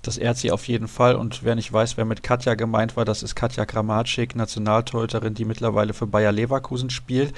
Das 0.03 0.17
ehrt 0.17 0.39
sie 0.39 0.51
auf 0.51 0.67
jeden 0.69 0.89
Fall. 0.89 1.15
Und 1.15 1.45
wer 1.45 1.55
nicht 1.55 1.73
weiß, 1.73 1.97
wer 1.97 2.05
mit 2.05 2.23
Katja 2.23 2.55
gemeint 2.55 2.97
war, 2.97 3.05
das 3.05 3.23
ist 3.23 3.35
Katja 3.35 3.67
Kramatschik, 3.67 4.35
Nationaltorhüterin, 4.35 5.35
die 5.35 5.45
mittlerweile 5.45 5.93
für 5.93 6.07
Bayer 6.07 6.33
Leverkusen 6.33 6.91
spielt. 6.91 7.35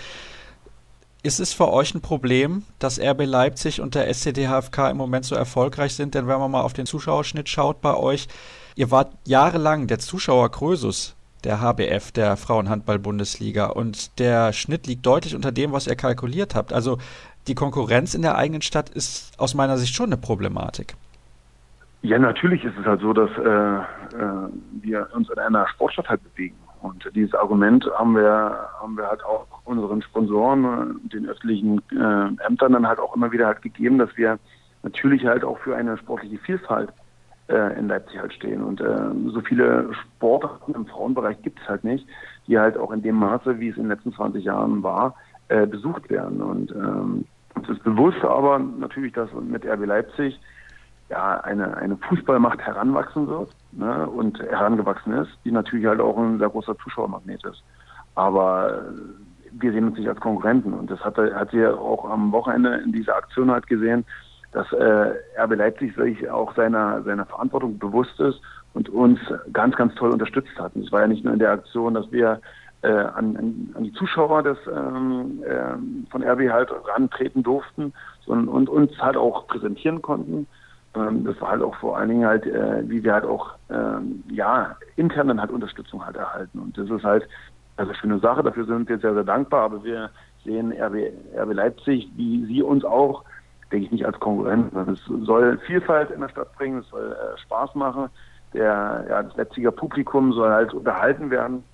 Ist 1.24 1.40
es 1.40 1.52
für 1.52 1.72
euch 1.72 1.94
ein 1.94 2.00
Problem, 2.00 2.64
dass 2.78 2.98
RB 2.98 3.24
Leipzig 3.24 3.80
und 3.80 3.94
der 3.94 4.12
SCDHFK 4.12 4.90
im 4.90 4.96
Moment 4.96 5.24
so 5.24 5.34
erfolgreich 5.34 5.94
sind? 5.94 6.14
Denn 6.14 6.26
wenn 6.26 6.38
man 6.38 6.50
mal 6.50 6.62
auf 6.62 6.72
den 6.72 6.86
Zuschauerschnitt 6.86 7.48
schaut 7.48 7.80
bei 7.80 7.94
euch, 7.94 8.26
ihr 8.74 8.90
wart 8.90 9.12
jahrelang 9.24 9.86
der 9.86 9.98
Zuschauer 9.98 10.50
Krösus 10.50 11.14
der 11.44 11.60
HBF, 11.60 12.12
der 12.12 12.36
Frauenhandball-Bundesliga. 12.36 13.66
Und 13.66 14.18
der 14.18 14.52
Schnitt 14.52 14.86
liegt 14.86 15.04
deutlich 15.06 15.34
unter 15.34 15.52
dem, 15.52 15.72
was 15.72 15.86
ihr 15.86 15.96
kalkuliert 15.96 16.54
habt. 16.54 16.72
Also 16.72 16.98
die 17.46 17.54
Konkurrenz 17.54 18.14
in 18.14 18.22
der 18.22 18.36
eigenen 18.36 18.62
Stadt 18.62 18.90
ist 18.90 19.32
aus 19.38 19.54
meiner 19.54 19.78
Sicht 19.78 19.94
schon 19.94 20.06
eine 20.06 20.16
Problematik. 20.16 20.96
Ja, 22.02 22.18
natürlich 22.18 22.64
ist 22.64 22.76
es 22.78 22.84
halt 22.84 23.00
so, 23.00 23.12
dass 23.12 23.30
äh, 23.38 23.76
äh, 24.16 24.48
wir 24.82 25.08
uns 25.14 25.30
in 25.30 25.38
einer 25.38 25.68
Sportstadt 25.68 26.08
halt 26.08 26.22
bewegen. 26.24 26.56
Und 26.82 27.08
dieses 27.14 27.32
Argument 27.34 27.88
haben 27.96 28.16
wir, 28.16 28.68
haben 28.80 28.96
wir 28.96 29.06
halt 29.06 29.24
auch 29.24 29.46
unseren 29.64 30.02
Sponsoren, 30.02 30.64
äh, 31.06 31.08
den 31.10 31.28
öffentlichen 31.28 31.80
äh, 31.92 32.44
Ämtern 32.44 32.72
dann 32.72 32.88
halt 32.88 32.98
auch 32.98 33.14
immer 33.14 33.30
wieder 33.30 33.46
halt 33.46 33.62
gegeben, 33.62 33.98
dass 33.98 34.16
wir 34.16 34.40
natürlich 34.82 35.24
halt 35.24 35.44
auch 35.44 35.58
für 35.60 35.76
eine 35.76 35.96
sportliche 35.96 36.38
Vielfalt 36.38 36.92
äh, 37.48 37.78
in 37.78 37.86
Leipzig 37.86 38.18
halt 38.18 38.32
stehen. 38.32 38.64
Und 38.64 38.80
äh, 38.80 39.30
so 39.32 39.40
viele 39.40 39.88
Sportarten 39.94 40.74
im 40.74 40.86
Frauenbereich 40.86 41.40
gibt 41.42 41.60
es 41.60 41.68
halt 41.68 41.84
nicht, 41.84 42.04
die 42.48 42.58
halt 42.58 42.76
auch 42.76 42.90
in 42.90 43.02
dem 43.02 43.14
Maße, 43.14 43.60
wie 43.60 43.68
es 43.68 43.76
in 43.76 43.84
den 43.84 43.90
letzten 43.90 44.12
20 44.12 44.44
Jahren 44.44 44.82
war, 44.82 45.14
äh, 45.48 45.68
besucht 45.68 46.10
werden. 46.10 46.42
Und 46.42 46.72
ähm, 46.72 47.26
es 47.62 47.68
ist 47.68 47.84
bewusst 47.84 48.24
aber 48.24 48.58
natürlich, 48.58 49.12
dass 49.12 49.28
mit 49.34 49.64
RB 49.64 49.86
Leipzig 49.86 50.40
ja 51.12 51.40
eine, 51.40 51.76
eine 51.76 51.96
Fußballmacht 51.96 52.60
heranwachsen 52.60 53.28
wird 53.28 53.50
ne, 53.72 54.08
und 54.08 54.40
herangewachsen 54.40 55.12
ist, 55.12 55.30
die 55.44 55.52
natürlich 55.52 55.86
halt 55.86 56.00
auch 56.00 56.16
ein 56.18 56.38
sehr 56.38 56.48
großer 56.48 56.76
Zuschauermagnet 56.78 57.44
ist. 57.44 57.62
Aber 58.14 58.82
wir 59.52 59.72
sehen 59.72 59.86
uns 59.86 59.98
nicht 59.98 60.08
als 60.08 60.20
Konkurrenten 60.20 60.72
und 60.72 60.90
das 60.90 61.00
hat, 61.04 61.16
hat 61.18 61.50
sie 61.50 61.66
auch 61.66 62.08
am 62.08 62.32
Wochenende 62.32 62.76
in 62.76 62.92
dieser 62.92 63.16
Aktion 63.16 63.50
halt 63.50 63.66
gesehen, 63.66 64.04
dass 64.52 64.70
äh, 64.72 65.14
RB 65.38 65.56
Leipzig 65.56 65.94
sich 65.96 66.28
auch 66.30 66.54
seiner, 66.54 67.02
seiner 67.02 67.26
Verantwortung 67.26 67.78
bewusst 67.78 68.18
ist 68.20 68.40
und 68.74 68.88
uns 68.88 69.18
ganz, 69.52 69.76
ganz 69.76 69.94
toll 69.94 70.10
unterstützt 70.10 70.58
hat. 70.58 70.74
Und 70.74 70.86
es 70.86 70.92
war 70.92 71.02
ja 71.02 71.06
nicht 71.08 71.24
nur 71.24 71.34
in 71.34 71.38
der 71.38 71.52
Aktion, 71.52 71.94
dass 71.94 72.10
wir 72.10 72.40
äh, 72.82 72.88
an, 72.88 73.70
an, 73.74 73.84
die 73.84 73.92
Zuschauer 73.92 74.42
des, 74.42 74.58
ähm, 74.66 75.42
äh, 75.44 76.10
von 76.10 76.22
RB 76.22 76.50
halt 76.50 76.70
rantreten 76.94 77.42
durften 77.42 77.92
sondern, 78.26 78.48
und 78.48 78.68
uns 78.68 78.98
halt 78.98 79.16
auch 79.16 79.46
präsentieren 79.46 80.02
konnten. 80.02 80.46
Ähm, 80.94 81.24
das 81.24 81.40
war 81.40 81.50
halt 81.50 81.62
auch 81.62 81.74
vor 81.76 81.96
allen 81.96 82.08
Dingen 82.08 82.26
halt, 82.26 82.46
äh, 82.46 82.88
wie 82.88 83.02
wir 83.02 83.14
halt 83.14 83.24
auch 83.24 83.54
ähm, 83.70 84.22
ja 84.30 84.76
intern 84.96 85.28
dann 85.28 85.40
halt 85.40 85.50
Unterstützung 85.50 86.04
halt 86.04 86.16
erhalten. 86.16 86.58
Und 86.58 86.76
das 86.76 86.90
ist 86.90 87.04
halt 87.04 87.26
eine 87.76 87.94
schöne 87.94 88.18
Sache, 88.18 88.42
dafür 88.42 88.66
sind 88.66 88.88
wir 88.88 88.98
sehr, 88.98 89.14
sehr 89.14 89.24
dankbar, 89.24 89.62
aber 89.62 89.82
wir 89.82 90.10
sehen 90.44 90.72
RB, 90.72 91.12
RB 91.36 91.54
Leipzig, 91.54 92.10
wie 92.16 92.44
sie 92.46 92.62
uns 92.62 92.84
auch 92.84 93.24
denke 93.72 93.86
ich 93.86 93.92
nicht 93.92 94.06
als 94.06 94.20
Konkurrent. 94.20 94.72
Es 94.74 95.00
soll 95.26 95.58
Vielfalt 95.66 96.10
in 96.10 96.20
der 96.20 96.28
Stadt 96.28 96.52
bringen, 96.56 96.80
es 96.80 96.88
soll 96.88 97.12
äh, 97.12 97.38
Spaß 97.40 97.74
machen. 97.74 98.10
Der, 98.52 99.06
ja, 99.08 99.22
das 99.22 99.36
Leipziger 99.36 99.70
Publikum 99.70 100.32
soll 100.32 100.50
halt 100.50 100.74
unterhalten 100.74 101.30
werden. 101.30 101.64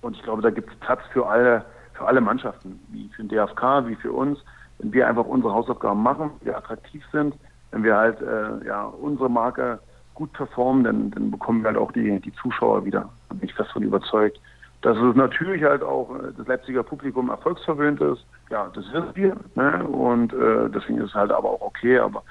Und 0.00 0.16
ich 0.16 0.22
glaube, 0.22 0.42
da 0.42 0.50
gibt 0.50 0.70
es 0.70 0.78
Platz 0.78 1.00
für 1.12 1.26
alle, 1.26 1.64
für 1.92 2.06
alle 2.06 2.20
Mannschaften, 2.20 2.80
wie 2.88 3.08
für 3.10 3.22
den 3.22 3.28
DFK, 3.28 3.86
wie 3.86 3.96
für 3.96 4.12
uns. 4.12 4.38
Wenn 4.78 4.92
wir 4.92 5.06
einfach 5.06 5.26
unsere 5.26 5.52
Hausaufgaben 5.52 6.02
machen, 6.02 6.30
wir 6.40 6.56
attraktiv 6.56 7.04
sind, 7.12 7.34
wenn 7.70 7.82
wir 7.82 7.96
halt 7.96 8.20
äh, 8.20 8.66
ja, 8.66 8.84
unsere 8.84 9.28
Marke 9.28 9.78
gut 10.14 10.32
performen, 10.32 10.84
dann, 10.84 11.10
dann 11.10 11.30
bekommen 11.30 11.62
wir 11.62 11.68
halt 11.68 11.78
auch 11.78 11.92
die, 11.92 12.20
die 12.20 12.32
Zuschauer 12.34 12.84
wieder. 12.84 13.08
Da 13.28 13.34
bin 13.34 13.48
ich 13.48 13.54
fest 13.54 13.70
von 13.72 13.82
überzeugt 13.82 14.38
dass 14.86 14.96
es 14.98 15.16
natürlich 15.16 15.64
halt 15.64 15.82
auch 15.82 16.10
äh, 16.14 16.32
das 16.36 16.46
Leipziger 16.46 16.84
Publikum 16.84 17.28
erfolgsverwöhnt 17.30 18.00
ist. 18.00 18.24
Ja, 18.50 18.70
das 18.74 18.84
wissen 18.92 19.10
wir. 19.14 19.36
Ne? 19.56 19.84
Und 19.84 20.32
äh, 20.32 20.70
deswegen 20.72 20.98
ist 20.98 21.08
es 21.08 21.14
halt 21.14 21.32
aber 21.32 21.50
auch 21.50 21.60
okay. 21.60 21.98
Aber 21.98 22.22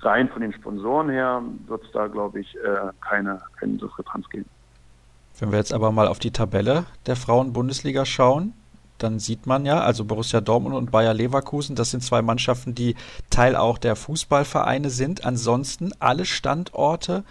rein 0.00 0.28
von 0.28 0.42
den 0.42 0.52
Sponsoren 0.52 1.10
her 1.10 1.42
wird 1.66 1.82
es 1.84 1.90
da, 1.92 2.06
glaube 2.06 2.40
ich, 2.40 2.54
äh, 2.56 2.92
keine, 3.00 3.40
keine 3.58 3.72
Diskrepanz 3.74 4.28
geben. 4.28 4.48
Wenn 5.38 5.50
wir 5.50 5.58
jetzt 5.58 5.74
aber 5.74 5.90
mal 5.90 6.06
auf 6.06 6.18
die 6.20 6.30
Tabelle 6.30 6.84
der 7.06 7.16
Frauen-Bundesliga 7.16 8.04
schauen, 8.06 8.54
dann 8.98 9.18
sieht 9.18 9.46
man 9.46 9.64
ja, 9.66 9.80
also 9.80 10.04
Borussia 10.04 10.40
Dortmund 10.40 10.74
und 10.74 10.90
Bayer 10.90 11.14
Leverkusen, 11.14 11.76
das 11.76 11.90
sind 11.90 12.02
zwei 12.02 12.22
Mannschaften, 12.22 12.74
die 12.74 12.94
Teil 13.30 13.56
auch 13.56 13.78
der 13.78 13.96
Fußballvereine 13.96 14.90
sind. 14.90 15.24
Ansonsten 15.24 15.92
alle 15.98 16.24
Standorte, 16.24 17.24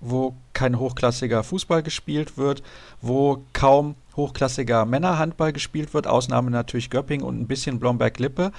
wo 0.00 0.34
kein 0.52 0.78
hochklassiger 0.78 1.44
Fußball 1.44 1.82
gespielt 1.82 2.36
wird, 2.36 2.62
wo 3.00 3.44
kaum 3.52 3.94
hochklassiger 4.16 4.84
Männerhandball 4.84 5.52
gespielt 5.52 5.94
wird, 5.94 6.06
Ausnahme 6.06 6.50
natürlich 6.50 6.90
Göpping 6.90 7.22
und 7.22 7.40
ein 7.40 7.46
bisschen 7.46 7.78
Blomberg-Lippe. 7.78 8.52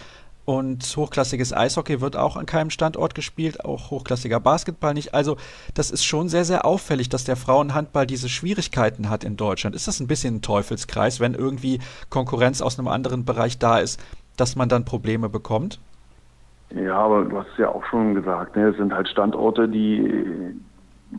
Und 0.45 0.83
hochklassiges 0.97 1.53
Eishockey 1.53 2.01
wird 2.01 2.17
auch 2.17 2.35
an 2.35 2.45
keinem 2.45 2.69
Standort 2.69 3.15
gespielt, 3.15 3.63
auch 3.63 3.91
hochklassiger 3.91 4.41
Basketball 4.41 4.93
nicht. 4.93 5.13
Also 5.13 5.37
das 5.73 5.89
ist 5.89 6.03
schon 6.03 6.27
sehr, 6.27 6.43
sehr 6.43 6.65
auffällig, 6.65 7.07
dass 7.07 7.23
der 7.23 7.37
Frauenhandball 7.37 8.05
diese 8.05 8.27
Schwierigkeiten 8.27 9.09
hat 9.09 9.23
in 9.23 9.37
Deutschland. 9.37 9.73
Ist 9.75 9.87
das 9.87 10.01
ein 10.01 10.07
bisschen 10.07 10.35
ein 10.35 10.41
Teufelskreis, 10.41 11.21
wenn 11.21 11.33
irgendwie 11.33 11.79
Konkurrenz 12.09 12.61
aus 12.61 12.77
einem 12.77 12.89
anderen 12.89 13.23
Bereich 13.23 13.57
da 13.57 13.79
ist, 13.79 14.03
dass 14.35 14.57
man 14.57 14.67
dann 14.67 14.83
Probleme 14.83 15.29
bekommt? 15.29 15.79
Ja, 16.71 16.97
aber 16.97 17.23
du 17.23 17.37
hast 17.37 17.47
es 17.53 17.59
ja 17.59 17.69
auch 17.69 17.85
schon 17.85 18.15
gesagt, 18.15 18.55
ne? 18.57 18.69
es 18.69 18.77
sind 18.77 18.93
halt 18.93 19.07
Standorte, 19.07 19.69
die 19.69 20.55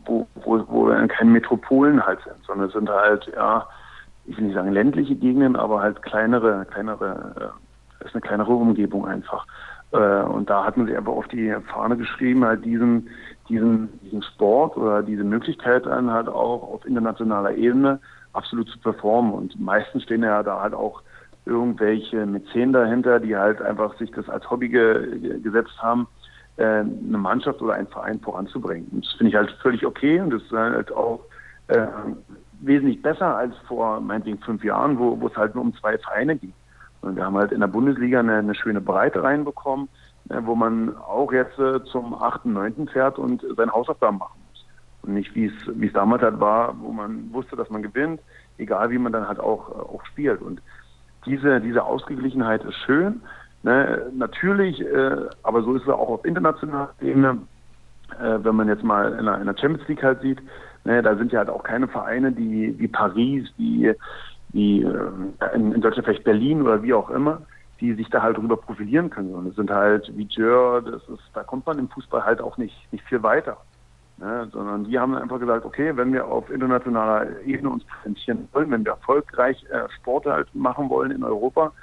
wo, 0.03 0.27
wo, 0.35 0.63
wo 0.67 0.87
wir 0.87 1.07
keine 1.07 1.31
Metropolen 1.31 2.05
halt 2.05 2.19
sind, 2.23 2.35
sondern 2.45 2.67
es 2.67 2.73
sind 2.73 2.89
halt, 2.89 3.31
ja, 3.35 3.65
ich 4.25 4.37
will 4.37 4.45
nicht 4.45 4.55
sagen 4.55 4.71
ländliche 4.71 5.15
Gegenden, 5.15 5.55
aber 5.55 5.81
halt 5.81 6.01
kleinere, 6.01 6.65
kleinere, 6.65 7.53
äh, 8.05 8.07
ist 8.07 8.15
eine 8.15 8.21
kleinere 8.21 8.53
Umgebung 8.53 9.07
einfach. 9.07 9.45
Äh, 9.91 10.23
und 10.23 10.49
da 10.49 10.65
hat 10.65 10.77
man 10.77 10.87
sich 10.87 10.97
einfach 10.97 11.13
auf 11.13 11.27
die 11.27 11.53
Fahne 11.67 11.97
geschrieben, 11.97 12.45
halt 12.45 12.63
diesen, 12.65 13.09
diesen, 13.49 13.99
diesen 14.01 14.23
Sport 14.23 14.77
oder 14.77 15.03
diese 15.03 15.23
Möglichkeit 15.23 15.85
dann 15.85 16.11
halt 16.11 16.27
auch 16.27 16.73
auf 16.73 16.85
internationaler 16.85 17.55
Ebene 17.55 17.99
absolut 18.33 18.69
zu 18.69 18.79
performen. 18.79 19.33
Und 19.33 19.59
meistens 19.59 20.03
stehen 20.03 20.23
ja 20.23 20.43
da 20.43 20.61
halt 20.61 20.73
auch 20.73 21.01
irgendwelche 21.45 22.25
Mäzen 22.25 22.73
dahinter, 22.73 23.19
die 23.19 23.35
halt 23.35 23.61
einfach 23.61 23.97
sich 23.97 24.11
das 24.11 24.27
als 24.29 24.49
Hobby 24.49 24.69
ge 24.69 25.39
gesetzt 25.39 25.77
haben, 25.77 26.07
äh, 26.57 26.63
eine 26.63 27.17
Mannschaft 27.17 27.61
oder 27.61 27.75
einen 27.75 27.87
Verein 27.87 28.19
voranzubringen. 28.19 28.87
Und 28.91 29.05
das 29.05 29.13
finde 29.13 29.29
ich 29.29 29.35
halt 29.35 29.51
völlig 29.61 29.85
okay 29.85 30.19
und 30.19 30.31
das 30.31 30.41
ist 30.41 30.51
halt 30.51 30.91
auch 30.91 31.19
äh, 31.67 31.85
wesentlich 32.61 33.01
besser 33.01 33.35
als 33.37 33.55
vor 33.67 34.01
meinetwegen 34.01 34.39
fünf 34.39 34.63
Jahren, 34.63 34.97
wo 34.97 35.27
es 35.27 35.37
halt 35.37 35.53
nur 35.53 35.63
um 35.63 35.75
zwei 35.75 35.97
Vereine 35.97 36.35
ging. 36.35 36.53
Und 37.05 37.15
wir 37.15 37.25
haben 37.25 37.37
halt 37.37 37.51
in 37.51 37.59
der 37.59 37.67
Bundesliga 37.67 38.19
eine, 38.19 38.37
eine 38.37 38.55
schöne 38.55 38.81
Breite 38.81 39.23
reinbekommen, 39.23 39.87
äh, 40.29 40.39
wo 40.41 40.55
man 40.55 40.95
auch 40.97 41.31
jetzt 41.31 41.57
äh, 41.59 41.83
zum 41.85 42.13
achten, 42.13 42.53
neunten 42.53 42.87
fährt 42.87 43.19
und 43.19 43.45
seine 43.55 43.71
Hausaufgaben 43.71 44.17
machen 44.17 44.39
muss. 44.49 44.65
Und 45.03 45.13
nicht 45.13 45.35
wie 45.35 45.45
es 45.45 45.53
wie 45.67 45.87
es 45.87 45.93
damals 45.93 46.23
halt 46.23 46.39
war, 46.39 46.75
wo 46.79 46.91
man 46.91 47.31
wusste, 47.31 47.55
dass 47.55 47.69
man 47.69 47.83
gewinnt, 47.83 48.21
egal 48.57 48.89
wie 48.89 48.97
man 48.97 49.13
dann 49.13 49.27
halt 49.27 49.39
auch, 49.39 49.69
äh, 49.69 49.73
auch 49.73 50.05
spielt. 50.05 50.41
Und 50.41 50.61
diese, 51.25 51.61
diese 51.61 51.83
Ausgeglichenheit 51.83 52.63
ist 52.63 52.77
schön. 52.85 53.21
Ne? 53.63 54.11
Natürlich, 54.15 54.81
äh, 54.81 55.15
aber 55.43 55.63
so 55.63 55.75
ist 55.75 55.83
es 55.83 55.89
auch 55.89 56.09
auf 56.09 56.25
internationaler 56.25 56.89
Ebene, 57.01 57.37
äh, 58.19 58.39
wenn 58.43 58.55
man 58.55 58.67
jetzt 58.67 58.83
mal 58.83 59.13
in 59.13 59.25
der, 59.25 59.39
in 59.39 59.45
der 59.45 59.57
Champions 59.57 59.87
League 59.87 60.03
halt 60.03 60.21
sieht, 60.21 60.41
Ne, 60.85 61.01
da 61.01 61.15
sind 61.15 61.31
ja 61.31 61.39
halt 61.39 61.49
auch 61.49 61.63
keine 61.63 61.87
Vereine, 61.87 62.31
die 62.31 62.75
wie 62.77 62.87
Paris, 62.87 63.51
wie, 63.57 63.91
wie 64.55 64.83
äh, 64.83 65.09
in, 65.53 65.73
in 65.73 65.81
Deutschland 65.81 66.05
vielleicht 66.05 66.23
Berlin 66.23 66.61
oder 66.61 66.81
wie 66.81 66.93
auch 66.93 67.09
immer, 67.09 67.41
die 67.81 67.93
sich 67.93 68.09
da 68.09 68.21
halt 68.21 68.37
drüber 68.37 68.55
profilieren 68.55 69.09
können. 69.09 69.35
Und 69.35 69.47
es 69.47 69.55
sind 69.55 69.69
halt 69.69 70.09
wie 70.15 70.27
Jör, 70.29 70.81
das 70.81 71.03
ist, 71.09 71.29
da 71.33 71.43
kommt 71.43 71.65
man 71.65 71.77
im 71.77 71.89
Fußball 71.89 72.23
halt 72.25 72.39
auch 72.39 72.57
nicht, 72.57 72.75
nicht 72.93 73.03
viel 73.03 73.21
weiter. 73.21 73.57
Ne, 74.17 74.47
sondern 74.53 74.85
die 74.85 74.97
haben 74.97 75.13
einfach 75.13 75.41
gesagt, 75.41 75.65
okay, 75.65 75.91
wenn 75.97 76.13
wir 76.13 76.25
auf 76.25 76.49
internationaler 76.49 77.41
Ebene 77.41 77.69
uns 77.69 77.83
präsentieren 77.83 78.47
wollen, 78.53 78.71
wenn 78.71 78.85
wir 78.85 78.93
erfolgreich 78.93 79.61
äh, 79.69 79.89
Sport 79.93 80.25
halt 80.25 80.47
machen 80.55 80.89
wollen 80.89 81.11
in 81.11 81.21
Europa, 81.21 81.73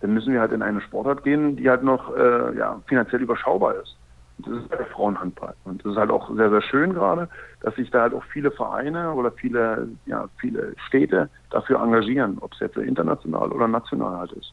dann 0.00 0.12
müssen 0.12 0.32
wir 0.32 0.40
halt 0.40 0.50
in 0.50 0.62
eine 0.62 0.80
Sportart 0.80 1.22
gehen, 1.22 1.54
die 1.54 1.70
halt 1.70 1.84
noch 1.84 2.12
äh, 2.16 2.58
ja, 2.58 2.82
finanziell 2.88 3.22
überschaubar 3.22 3.76
ist. 3.76 3.96
Das 4.38 4.52
ist 4.52 4.70
der 4.70 4.86
Frauenhandball. 4.86 5.54
Und 5.64 5.82
das 5.84 5.92
ist 5.92 5.98
halt 5.98 6.10
auch 6.10 6.28
sehr, 6.34 6.50
sehr 6.50 6.60
schön 6.62 6.92
gerade, 6.92 7.28
dass 7.62 7.74
sich 7.76 7.90
da 7.90 8.02
halt 8.02 8.14
auch 8.14 8.24
viele 8.24 8.50
Vereine 8.50 9.12
oder 9.14 9.30
viele, 9.32 9.88
ja, 10.04 10.28
viele 10.38 10.74
Städte 10.86 11.30
dafür 11.50 11.82
engagieren, 11.82 12.36
ob 12.40 12.52
es 12.52 12.60
jetzt 12.60 12.76
international 12.76 13.50
oder 13.50 13.66
national 13.66 14.18
halt 14.18 14.32
ist. 14.32 14.52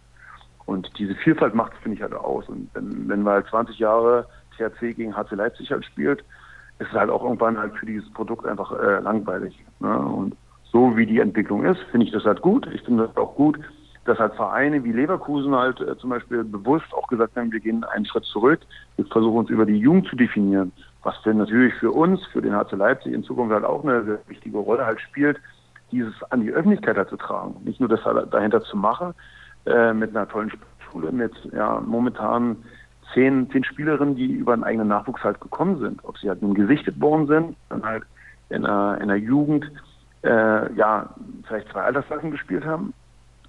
Und 0.65 0.89
diese 0.97 1.15
Vielfalt 1.15 1.53
macht 1.53 1.73
es, 1.73 1.79
finde 1.79 1.97
ich, 1.97 2.01
halt 2.01 2.13
aus. 2.13 2.47
Und 2.47 2.69
wenn, 2.73 3.09
wenn 3.09 3.23
man 3.23 3.33
halt 3.33 3.47
20 3.47 3.77
Jahre 3.79 4.25
THC 4.57 4.93
gegen 4.93 5.15
HC 5.15 5.35
Leipzig 5.35 5.71
halt 5.71 5.83
spielt, 5.85 6.23
ist 6.79 6.87
es 6.87 6.93
halt 6.93 7.09
auch 7.09 7.23
irgendwann 7.23 7.57
halt 7.57 7.75
für 7.75 7.85
dieses 7.85 8.09
Produkt 8.13 8.45
einfach 8.45 8.71
äh, 8.71 8.99
langweilig. 8.99 9.63
Ne? 9.79 9.97
Und 9.97 10.35
so 10.71 10.95
wie 10.95 11.05
die 11.05 11.19
Entwicklung 11.19 11.65
ist, 11.65 11.81
finde 11.91 12.05
ich 12.05 12.13
das 12.13 12.23
halt 12.23 12.41
gut. 12.41 12.67
Ich 12.73 12.81
finde 12.83 13.07
das 13.07 13.17
auch 13.17 13.35
gut, 13.35 13.59
dass 14.05 14.19
halt 14.19 14.35
Vereine 14.35 14.83
wie 14.83 14.91
Leverkusen 14.91 15.55
halt 15.55 15.79
äh, 15.79 15.97
zum 15.97 16.09
Beispiel 16.09 16.43
bewusst 16.43 16.93
auch 16.93 17.07
gesagt 17.07 17.35
haben, 17.35 17.51
wir 17.51 17.59
gehen 17.59 17.83
einen 17.83 18.05
Schritt 18.05 18.25
zurück, 18.25 18.59
wir 18.97 19.05
versuchen 19.05 19.37
uns 19.37 19.49
über 19.49 19.65
die 19.65 19.77
Jugend 19.77 20.07
zu 20.07 20.15
definieren, 20.15 20.71
was 21.03 21.21
denn 21.23 21.37
natürlich 21.37 21.73
für 21.75 21.91
uns, 21.91 22.25
für 22.27 22.41
den 22.41 22.55
HC 22.55 22.75
Leipzig 22.75 23.13
in 23.13 23.23
Zukunft 23.23 23.53
halt 23.53 23.65
auch 23.65 23.83
eine 23.83 24.03
sehr 24.03 24.19
wichtige 24.27 24.57
Rolle 24.57 24.85
halt 24.85 24.99
spielt, 25.01 25.39
dieses 25.91 26.13
an 26.31 26.41
die 26.41 26.51
Öffentlichkeit 26.51 26.97
halt 26.97 27.09
zu 27.09 27.17
tragen. 27.17 27.55
Nicht 27.63 27.79
nur 27.79 27.89
das 27.89 28.01
dahinter 28.31 28.61
zu 28.61 28.75
machen, 28.75 29.13
äh, 29.65 29.93
mit 29.93 30.15
einer 30.15 30.27
tollen 30.27 30.49
Sportschule, 30.49 31.11
mit 31.11 31.33
ja, 31.53 31.81
momentan 31.85 32.57
zehn, 33.13 33.49
zehn 33.51 33.63
Spielerinnen, 33.63 34.15
die 34.15 34.25
über 34.25 34.53
einen 34.53 34.63
eigenen 34.63 34.87
Nachwuchs 34.87 35.23
halt 35.23 35.39
gekommen 35.39 35.79
sind. 35.79 36.03
Ob 36.03 36.17
sie 36.17 36.29
halt 36.29 36.41
nun 36.41 36.53
gesichtet 36.53 36.99
worden 36.99 37.27
sind, 37.27 37.55
dann 37.69 37.83
halt 37.83 38.03
in 38.49 38.65
einer, 38.65 38.97
in 38.97 39.03
einer 39.03 39.15
Jugend 39.15 39.71
äh, 40.23 40.73
ja, 40.73 41.09
vielleicht 41.47 41.69
zwei 41.69 41.81
Altersklassen 41.81 42.31
gespielt 42.31 42.65
haben. 42.65 42.93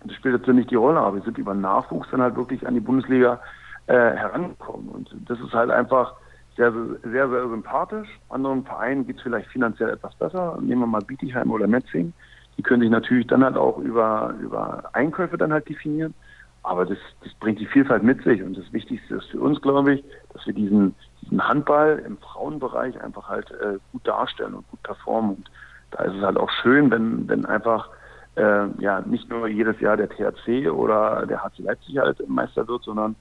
Das 0.04 0.14
spielt 0.16 0.34
natürlich 0.34 0.60
nicht 0.60 0.70
die 0.70 0.76
Rolle, 0.76 1.00
aber 1.00 1.16
wir 1.16 1.22
sind 1.22 1.38
über 1.38 1.54
Nachwuchs 1.54 2.08
dann 2.10 2.22
halt 2.22 2.36
wirklich 2.36 2.66
an 2.66 2.74
die 2.74 2.80
Bundesliga 2.80 3.40
äh, 3.86 3.94
herangekommen. 3.94 4.88
Und 4.88 5.14
das 5.26 5.40
ist 5.40 5.52
halt 5.52 5.70
einfach 5.70 6.14
sehr, 6.56 6.72
sehr, 7.02 7.28
sehr 7.28 7.48
sympathisch. 7.48 8.08
Anderen 8.28 8.64
Vereinen 8.64 9.06
geht 9.06 9.16
es 9.16 9.22
vielleicht 9.22 9.48
finanziell 9.50 9.90
etwas 9.90 10.14
besser. 10.16 10.58
Nehmen 10.60 10.82
wir 10.82 10.86
mal 10.86 11.02
Bietigheim 11.02 11.50
oder 11.50 11.66
Metzing. 11.66 12.12
Die 12.56 12.62
können 12.62 12.82
sich 12.82 12.90
natürlich 12.90 13.26
dann 13.26 13.42
halt 13.42 13.56
auch 13.56 13.78
über, 13.78 14.34
über 14.40 14.84
Einkäufe 14.92 15.36
dann 15.36 15.52
halt 15.52 15.68
definieren. 15.68 16.14
Aber 16.62 16.86
das, 16.86 16.98
das 17.22 17.34
bringt 17.34 17.60
die 17.60 17.66
Vielfalt 17.66 18.02
mit 18.02 18.22
sich. 18.22 18.42
Und 18.42 18.56
das 18.56 18.72
Wichtigste 18.72 19.16
ist 19.16 19.26
für 19.26 19.40
uns, 19.40 19.60
glaube 19.60 19.94
ich, 19.94 20.04
dass 20.32 20.46
wir 20.46 20.54
diesen, 20.54 20.94
diesen 21.22 21.46
Handball 21.46 22.02
im 22.06 22.16
Frauenbereich 22.18 23.00
einfach 23.02 23.28
halt 23.28 23.50
äh, 23.50 23.78
gut 23.92 24.06
darstellen 24.06 24.54
und 24.54 24.68
gut 24.70 24.82
performen. 24.82 25.36
Und 25.36 25.50
da 25.90 26.04
ist 26.04 26.14
es 26.14 26.22
halt 26.22 26.38
auch 26.38 26.50
schön, 26.62 26.90
wenn, 26.90 27.28
wenn 27.28 27.44
einfach 27.44 27.90
äh, 28.36 28.66
ja 28.78 29.00
nicht 29.02 29.28
nur 29.28 29.46
jedes 29.48 29.78
Jahr 29.80 29.96
der 29.96 30.08
THC 30.08 30.68
oder 30.68 31.26
der 31.26 31.42
HC 31.42 31.62
Leipzig 31.62 31.98
halt 31.98 32.28
Meister 32.28 32.66
wird, 32.66 32.82
sondern 32.84 33.14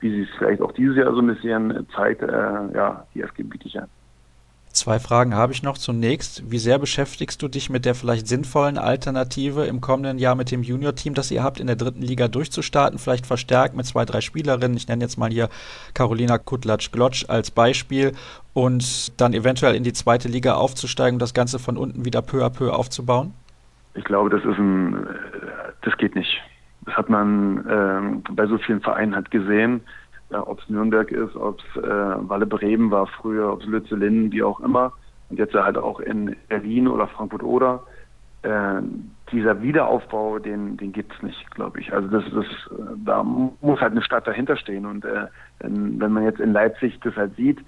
wie 0.00 0.10
sie 0.10 0.22
es 0.22 0.28
vielleicht 0.38 0.62
auch 0.62 0.72
dieses 0.72 0.96
Jahr 0.96 1.12
so 1.12 1.20
ein 1.20 1.26
bisschen 1.26 1.86
zeigt, 1.94 2.22
äh, 2.22 2.26
ja, 2.74 3.04
die 3.14 3.22
FG 3.22 3.42
Bietigheim. 3.42 3.88
Zwei 4.78 5.00
Fragen 5.00 5.34
habe 5.34 5.52
ich 5.52 5.64
noch. 5.64 5.76
Zunächst, 5.76 6.52
wie 6.52 6.58
sehr 6.58 6.78
beschäftigst 6.78 7.42
du 7.42 7.48
dich 7.48 7.68
mit 7.68 7.84
der 7.84 7.96
vielleicht 7.96 8.28
sinnvollen 8.28 8.78
Alternative 8.78 9.64
im 9.64 9.80
kommenden 9.80 10.18
Jahr 10.18 10.36
mit 10.36 10.52
dem 10.52 10.62
Junior-Team, 10.62 11.14
das 11.14 11.32
ihr 11.32 11.42
habt, 11.42 11.58
in 11.58 11.66
der 11.66 11.74
dritten 11.74 12.02
Liga 12.02 12.28
durchzustarten? 12.28 12.98
Vielleicht 12.98 13.26
verstärkt 13.26 13.74
mit 13.74 13.86
zwei, 13.86 14.04
drei 14.04 14.20
Spielerinnen. 14.20 14.76
Ich 14.76 14.86
nenne 14.86 15.02
jetzt 15.02 15.18
mal 15.18 15.30
hier 15.30 15.48
Carolina 15.94 16.38
Kutlatsch-Glotsch 16.38 17.24
als 17.28 17.50
Beispiel 17.50 18.12
und 18.52 19.20
dann 19.20 19.32
eventuell 19.32 19.74
in 19.74 19.82
die 19.82 19.94
zweite 19.94 20.28
Liga 20.28 20.54
aufzusteigen 20.54 21.16
und 21.16 21.22
das 21.22 21.34
Ganze 21.34 21.58
von 21.58 21.76
unten 21.76 22.04
wieder 22.04 22.22
peu 22.22 22.44
à 22.44 22.50
peu 22.50 22.72
aufzubauen? 22.72 23.34
Ich 23.98 24.04
glaube, 24.04 24.30
das 24.30 24.44
ist 24.44 24.58
ein, 24.58 25.06
das 25.82 25.96
geht 25.98 26.14
nicht. 26.14 26.40
Das 26.86 26.96
hat 26.96 27.10
man 27.10 27.66
ähm, 27.68 28.22
bei 28.30 28.46
so 28.46 28.56
vielen 28.58 28.80
Vereinen 28.80 29.14
halt 29.14 29.30
gesehen 29.30 29.82
ja, 30.30 30.46
ob 30.46 30.60
es 30.60 30.68
Nürnberg 30.68 31.10
ist, 31.10 31.36
ob 31.36 31.58
es 31.60 31.82
äh, 31.82 32.28
Walle 32.28 32.46
Bremen 32.46 32.90
war 32.90 33.06
früher, 33.06 33.52
ob 33.52 33.62
es 33.62 33.66
Lützelin, 33.66 34.30
wie 34.32 34.42
auch 34.42 34.60
immer. 34.60 34.92
Und 35.30 35.38
jetzt 35.38 35.54
halt 35.54 35.78
auch 35.78 36.00
in 36.00 36.36
Berlin 36.48 36.88
oder 36.88 37.06
Frankfurt 37.06 37.42
oder. 37.42 37.82
Äh, 38.42 38.82
dieser 39.32 39.60
Wiederaufbau, 39.62 40.38
den, 40.38 40.76
den 40.76 40.92
gibt's 40.92 41.20
nicht, 41.22 41.50
glaube 41.54 41.80
ich. 41.80 41.92
Also 41.92 42.08
das, 42.08 42.24
das, 42.32 42.46
da 43.04 43.22
muss 43.22 43.80
halt 43.80 43.92
eine 43.92 44.02
Stadt 44.02 44.26
dahinter 44.26 44.56
stehen. 44.56 44.86
Und 44.86 45.04
äh, 45.04 45.26
wenn 45.60 46.12
man 46.12 46.24
jetzt 46.24 46.40
in 46.40 46.52
Leipzig 46.52 46.98
das 47.00 47.16
halt 47.16 47.34
sieht, 47.36 47.58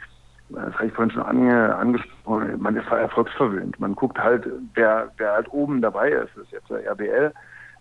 das 0.52 0.74
habe 0.74 0.86
ich 0.86 0.92
vorhin 0.92 1.12
schon 1.12 1.22
ange, 1.22 1.76
angesprochen, 1.76 2.60
man 2.60 2.76
ist 2.76 2.88
halt 2.90 3.02
erfolgsverwöhnt. 3.02 3.78
Man 3.78 3.94
guckt 3.94 4.18
halt, 4.18 4.46
wer, 4.74 5.10
wer 5.16 5.32
halt 5.32 5.52
oben 5.52 5.80
dabei 5.80 6.10
ist. 6.10 6.30
Das 6.36 6.44
ist 6.44 6.52
jetzt 6.52 6.70
der 6.70 6.86
RBL, 6.90 7.32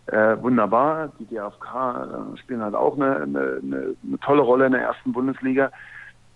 äh, 0.07 0.41
wunderbar. 0.41 1.11
Die 1.20 1.26
DFK 1.26 2.34
äh, 2.34 2.38
spielen 2.38 2.61
halt 2.61 2.76
auch 2.76 2.95
eine, 2.95 3.17
eine, 3.17 3.61
eine, 3.63 4.20
tolle 4.22 4.41
Rolle 4.41 4.67
in 4.67 4.72
der 4.74 4.82
ersten 4.82 5.13
Bundesliga. 5.13 5.72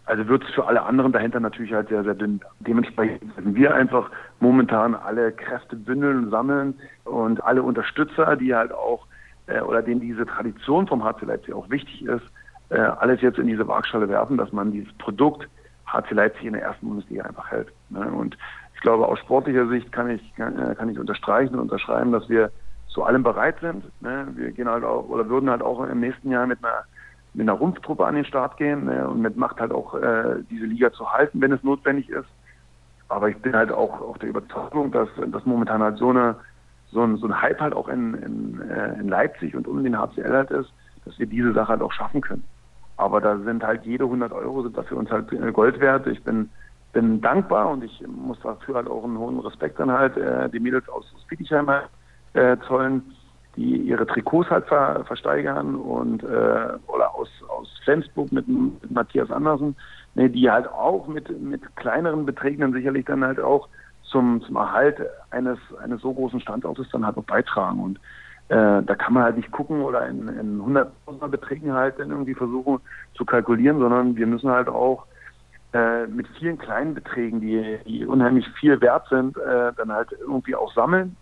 Also 0.05 0.27
wird 0.27 0.43
es 0.43 0.53
für 0.53 0.67
alle 0.67 0.83
anderen 0.83 1.11
dahinter 1.11 1.39
natürlich 1.39 1.73
halt 1.73 1.89
sehr, 1.89 2.03
sehr 2.03 2.13
dünn. 2.13 2.41
Dementsprechend 2.59 3.35
müssen 3.37 3.55
wir 3.55 3.73
einfach 3.73 4.11
momentan 4.39 4.95
alle 4.95 5.31
Kräfte 5.31 5.75
bündeln, 5.75 6.29
sammeln 6.29 6.75
und 7.05 7.43
alle 7.43 7.63
Unterstützer, 7.63 8.35
die 8.35 8.53
halt 8.53 8.73
auch 8.73 9.05
äh, 9.47 9.61
oder 9.61 9.81
denen 9.81 10.01
diese 10.01 10.25
Tradition 10.25 10.87
vom 10.87 11.03
HC 11.03 11.25
Leipzig 11.25 11.53
auch 11.53 11.69
wichtig 11.69 12.05
ist, 12.05 12.25
äh, 12.69 12.79
alles 12.79 13.21
jetzt 13.21 13.39
in 13.39 13.47
diese 13.47 13.67
Waagschale 13.67 14.09
werfen, 14.09 14.37
dass 14.37 14.51
man 14.51 14.71
dieses 14.71 14.93
Produkt 14.97 15.47
HC 15.93 16.11
Leipzig 16.11 16.45
in 16.45 16.53
der 16.53 16.63
ersten 16.63 16.87
Bundesliga 16.87 17.23
einfach 17.23 17.51
hält. 17.51 17.71
Ne? 17.89 18.11
Und 18.11 18.37
ich 18.75 18.81
glaube, 18.81 19.07
aus 19.07 19.19
sportlicher 19.19 19.67
Sicht 19.67 19.91
kann 19.91 20.09
ich, 20.09 20.35
kann, 20.35 20.59
äh, 20.59 20.75
kann 20.75 20.89
ich 20.89 20.99
unterstreichen 20.99 21.53
und 21.53 21.61
unterschreiben, 21.61 22.11
dass 22.11 22.27
wir 22.29 22.51
zu 22.87 23.03
allem 23.03 23.23
bereit 23.23 23.55
sind. 23.61 23.85
Ne? 24.01 24.27
Wir 24.35 24.51
gehen 24.51 24.69
halt 24.69 24.83
auch 24.83 25.07
oder 25.07 25.27
würden 25.29 25.49
halt 25.49 25.61
auch 25.61 25.83
im 25.83 25.99
nächsten 25.99 26.31
Jahr 26.31 26.47
mit 26.47 26.63
einer 26.63 26.83
mit 27.35 27.49
einer 27.49 27.57
Rumpftruppe 27.57 28.05
an 28.05 28.13
den 28.13 28.25
Start 28.25 28.57
gehen 28.57 28.85
ne? 28.85 29.07
und 29.07 29.21
mit 29.21 29.37
Macht 29.37 29.59
halt 29.59 29.71
auch 29.71 29.95
äh, 29.95 30.35
diese 30.51 30.65
Liga 30.65 30.91
zu 30.93 31.11
halten, 31.11 31.41
wenn 31.41 31.51
es 31.51 31.63
notwendig 31.63 32.09
ist. 32.09 32.27
Aber 33.09 33.29
ich 33.29 33.37
bin 33.37 33.55
halt 33.55 33.71
auch 33.71 34.01
auch 34.01 34.17
der 34.19 34.29
Überzeugung, 34.29 34.91
dass 34.91 35.09
dass 35.27 35.45
momentan 35.45 35.81
halt 35.81 35.97
so 35.97 36.09
eine 36.09 36.35
so 36.93 37.03
ein, 37.03 37.17
so 37.17 37.27
ein 37.27 37.41
Hype 37.41 37.59
halt 37.59 37.73
auch 37.73 37.89
in, 37.89 38.13
in, 38.13 38.69
äh, 38.69 38.93
in 38.99 39.09
Leipzig 39.09 39.55
und 39.55 39.67
um 39.67 39.83
den 39.83 39.97
HCL 39.97 40.31
halt 40.31 40.51
ist, 40.51 40.71
dass 41.05 41.17
wir 41.19 41.25
diese 41.25 41.53
Sache 41.53 41.69
halt 41.69 41.81
auch 41.81 41.91
schaffen 41.91 42.21
können. 42.21 42.43
Aber 42.97 43.21
da 43.21 43.37
sind 43.39 43.63
halt 43.63 43.85
jede 43.85 44.03
100 44.03 44.31
Euro 44.31 44.63
sind 44.63 44.77
da 44.77 44.83
für 44.83 44.95
uns 44.95 45.09
halt 45.09 45.29
Gold 45.53 45.79
wert. 45.79 46.07
Ich 46.07 46.23
bin 46.23 46.49
bin 46.93 47.21
dankbar 47.21 47.71
und 47.71 47.83
ich 47.83 48.03
muss 48.07 48.39
dafür 48.41 48.75
halt 48.75 48.87
auch 48.87 49.03
einen 49.03 49.17
hohen 49.17 49.39
Respekt 49.39 49.79
dann 49.79 49.91
halt 49.91 50.15
äh, 50.15 50.47
die 50.49 50.59
Mädels 50.59 50.87
aus 50.89 51.05
Bietigheim 51.27 51.67
halt 51.67 51.89
äh, 52.33 52.55
zollen, 52.67 53.01
die 53.55 53.77
ihre 53.77 54.05
Trikots 54.05 54.49
halt 54.49 54.65
ver, 54.67 55.03
versteigern 55.05 55.75
und 55.75 56.23
äh, 56.23 56.27
oder 56.87 57.13
aus, 57.15 57.29
aus 57.49 57.67
Flensburg 57.83 58.31
mit, 58.31 58.47
mit 58.47 58.91
Matthias 58.91 59.31
Andersen, 59.31 59.75
ne, 60.13 60.29
die 60.29 60.49
halt 60.49 60.67
auch 60.67 61.07
mit, 61.07 61.29
mit 61.41 61.75
kleineren 61.75 62.25
Beträgen 62.25 62.61
dann 62.61 62.73
sicherlich 62.73 63.05
dann 63.05 63.23
halt 63.23 63.39
auch 63.39 63.67
zum, 64.03 64.41
zum 64.43 64.55
Erhalt 64.55 65.01
eines, 65.31 65.57
eines 65.83 66.01
so 66.01 66.13
großen 66.13 66.39
Standortes 66.39 66.87
dann 66.91 67.05
halt 67.05 67.17
auch 67.17 67.23
beitragen. 67.23 67.79
Und 67.79 67.99
äh, 68.49 68.83
da 68.83 68.95
kann 68.95 69.13
man 69.13 69.23
halt 69.23 69.37
nicht 69.37 69.51
gucken 69.51 69.81
oder 69.81 70.07
in, 70.07 70.27
in 70.27 70.61
100.000er 70.61 71.27
Beträgen 71.27 71.73
halt 71.73 71.99
dann 71.99 72.11
irgendwie 72.11 72.35
versuchen 72.35 72.79
zu 73.15 73.25
kalkulieren, 73.25 73.79
sondern 73.79 74.15
wir 74.15 74.27
müssen 74.27 74.49
halt 74.49 74.67
auch 74.67 75.05
äh, 75.73 76.05
mit 76.07 76.27
vielen 76.39 76.57
kleinen 76.57 76.93
Beträgen, 76.93 77.41
die, 77.41 77.79
die 77.85 78.05
unheimlich 78.05 78.47
viel 78.59 78.79
wert 78.81 79.07
sind, 79.09 79.37
äh, 79.37 79.71
dann 79.75 79.91
halt 79.91 80.11
irgendwie 80.11 80.55
auch 80.55 80.73
sammeln 80.73 81.15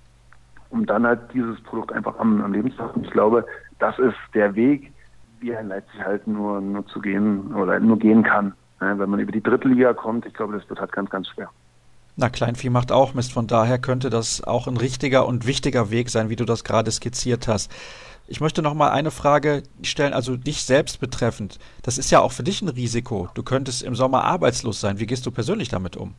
um 0.72 0.86
dann 0.86 1.06
halt 1.06 1.20
dieses 1.34 1.62
Produkt 1.62 1.92
einfach 1.92 2.18
am, 2.18 2.42
am 2.42 2.54
Leben 2.54 2.72
zu 2.72 2.80
halten. 2.80 3.04
Ich 3.04 3.12
glaube, 3.12 3.46
das 3.80 3.98
ist 4.00 4.16
der 4.34 4.56
Weg, 4.56 4.92
wie 5.40 5.52
er 5.52 5.64
Leipzig 5.64 6.04
halt 6.04 6.26
nur, 6.28 6.62
nur 6.62 6.86
zu 6.88 7.02
gehen 7.02 7.54
oder 7.54 7.80
nur 7.80 8.00
gehen 8.00 8.24
kann. 8.24 8.54
Ja, 8.80 8.98
wenn 8.98 9.10
man 9.10 9.20
über 9.20 9.32
die 9.32 9.44
dritte 9.44 9.68
Liga 9.68 9.94
kommt, 9.94 10.26
ich 10.26 10.34
glaube, 10.34 10.58
das 10.58 10.68
wird 10.70 10.80
halt 10.80 10.92
ganz, 10.92 11.10
ganz 11.10 11.28
schwer. 11.28 11.50
Na, 12.16 12.30
Kleinvieh 12.30 12.70
macht 12.70 12.92
auch 12.92 13.14
Mist. 13.14 13.34
Von 13.34 13.48
daher 13.48 13.80
könnte 13.80 14.10
das 14.10 14.44
auch 14.44 14.68
ein 14.68 14.78
richtiger 14.78 15.26
und 15.26 15.48
wichtiger 15.48 15.92
Weg 15.92 16.10
sein, 16.10 16.30
wie 16.30 16.36
du 16.36 16.46
das 16.46 16.64
gerade 16.64 16.92
skizziert 16.92 17.48
hast. 17.48 17.72
Ich 18.28 18.40
möchte 18.40 18.62
noch 18.62 18.74
mal 18.74 18.92
eine 18.92 19.12
Frage 19.12 19.64
stellen, 19.84 20.14
also 20.14 20.38
dich 20.38 20.64
selbst 20.64 21.00
betreffend. 21.00 21.60
Das 21.84 21.98
ist 21.98 22.12
ja 22.12 22.20
auch 22.20 22.32
für 22.32 22.44
dich 22.44 22.62
ein 22.62 22.70
Risiko. 22.70 23.30
Du 23.34 23.44
könntest 23.44 23.84
im 23.84 23.96
Sommer 23.96 24.24
arbeitslos 24.24 24.80
sein. 24.80 25.00
Wie 25.00 25.06
gehst 25.06 25.26
du 25.26 25.32
persönlich 25.32 25.70
damit 25.70 25.98
um? 25.98 26.14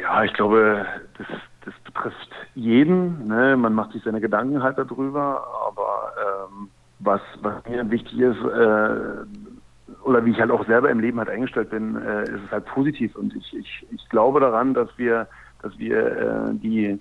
Ja, 0.00 0.22
ich 0.24 0.32
glaube, 0.32 0.86
das 1.18 1.26
das 1.64 1.74
betrifft 1.84 2.30
jeden. 2.54 3.28
Ne? 3.28 3.56
Man 3.56 3.74
macht 3.74 3.92
sich 3.92 4.02
seine 4.02 4.20
Gedanken 4.20 4.62
halt 4.62 4.78
darüber. 4.78 5.46
Aber 5.66 6.12
ähm, 6.18 6.68
was, 6.98 7.20
was 7.40 7.64
mir 7.68 7.90
wichtig 7.90 8.18
ist, 8.18 8.38
äh, 8.38 9.24
oder 10.04 10.24
wie 10.24 10.30
ich 10.30 10.40
halt 10.40 10.50
auch 10.50 10.66
selber 10.66 10.90
im 10.90 11.00
Leben 11.00 11.18
halt 11.18 11.28
eingestellt 11.28 11.70
bin, 11.70 11.96
äh, 11.96 12.24
ist 12.24 12.40
es 12.46 12.50
halt 12.50 12.66
positiv. 12.66 13.14
Und 13.16 13.34
ich, 13.34 13.56
ich, 13.56 13.86
ich 13.90 14.08
glaube 14.08 14.40
daran, 14.40 14.74
dass 14.74 14.88
wir, 14.96 15.26
dass 15.62 15.76
wir 15.78 16.06
äh, 16.06 16.54
die, 16.54 16.98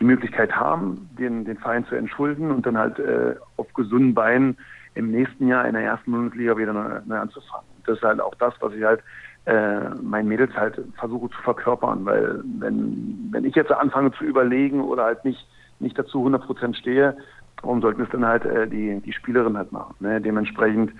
die 0.00 0.04
Möglichkeit 0.04 0.52
haben, 0.52 1.08
den, 1.18 1.44
den 1.44 1.58
Verein 1.58 1.86
zu 1.86 1.94
entschulden 1.94 2.50
und 2.50 2.66
dann 2.66 2.78
halt 2.78 2.98
äh, 2.98 3.34
auf 3.56 3.72
gesunden 3.74 4.14
Beinen 4.14 4.56
im 4.94 5.10
nächsten 5.10 5.48
Jahr 5.48 5.66
in 5.66 5.74
der 5.74 5.82
ersten 5.82 6.12
Bundesliga 6.12 6.56
wieder 6.56 6.72
neu, 6.72 7.00
neu 7.06 7.16
anzufangen. 7.16 7.66
Das 7.86 7.96
ist 7.96 8.04
halt 8.04 8.20
auch 8.20 8.34
das, 8.36 8.54
was 8.60 8.72
ich 8.74 8.84
halt 8.84 9.02
äh, 9.46 9.88
meinen 10.02 10.28
Mädels 10.28 10.54
halt 10.54 10.80
versuche 10.98 11.30
zu 11.30 11.42
verkörpern, 11.42 12.04
weil 12.04 12.42
wenn, 12.60 13.28
wenn 13.30 13.44
ich 13.44 13.54
jetzt 13.54 13.72
anfange 13.72 14.12
zu 14.12 14.24
überlegen 14.24 14.80
oder 14.80 15.04
halt 15.04 15.24
nicht, 15.24 15.48
nicht 15.80 15.98
dazu 15.98 16.18
100 16.18 16.44
Prozent 16.44 16.76
stehe, 16.76 17.16
warum 17.60 17.80
sollten 17.80 18.02
es 18.02 18.10
dann 18.10 18.24
halt 18.24 18.44
äh, 18.44 18.68
die, 18.68 19.00
die 19.00 19.12
Spielerin 19.12 19.56
halt 19.56 19.72
machen? 19.72 19.94
Ne? 20.00 20.20
Dementsprechend 20.20 20.92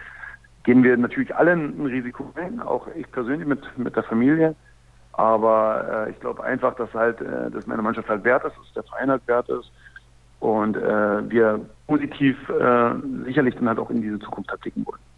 gehen 0.65 0.83
wir 0.83 0.97
natürlich 0.97 1.35
alle 1.35 1.53
ein 1.53 1.87
Risiko 1.87 2.33
ein, 2.37 2.61
auch 2.61 2.87
ich 2.95 3.11
persönlich 3.11 3.47
mit, 3.47 3.61
mit 3.79 3.97
der 3.97 4.05
Familie. 4.05 4.55
Aber 5.13 6.07
äh, 6.07 6.11
ich 6.11 6.21
glaube 6.21 6.43
einfach, 6.43 6.75
dass 6.77 6.93
halt, 6.95 7.21
äh, 7.21 7.51
dass 7.51 7.67
meine 7.67 7.83
Mannschaft 7.83 8.09
halt 8.09 8.25
wert 8.25 8.45
ist, 8.45 8.57
dass 8.57 8.73
der 8.75 8.83
Verein 8.85 9.11
halt 9.11 9.27
wert 9.27 9.49
ist 9.49 9.71
und 10.41 10.77
äh, 10.77 11.31
wir 11.31 11.61
positiv 11.87 12.37
äh, 12.49 12.95
sicherlich 13.25 13.55
dann 13.57 13.69
halt 13.69 13.79
auch 13.79 13.91
in 13.91 14.03
diese 14.03 14.19
Zukunft 14.21 14.51
halt 14.51 14.61
blicken 14.63 14.87
wollen 14.87 15.12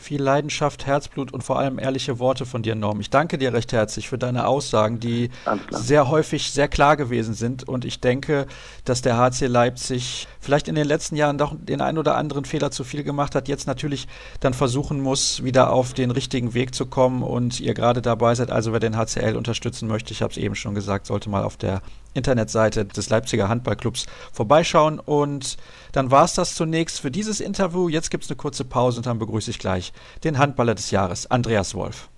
viel 0.00 0.22
Leidenschaft, 0.22 0.86
Herzblut 0.86 1.32
und 1.32 1.42
vor 1.42 1.58
allem 1.58 1.78
ehrliche 1.78 2.18
Worte 2.18 2.46
von 2.46 2.62
dir, 2.62 2.74
Norm. 2.74 3.00
Ich 3.00 3.10
danke 3.10 3.38
dir 3.38 3.52
recht 3.52 3.72
herzlich 3.72 4.08
für 4.08 4.18
deine 4.18 4.46
Aussagen, 4.46 4.98
die 4.98 5.30
sehr 5.70 6.08
häufig 6.08 6.50
sehr 6.50 6.68
klar 6.68 6.96
gewesen 6.96 7.34
sind. 7.34 7.68
Und 7.68 7.84
ich 7.84 8.00
denke, 8.00 8.46
dass 8.84 9.02
der 9.02 9.16
HC 9.18 9.46
Leipzig 9.46 10.26
vielleicht 10.40 10.68
in 10.68 10.74
den 10.74 10.86
letzten 10.86 11.16
Jahren 11.16 11.38
doch 11.38 11.54
den 11.56 11.80
einen 11.80 11.98
oder 11.98 12.16
anderen 12.16 12.44
Fehler 12.44 12.70
zu 12.70 12.82
viel 12.82 13.04
gemacht 13.04 13.34
hat, 13.34 13.48
jetzt 13.48 13.66
natürlich 13.66 14.08
dann 14.40 14.54
versuchen 14.54 15.00
muss, 15.00 15.44
wieder 15.44 15.72
auf 15.72 15.92
den 15.92 16.10
richtigen 16.10 16.54
Weg 16.54 16.74
zu 16.74 16.86
kommen 16.86 17.22
und 17.22 17.60
ihr 17.60 17.74
gerade 17.74 18.02
dabei 18.02 18.34
seid. 18.34 18.50
Also 18.50 18.72
wer 18.72 18.80
den 18.80 18.96
HCL 18.96 19.36
unterstützen 19.36 19.86
möchte, 19.86 20.12
ich 20.12 20.22
habe 20.22 20.32
es 20.32 20.38
eben 20.38 20.54
schon 20.54 20.74
gesagt, 20.74 21.06
sollte 21.06 21.28
mal 21.28 21.44
auf 21.44 21.56
der 21.56 21.82
Internetseite 22.14 22.84
des 22.84 23.08
Leipziger 23.08 23.48
Handballclubs 23.48 24.06
vorbeischauen. 24.32 24.98
Und 24.98 25.56
dann 25.92 26.10
war 26.10 26.24
es 26.24 26.34
das 26.34 26.54
zunächst 26.54 27.00
für 27.00 27.10
dieses 27.10 27.40
Interview. 27.40 27.88
Jetzt 27.88 28.10
gibt 28.10 28.24
es 28.24 28.30
eine 28.30 28.36
kurze 28.36 28.64
Pause 28.64 28.98
und 28.98 29.06
dann 29.06 29.18
begrüße 29.18 29.50
ich 29.50 29.58
gleich 29.58 29.92
den 30.24 30.38
Handballer 30.38 30.74
des 30.74 30.90
Jahres, 30.90 31.30
Andreas 31.30 31.74
Wolf. 31.74 32.08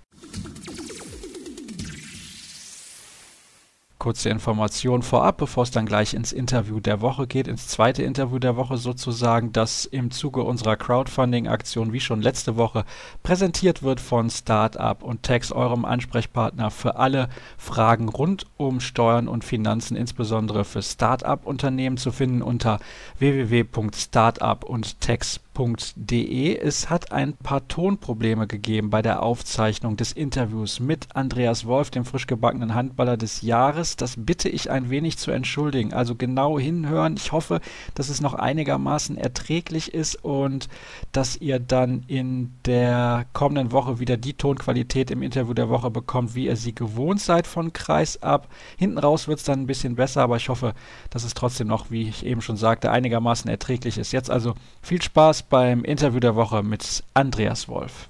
Kurze 4.03 4.31
Information 4.31 5.03
vorab, 5.03 5.37
bevor 5.37 5.63
es 5.63 5.71
dann 5.71 5.87
gleich 5.87 6.13
ins 6.13 6.33
Interview 6.33 6.81
der 6.81 7.01
Woche 7.03 7.29
geht, 7.29 7.47
ins 7.47 7.69
zweite 7.69 8.03
Interview 8.03 8.41
der 8.41 8.57
Woche 8.57 8.77
sozusagen, 8.77 9.53
das 9.53 9.85
im 9.85 10.11
Zuge 10.11 10.43
unserer 10.43 10.75
Crowdfunding-Aktion 10.75 11.93
wie 11.93 12.01
schon 12.01 12.21
letzte 12.21 12.57
Woche 12.57 12.85
präsentiert 13.23 13.85
wird 13.85 14.01
von 14.01 14.29
Startup 14.29 15.01
und 15.05 15.23
Tax, 15.23 15.53
eurem 15.53 15.85
Ansprechpartner 15.85 16.73
für 16.73 16.97
alle 16.97 17.29
Fragen 17.57 18.09
rund 18.09 18.47
um 18.57 18.81
Steuern 18.81 19.29
und 19.29 19.45
Finanzen, 19.45 19.97
insbesondere 19.97 20.65
für 20.65 20.83
Startup-Unternehmen 20.83 21.97
zu 21.97 22.11
finden 22.11 22.43
unter 22.43 22.81
www.startup 23.21 24.65
und 24.65 25.01
tax.com 25.01 25.52
www.ftf.de. 25.55 26.57
Es 26.59 26.91
hat 26.91 27.13
ein 27.13 27.35
paar 27.35 27.67
Tonprobleme 27.69 28.47
gegeben 28.47 28.91
bei 28.91 29.03
der 29.03 29.23
Aufzeichnung 29.23 29.97
des 29.97 30.13
Interviews 30.13 30.81
mit 30.81 31.09
Andreas 31.15 31.67
Wolf, 31.67 31.91
dem 31.91 32.05
frisch 32.05 32.27
gebackenen 32.27 32.75
Handballer 32.75 33.17
des 33.17 33.43
Jahres. 33.43 33.97
Das 33.97 34.15
bitte 34.17 34.49
ich 34.49 34.71
ein 34.71 34.91
wenig 34.91 35.19
zu 35.19 35.31
entschuldigen. 35.31 35.93
Also 35.93 36.15
genau 36.15 36.59
hinhören. 36.59 37.17
Ich 37.17 37.33
hoffe, 37.33 37.61
dass 37.95 38.09
es 38.09 38.21
noch 38.21 38.35
einigermaßen 38.35 39.17
erträglich 39.17 39.95
ist 39.95 40.25
und 40.25 40.69
dass 41.13 41.37
ihr 41.37 41.59
dann 41.59 42.05
in 42.07 42.53
der 42.65 43.27
kommenden 43.33 43.73
Woche 43.73 43.99
wieder 43.99 44.17
die 44.17 44.35
Tonqualität 44.35 45.11
im 45.11 45.23
Interview 45.23 45.55
der 45.55 45.69
Woche 45.69 45.91
bekommt, 45.91 46.35
wie 46.35 46.47
ihr 46.47 46.57
sie 46.57 46.75
gewohnt 46.75 47.21
seid 47.21 47.47
von 47.47 47.73
Kreis 47.73 48.23
ab. 48.23 48.49
Hinten 48.77 48.99
raus 48.99 49.29
wird 49.29 49.39
es 49.39 49.45
dann 49.45 49.61
ein 49.61 49.67
bisschen 49.67 49.97
besser, 49.97 50.23
aber 50.23 50.37
ich 50.37 50.49
hoffe, 50.49 50.75
dass 51.11 51.25
es 51.25 51.35
trotzdem 51.35 51.69
noch, 51.69 51.91
wie 51.91 52.09
ich 52.09 52.25
eben 52.25 52.41
schon 52.41 52.57
sagte, 52.57 52.91
einigermaßen 52.91 53.51
erträglich 53.51 53.99
ist. 53.99 54.13
Jetzt 54.13 54.31
also 54.31 54.55
viel 54.81 55.03
Spaß 55.03 55.42
beim 55.49 55.85
Interview 55.85 56.21
der 56.21 56.37
Woche 56.37 56.63
mit 56.63 57.05
Andreas 57.15 57.69
Wolf. 57.69 58.09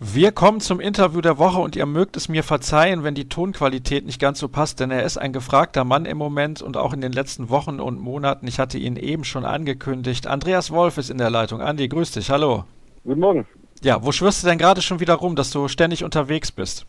Wir 0.00 0.32
kommen 0.32 0.60
zum 0.60 0.80
Interview 0.80 1.20
der 1.20 1.38
Woche 1.38 1.60
und 1.60 1.76
ihr 1.76 1.86
mögt 1.86 2.16
es 2.16 2.28
mir 2.28 2.42
verzeihen, 2.42 3.04
wenn 3.04 3.14
die 3.14 3.28
Tonqualität 3.28 4.04
nicht 4.04 4.20
ganz 4.20 4.38
so 4.38 4.48
passt, 4.48 4.80
denn 4.80 4.90
er 4.90 5.04
ist 5.04 5.16
ein 5.16 5.32
gefragter 5.32 5.84
Mann 5.84 6.04
im 6.04 6.18
Moment 6.18 6.60
und 6.60 6.76
auch 6.76 6.92
in 6.92 7.00
den 7.00 7.12
letzten 7.12 7.48
Wochen 7.48 7.80
und 7.80 8.00
Monaten. 8.00 8.46
Ich 8.46 8.58
hatte 8.58 8.76
ihn 8.76 8.96
eben 8.96 9.24
schon 9.24 9.44
angekündigt. 9.44 10.26
Andreas 10.26 10.70
Wolf 10.70 10.98
ist 10.98 11.10
in 11.10 11.18
der 11.18 11.30
Leitung. 11.30 11.60
Andi, 11.60 11.88
grüß 11.88 12.10
dich. 12.10 12.30
Hallo. 12.30 12.64
Guten 13.04 13.20
Morgen. 13.20 13.46
Ja, 13.82 14.04
wo 14.04 14.12
schwörst 14.12 14.42
du 14.42 14.48
denn 14.48 14.58
gerade 14.58 14.82
schon 14.82 15.00
wieder 15.00 15.14
rum, 15.14 15.36
dass 15.36 15.50
du 15.50 15.68
ständig 15.68 16.04
unterwegs 16.04 16.50
bist? 16.50 16.86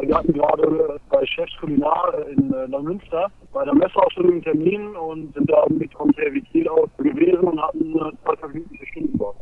Wir 0.00 0.16
hatten 0.16 0.32
gerade 0.32 0.98
bei 1.10 1.26
Chefs 1.26 1.52
Kulinar 1.60 2.26
in 2.28 2.52
äh, 2.52 2.66
Neumünster 2.68 3.30
bei 3.52 3.64
der 3.64 3.74
Messeausstellung 3.74 4.32
einen 4.32 4.42
Termin 4.42 4.96
und 4.96 5.34
sind 5.34 5.50
da 5.50 5.64
mit 5.68 5.92
vom 5.92 6.10
Servitil 6.14 6.66
aus 6.68 6.88
gewesen 6.98 7.40
und 7.40 7.60
hatten 7.60 7.94
äh, 7.96 8.12
zwei 8.24 8.36
vergnügliche 8.36 8.86
Stunden 8.86 9.18
dort. 9.18 9.36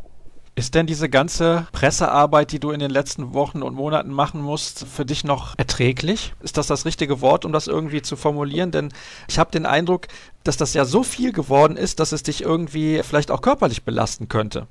Ist 0.57 0.75
denn 0.75 0.87
diese 0.87 1.09
ganze 1.09 1.69
Pressearbeit, 1.73 2.53
die 2.53 2.59
du 2.59 2.71
in 2.71 2.81
den 2.81 2.91
letzten 2.91 3.33
Wochen 3.33 3.63
und 3.63 3.75
Monaten 3.75 4.11
machen 4.11 4.43
musst, 4.43 4.87
für 4.87 5.07
dich 5.07 5.25
noch 5.25 5.55
erträglich? 5.57 6.35
Ist 6.43 6.59
das 6.59 6.67
das 6.67 6.85
richtige 6.85 7.23
Wort, 7.23 7.45
um 7.45 7.53
das 7.53 7.67
irgendwie 7.67 8.03
zu 8.03 8.17
formulieren? 8.17 8.71
Denn 8.71 8.93
ich 9.29 9.39
habe 9.39 9.53
den 9.53 9.65
Eindruck, 9.65 10.09
dass 10.45 10.57
das 10.57 10.75
ja 10.75 10.85
so 10.85 11.03
viel 11.03 11.33
geworden 11.33 11.77
ist, 11.77 12.01
dass 12.01 12.13
es 12.13 12.25
dich 12.25 12.43
irgendwie 12.43 13.01
vielleicht 13.05 13.31
auch 13.31 13.41
körperlich 13.41 13.85
belasten 13.85 14.29
könnte. 14.29 14.67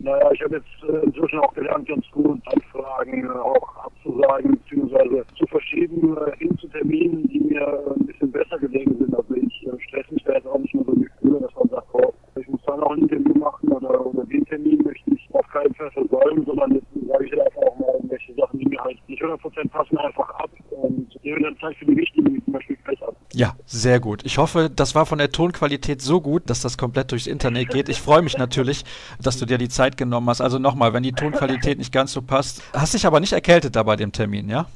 Naja, 0.00 0.30
ich 0.32 0.40
habe 0.42 0.56
jetzt 0.56 0.84
äh, 0.88 1.04
inzwischen 1.04 1.40
auch 1.40 1.52
gelernt, 1.54 1.88
ganz 1.88 2.08
gut 2.12 2.40
Anfragen 2.46 3.24
äh, 3.24 3.28
auch 3.30 3.76
abzusagen 3.84 4.56
bzw. 4.58 5.24
zu 5.36 5.44
verschieben 5.46 6.16
äh, 6.16 6.36
hin 6.36 6.56
zu 6.58 6.68
Terminen, 6.68 7.26
die 7.28 7.40
mir 7.40 7.92
ein 7.96 8.06
bisschen 8.06 8.30
besser 8.30 8.58
gelegen 8.58 8.96
sind. 8.96 9.12
Also 9.14 9.34
ich 9.34 9.68
stress 9.88 10.08
mich 10.10 10.22
da 10.22 10.34
jetzt 10.34 10.46
auch 10.46 10.58
nicht 10.58 10.72
mehr 10.74 10.84
so 10.84 10.92
Gefühle, 10.92 11.40
dass 11.40 11.54
man 11.56 11.68
sagt, 11.70 11.88
oh, 11.94 12.14
ich 12.38 12.48
muss 12.48 12.60
da 12.64 12.76
noch 12.76 12.92
ein 12.92 13.02
Interview 13.02 13.34
machen 13.34 13.72
oder, 13.72 14.06
oder 14.06 14.24
den 14.26 14.44
Termin 14.44 14.80
möchte 14.84 15.10
ich 15.14 15.28
auf 15.32 15.46
keinen 15.48 15.74
Fall 15.74 15.90
versäumen, 15.90 16.44
sondern 16.44 16.74
jetzt 16.74 16.86
sage 17.08 17.26
ich 17.26 17.32
einfach 17.32 17.62
auch 17.62 17.78
mal 17.80 17.90
irgendwelche 17.94 18.34
Sachen, 18.34 18.60
die 18.60 18.66
mir 18.66 18.80
halt 18.80 18.98
nicht 19.08 19.22
100% 19.22 19.68
passen, 19.70 19.98
einfach 19.98 20.30
ab 20.30 20.50
und 20.70 21.17
dann 21.36 21.56
Zeit 21.58 21.76
für 21.76 21.86
die 21.86 21.96
wichtigen, 21.96 22.34
wie 22.34 22.44
zum 22.44 22.52
Beispiel 22.52 22.76
ab. 23.00 23.16
Ja, 23.32 23.54
sehr 23.66 24.00
gut. 24.00 24.24
Ich 24.24 24.38
hoffe, 24.38 24.70
das 24.74 24.94
war 24.94 25.06
von 25.06 25.18
der 25.18 25.30
Tonqualität 25.30 26.00
so 26.00 26.20
gut, 26.20 26.48
dass 26.48 26.60
das 26.60 26.78
komplett 26.78 27.12
durchs 27.12 27.26
Internet 27.26 27.70
geht. 27.70 27.88
Ich 27.88 28.00
freue 28.00 28.22
mich 28.22 28.38
natürlich, 28.38 28.84
dass 29.22 29.38
du 29.38 29.46
dir 29.46 29.58
die 29.58 29.68
Zeit 29.68 29.96
genommen 29.96 30.28
hast. 30.28 30.40
Also 30.40 30.58
nochmal, 30.58 30.92
wenn 30.92 31.02
die 31.02 31.12
Tonqualität 31.12 31.78
nicht 31.78 31.92
ganz 31.92 32.12
so 32.12 32.22
passt. 32.22 32.62
Hast 32.72 32.94
dich 32.94 33.06
aber 33.06 33.20
nicht 33.20 33.32
erkältet 33.32 33.76
da 33.76 33.82
bei 33.82 33.96
dem 33.96 34.12
Termin, 34.12 34.48
ja? 34.48 34.66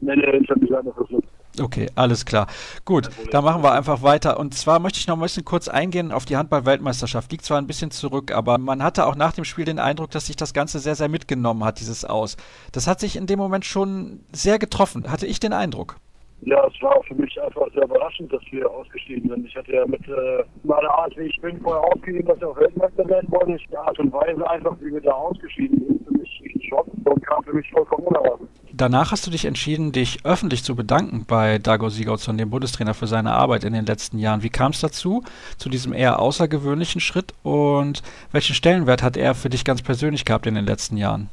Nee, 0.00 0.16
nee, 0.16 0.38
ich 0.38 0.48
habe 0.48 0.60
mich 0.60 0.70
leider 0.70 0.92
verschluckt. 0.92 1.19
Okay, 1.60 1.88
alles 1.94 2.24
klar. 2.24 2.46
Gut, 2.84 3.10
dann 3.30 3.44
machen 3.44 3.62
wir 3.62 3.72
einfach 3.72 4.02
weiter. 4.02 4.38
Und 4.38 4.54
zwar 4.54 4.78
möchte 4.78 4.98
ich 4.98 5.06
noch 5.06 5.16
ein 5.16 5.22
bisschen 5.22 5.44
kurz 5.44 5.68
eingehen 5.68 6.10
auf 6.10 6.24
die 6.24 6.36
Handball-Weltmeisterschaft. 6.36 7.30
Liegt 7.32 7.44
zwar 7.44 7.58
ein 7.58 7.66
bisschen 7.66 7.90
zurück, 7.90 8.32
aber 8.32 8.58
man 8.58 8.82
hatte 8.82 9.06
auch 9.06 9.14
nach 9.14 9.32
dem 9.32 9.44
Spiel 9.44 9.64
den 9.64 9.78
Eindruck, 9.78 10.10
dass 10.10 10.26
sich 10.26 10.36
das 10.36 10.54
Ganze 10.54 10.78
sehr, 10.78 10.94
sehr 10.94 11.08
mitgenommen 11.08 11.64
hat, 11.64 11.80
dieses 11.80 12.04
Aus. 12.04 12.36
Das 12.72 12.86
hat 12.86 13.00
sich 13.00 13.16
in 13.16 13.26
dem 13.26 13.38
Moment 13.38 13.64
schon 13.64 14.20
sehr 14.32 14.58
getroffen, 14.58 15.10
hatte 15.10 15.26
ich 15.26 15.40
den 15.40 15.52
Eindruck. 15.52 15.96
Ja, 16.42 16.66
es 16.66 16.82
war 16.82 17.02
für 17.02 17.14
mich 17.14 17.40
einfach 17.42 17.70
sehr 17.74 17.84
überraschend, 17.84 18.32
dass 18.32 18.40
wir 18.50 18.68
ausgeschieden 18.70 19.28
sind. 19.28 19.46
Ich 19.46 19.54
hatte 19.54 19.72
ja 19.72 19.86
mit 19.86 20.00
äh, 20.08 20.42
meiner 20.62 20.90
Art, 20.90 21.14
wie 21.18 21.24
ich 21.24 21.38
bin, 21.42 21.60
vorher 21.60 21.84
ausgegeben, 21.84 22.28
dass 22.28 22.40
wir 22.40 22.48
auch 22.48 22.58
Weltmeister 22.58 23.06
werden 23.06 23.30
wollen. 23.30 23.60
Die 23.70 23.76
Art 23.76 23.98
und 23.98 24.10
Weise 24.10 24.48
einfach, 24.48 24.74
wie 24.80 24.92
wir 24.92 25.02
da 25.02 25.12
ausgeschieden 25.12 25.84
sind, 25.86 26.06
für 26.06 26.14
mich 26.14 26.29
schockend 26.70 27.06
und 27.06 27.26
kam 27.26 27.42
für 27.44 27.52
mich 27.52 27.70
vollkommen 27.70 28.06
unerwartet. 28.06 28.48
Danach 28.72 29.12
hast 29.12 29.26
du 29.26 29.30
dich 29.30 29.44
entschieden, 29.44 29.92
dich 29.92 30.24
öffentlich 30.24 30.64
zu 30.64 30.74
bedanken 30.74 31.24
bei 31.26 31.58
Dago 31.58 31.90
Sigurdsson, 31.90 32.38
dem 32.38 32.48
Bundestrainer, 32.48 32.94
für 32.94 33.06
seine 33.06 33.32
Arbeit 33.32 33.64
in 33.64 33.74
den 33.74 33.84
letzten 33.84 34.18
Jahren. 34.18 34.42
Wie 34.42 34.48
kam 34.48 34.72
es 34.72 34.80
dazu, 34.80 35.22
zu 35.58 35.68
diesem 35.68 35.92
eher 35.92 36.18
außergewöhnlichen 36.18 37.00
Schritt 37.00 37.34
und 37.42 38.02
welchen 38.32 38.54
Stellenwert 38.54 39.02
hat 39.02 39.18
er 39.18 39.34
für 39.34 39.50
dich 39.50 39.64
ganz 39.64 39.82
persönlich 39.82 40.24
gehabt 40.24 40.46
in 40.46 40.54
den 40.54 40.64
letzten 40.64 40.96
Jahren? 40.96 41.28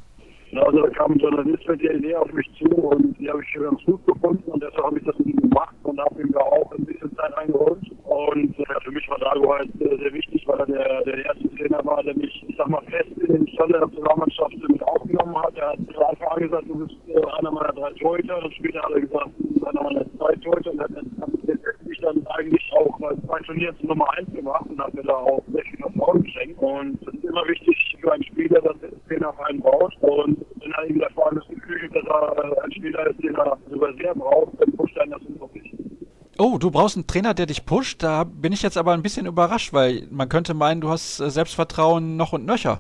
Also 0.56 0.82
da 0.82 0.90
kam 0.90 1.12
ein 1.12 1.20
Journalist 1.20 1.68
mit 1.68 1.82
der 1.82 1.96
Idee 1.96 2.16
auf 2.16 2.32
mich 2.32 2.48
zu 2.58 2.70
und 2.70 3.20
die 3.20 3.30
habe 3.30 3.42
ich 3.44 3.54
ganz 3.54 3.84
gut 3.84 4.06
gefunden 4.06 4.50
und 4.52 4.64
deshalb 4.64 4.84
habe 4.84 4.98
ich 4.98 5.06
das 5.06 5.18
mit 5.20 5.28
ihm 5.28 5.50
gemacht 5.50 5.76
und 5.84 6.00
habe 6.00 6.22
ihm 6.22 6.32
da 6.32 6.40
auch 6.40 6.72
ein 6.72 6.86
bisschen 6.86 7.14
Zeit 7.16 7.38
eingeholt. 7.38 7.80
Und 8.06 8.60
äh, 8.60 8.64
für 8.84 8.92
mich 8.92 9.08
war 9.10 9.20
Dago 9.20 9.54
halt 9.54 9.70
äh, 9.82 9.98
sehr 9.98 10.14
wichtig, 10.14 10.48
weil 10.48 10.60
er 10.60 10.66
der, 10.66 11.02
der 11.04 11.26
erste 11.26 11.50
Trainer 11.56 11.84
war, 11.86 12.02
der 12.04 12.16
mich, 12.16 12.46
ich 12.48 12.56
sag 12.58 12.70
mal, 12.70 12.82
fest 12.84 13.12
in 13.18 13.34
den 13.34 13.48
Stand 13.50 13.74
der 13.74 13.82
Nationalmannschaft 13.82 14.56
mit 14.70 14.84
aufgenommen 14.84 15.36
hat. 15.44 15.56
Er 15.58 15.70
hat 15.72 15.80
von 15.94 16.04
Anfang 16.04 16.28
an 16.30 16.42
gesagt, 16.42 16.70
du 16.70 16.76
bist 16.76 16.96
äh, 17.08 17.38
einer 17.40 17.52
meiner 17.52 17.74
drei 17.74 17.92
Torhüter 17.94 18.44
und 18.44 18.54
später 18.54 18.82
hat 18.82 18.92
er 18.92 19.02
gesagt, 19.02 19.30
du 19.38 19.54
bist 19.54 19.68
einer 19.68 19.84
meiner 19.84 20.06
zwei 20.18 20.36
Torhüter 20.36 20.72
und 20.72 20.82
hat 20.82 20.90
mich 20.92 21.47
dann 22.08 22.28
eigentlich 22.28 22.72
auch 22.74 22.98
bei 23.00 23.14
zwei 23.26 23.40
Turnieren 23.42 23.76
zur 23.80 23.90
Nummer 23.90 24.08
eins 24.18 24.32
gemacht 24.34 24.66
und 24.70 24.80
hat 24.80 24.94
mir 24.94 25.04
da 25.04 25.14
auch 25.14 25.44
sehr 25.52 25.64
viel 25.64 25.78
Vertrauen 25.80 26.24
geschenkt. 26.24 26.60
Und 26.60 27.00
es 27.02 27.14
ist 27.14 27.24
immer 27.24 27.48
wichtig 27.48 27.98
für 28.02 28.12
einen 28.12 28.24
Spieler, 28.24 28.62
dass 28.62 28.80
der 28.80 28.90
Trainer 29.08 29.30
auf 29.30 29.40
einen 29.42 29.62
baut 29.62 29.94
und 30.02 30.46
wenn 30.62 30.72
er 30.72 30.86
ihm 30.86 31.02
allem 31.28 31.40
das 31.40 31.48
Gefühl 31.48 31.90
dass 31.94 32.06
er 32.06 32.64
ein 32.64 32.72
Spieler 32.72 33.08
ist, 33.08 33.24
den 33.24 33.36
er 33.36 33.58
sogar 33.70 33.94
sehr 33.96 34.14
braucht, 34.16 34.60
dann 34.60 34.72
pusht 34.74 34.98
er 34.98 35.08
das 35.08 35.22
unglaublich. 35.28 35.74
Oh, 36.40 36.58
du 36.60 36.70
brauchst 36.70 36.96
einen 36.96 37.08
Trainer, 37.08 37.34
der 37.34 37.48
dich 37.48 37.66
pusht. 37.66 38.04
Da 38.04 38.24
bin 38.24 38.54
ich 38.54 38.62
jetzt 38.62 38.78
aber 38.78 38.94
ein 38.94 39.02
bisschen 39.02 39.26
überrascht, 39.26 39.74
weil 39.74 40.08
man 40.12 40.30
könnte 40.30 40.54
meinen, 40.54 40.82
du 40.82 40.90
hast 40.90 41.18
Selbstvertrauen 41.18 42.16
noch 42.16 42.34
und 42.34 42.46
nöcher. 42.46 42.80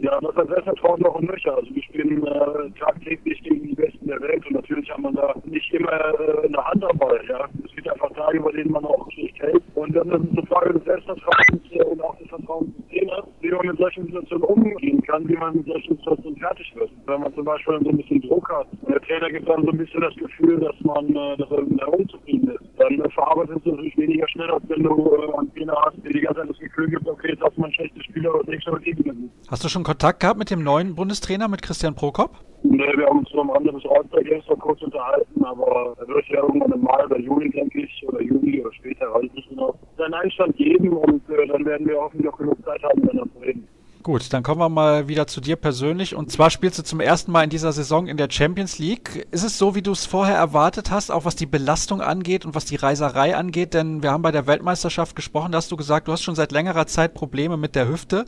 Ja, 0.00 0.18
das 0.20 0.34
hat 0.36 0.48
Selbstvertrauen 0.48 1.00
noch 1.00 1.14
und 1.14 1.28
nöcher. 1.28 1.56
Also 1.56 1.74
wir 1.74 1.82
spielen 1.82 2.26
äh, 2.26 2.70
tagtäglich 2.78 3.42
gegen 3.42 3.68
die 3.68 3.74
Besten 3.74 4.06
der 4.06 4.20
Welt 4.20 4.44
und 4.46 4.52
natürlich 4.52 4.90
haben 4.90 5.04
wir 5.04 5.12
da 5.12 5.34
nicht 5.44 5.72
immer 5.72 5.92
äh, 5.92 6.46
eine 6.46 6.64
Hand 6.64 6.84
am. 6.84 7.00
Ja? 7.28 7.48
Es 7.64 7.74
gibt 7.74 7.88
einfach 7.88 8.10
Tage, 8.12 8.40
bei 8.40 8.52
denen 8.52 8.72
man 8.72 8.84
auch 8.84 9.10
schlecht 9.12 9.40
hält. 9.40 9.62
Und 9.74 9.94
dann 9.94 10.08
ist 10.10 10.30
es 10.30 10.38
eine 10.38 10.46
Frage 10.46 10.74
des 10.74 10.84
Selbstvertrauens 10.84 11.62
äh, 11.70 11.82
und 11.84 12.02
auch 12.02 12.16
des 12.18 12.28
Vertrauens 12.28 12.68
des 12.76 12.88
Trainers, 12.88 13.26
wie 13.40 13.50
man 13.50 13.66
mit 13.66 13.78
solchen 13.78 14.06
Situationen 14.06 14.44
umgehen 14.44 15.02
kann, 15.02 15.28
wie 15.28 15.36
man 15.36 15.56
mit 15.56 15.66
solchen 15.66 15.96
Situationen 15.96 16.38
fertig 16.38 16.72
wird. 16.74 16.90
Wenn 17.06 17.20
man 17.20 17.34
zum 17.34 17.44
Beispiel 17.44 17.78
so 17.82 17.90
ein 17.90 17.96
bisschen 17.96 18.20
Druck 18.22 18.50
hat 18.50 18.66
der 18.94 19.00
Trainer 19.02 19.30
gibt 19.30 19.48
dann 19.48 19.64
so 19.64 19.70
ein 19.70 19.78
bisschen 19.78 20.00
das 20.00 20.14
Gefühl, 20.14 20.60
dass 20.60 20.74
man 20.80 21.08
äh, 21.08 21.36
dass 21.36 21.50
er 21.50 21.92
unzufrieden 21.92 22.50
ist, 22.50 22.63
dann 22.84 23.00
äh, 23.00 23.10
verarbeitet 23.10 23.56
es 23.58 23.66
natürlich 23.66 23.96
weniger 23.96 24.28
schnell, 24.28 24.50
als 24.50 24.62
wenn 24.68 24.82
du 24.82 24.90
äh, 24.90 25.38
einen 25.38 25.54
Trainer 25.54 25.76
hast, 25.84 25.96
der 26.04 26.12
die 26.12 26.20
ganze 26.20 26.40
Zeit 26.40 26.50
das 26.50 26.58
Gefühl 26.58 26.88
gibt, 26.88 27.08
okay, 27.08 27.36
hast 27.40 27.56
du 27.56 27.60
mal 27.60 27.68
ein 27.68 27.74
schlechtes 27.74 28.04
Spiel, 28.04 28.26
aber 28.26 28.38
das 28.38 28.48
nächste 28.48 28.70
Mal 28.70 28.80
gegen 28.80 29.30
Hast 29.48 29.64
du 29.64 29.68
schon 29.68 29.84
Kontakt 29.84 30.20
gehabt 30.20 30.38
mit 30.38 30.50
dem 30.50 30.62
neuen 30.62 30.94
Bundestrainer, 30.94 31.48
mit 31.48 31.62
Christian 31.62 31.94
Prokop? 31.94 32.30
Nee, 32.62 32.96
wir 32.96 33.06
haben 33.06 33.18
uns 33.18 33.28
am 33.34 33.50
Rande 33.50 33.72
des 33.72 33.84
All-Star-Games 33.84 34.44
noch 34.48 34.58
kurz 34.58 34.80
unterhalten, 34.82 35.44
aber 35.44 35.94
er 35.98 36.08
wird 36.08 36.26
ja 36.28 36.42
irgendwann 36.42 36.72
im 36.72 36.82
Mai 36.82 37.04
oder 37.04 37.18
Juni, 37.18 37.50
denke 37.50 37.82
ich, 37.82 38.08
oder 38.08 38.22
Juni 38.22 38.60
oder 38.62 38.72
später, 38.72 39.12
weiß 39.12 39.24
ich 39.24 39.32
nicht 39.34 39.48
genau, 39.50 39.74
seinen 39.98 40.14
Einstand 40.14 40.56
geben 40.56 40.88
und 40.88 41.28
äh, 41.28 41.46
dann 41.46 41.64
werden 41.64 41.86
wir 41.86 41.96
hoffentlich 42.00 42.28
auch 42.28 42.38
genug 42.38 42.56
Zeit 42.64 42.82
haben, 42.82 43.00
miteinander 43.00 43.32
zu 43.34 43.38
reden. 43.40 43.68
Gut, 44.04 44.34
dann 44.34 44.42
kommen 44.42 44.60
wir 44.60 44.68
mal 44.68 45.08
wieder 45.08 45.26
zu 45.26 45.40
dir 45.40 45.56
persönlich. 45.56 46.14
Und 46.14 46.30
zwar 46.30 46.50
spielst 46.50 46.78
du 46.78 46.82
zum 46.82 47.00
ersten 47.00 47.32
Mal 47.32 47.44
in 47.44 47.48
dieser 47.48 47.72
Saison 47.72 48.06
in 48.06 48.18
der 48.18 48.28
Champions 48.30 48.78
League. 48.78 49.26
Ist 49.30 49.44
es 49.44 49.56
so, 49.56 49.74
wie 49.74 49.80
du 49.80 49.92
es 49.92 50.04
vorher 50.04 50.36
erwartet 50.36 50.90
hast, 50.90 51.10
auch 51.10 51.24
was 51.24 51.36
die 51.36 51.46
Belastung 51.46 52.02
angeht 52.02 52.44
und 52.44 52.54
was 52.54 52.66
die 52.66 52.76
Reiserei 52.76 53.34
angeht? 53.34 53.72
Denn 53.72 54.02
wir 54.02 54.10
haben 54.10 54.20
bei 54.20 54.30
der 54.30 54.46
Weltmeisterschaft 54.46 55.16
gesprochen, 55.16 55.52
da 55.52 55.56
hast 55.56 55.72
du 55.72 55.76
gesagt, 55.76 56.06
du 56.06 56.12
hast 56.12 56.20
schon 56.20 56.34
seit 56.34 56.52
längerer 56.52 56.86
Zeit 56.86 57.14
Probleme 57.14 57.56
mit 57.56 57.74
der 57.74 57.88
Hüfte. 57.88 58.26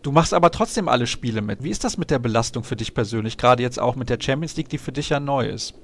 Du 0.00 0.12
machst 0.12 0.32
aber 0.32 0.52
trotzdem 0.52 0.88
alle 0.88 1.08
Spiele 1.08 1.42
mit. 1.42 1.64
Wie 1.64 1.70
ist 1.70 1.82
das 1.82 1.98
mit 1.98 2.12
der 2.12 2.20
Belastung 2.20 2.62
für 2.62 2.76
dich 2.76 2.94
persönlich, 2.94 3.36
gerade 3.36 3.64
jetzt 3.64 3.80
auch 3.80 3.96
mit 3.96 4.08
der 4.08 4.18
Champions 4.20 4.56
League, 4.56 4.68
die 4.68 4.78
für 4.78 4.92
dich 4.92 5.08
ja 5.08 5.18
neu 5.18 5.48
ist? 5.48 5.74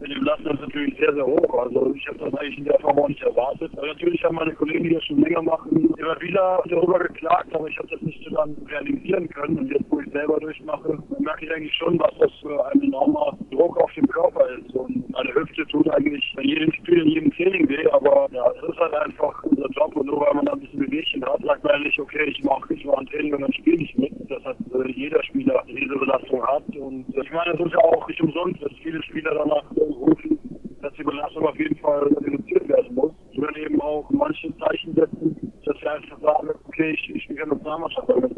In 0.00 0.10
dem 0.10 0.22
Lasten 0.22 0.46
ist 0.48 0.60
natürlich 0.60 0.96
sehr, 0.98 1.12
sehr 1.12 1.26
hoch. 1.26 1.58
Also 1.58 1.92
ich 1.94 2.06
habe 2.06 2.18
das 2.18 2.34
eigentlich 2.34 2.58
in 2.58 2.64
der 2.64 2.78
Form 2.80 2.98
auch 2.98 3.08
nicht 3.08 3.22
erwartet. 3.22 3.70
Aber 3.76 3.86
natürlich 3.86 4.22
haben 4.24 4.36
meine 4.36 4.54
Kollegen, 4.54 4.84
die 4.84 4.94
das 4.94 5.04
schon 5.04 5.20
länger 5.20 5.42
machen, 5.42 5.94
immer 5.98 6.20
wieder 6.20 6.62
darüber 6.68 6.98
geklagt, 7.00 7.54
aber 7.54 7.68
ich 7.68 7.78
habe 7.78 7.88
das 7.88 8.00
nicht 8.02 8.22
so 8.24 8.34
dann 8.34 8.56
realisieren 8.68 9.28
können. 9.28 9.58
Und 9.58 9.70
jetzt, 9.70 9.84
wo 9.90 10.00
ich 10.00 10.10
selber 10.12 10.38
durchmache, 10.40 10.98
merke 11.18 11.44
ich 11.44 11.52
eigentlich 11.52 11.74
schon, 11.74 11.98
was 11.98 12.12
das 12.18 12.32
für 12.40 12.64
ein 12.66 12.82
enormer 12.82 13.36
Druck 13.50 13.76
auf 13.78 13.92
dem 13.94 14.06
Körper 14.08 14.46
ist. 14.58 14.74
Und 14.74 15.10
meine 15.10 15.34
Hüfte 15.34 15.66
tut 15.66 15.88
eigentlich 15.90 16.32
bei 16.36 16.42
jedem 16.42 16.72
Spiel, 16.72 17.02
in 17.02 17.08
jedem 17.08 17.32
Training 17.32 17.68
weh, 17.68 17.86
aber 17.90 18.28
ja, 18.32 18.44
es 18.56 18.68
ist 18.68 18.78
halt 18.78 18.94
einfach 18.94 19.42
Job 19.78 19.94
und 19.94 20.06
nur 20.06 20.20
weil 20.20 20.34
man 20.34 20.46
da 20.46 20.52
ein 20.52 20.60
bisschen 20.60 20.80
Bewegchen 20.80 21.24
hat, 21.24 21.40
sagt 21.44 21.62
man 21.62 21.82
nicht, 21.82 21.98
okay, 22.00 22.24
ich 22.24 22.42
mache 22.42 22.74
ich 22.74 22.84
mache 22.84 22.98
ein 22.98 23.06
Training 23.06 23.34
und 23.34 23.42
dann 23.42 23.52
spiele 23.52 23.82
ich 23.82 23.96
mit. 23.96 24.12
Das 24.28 24.42
hat 24.44 24.56
äh, 24.74 24.90
jeder 24.90 25.22
Spieler, 25.22 25.62
der 25.68 25.74
diese 25.74 25.96
Belastung 25.96 26.42
hat. 26.46 26.64
Und 26.76 27.06
äh, 27.14 27.22
ich 27.22 27.30
meine, 27.30 27.52
es 27.52 27.60
ist 27.60 27.72
ja 27.72 27.78
auch 27.78 28.08
nicht 28.08 28.20
umsonst, 28.20 28.62
dass 28.62 28.72
viele 28.82 29.02
Spieler 29.04 29.34
danach 29.34 29.64
rufen, 29.76 30.38
dass 30.82 30.92
die 30.94 31.04
Belastung 31.04 31.46
auf 31.46 31.58
jeden 31.58 31.76
Fall 31.76 32.02
reduziert 32.08 32.68
werden 32.68 32.94
muss. 32.94 33.12
Ich 33.32 33.38
würde 33.40 33.60
eben 33.60 33.80
auch 33.80 34.08
manche 34.10 34.52
Zeichen 34.58 34.94
setzen, 34.94 35.52
dass 35.64 35.80
wir 35.80 35.92
einfach 35.92 36.20
sagen, 36.20 36.48
okay, 36.66 36.90
ich, 36.90 37.10
ich 37.14 37.22
spiele 37.22 37.46
Nationalmannschaft 37.46 38.08
damit 38.08 38.32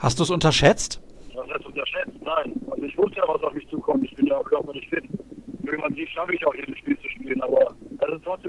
Hast 0.00 0.18
du 0.18 0.24
es 0.24 0.30
unterschätzt? 0.30 1.00
Was 1.34 1.48
heißt 1.48 1.64
unterschätzt? 1.64 2.18
Nein. 2.24 2.60
Also 2.70 2.82
ich 2.82 2.98
wusste 2.98 3.18
ja, 3.18 3.24
was 3.28 3.42
auf 3.42 3.54
mich 3.54 3.66
zukommt. 3.68 4.04
Ich 4.04 4.14
bin 4.16 4.26
ja 4.26 4.36
auch 4.36 4.44
körperlich 4.44 4.86
fit. 4.88 5.04
Irgendwann 5.64 5.94
sieht, 5.94 6.10
schaffe 6.10 6.34
ich 6.34 6.44
auch 6.44 6.54
jedes 6.54 6.76
Spiel 6.78 6.91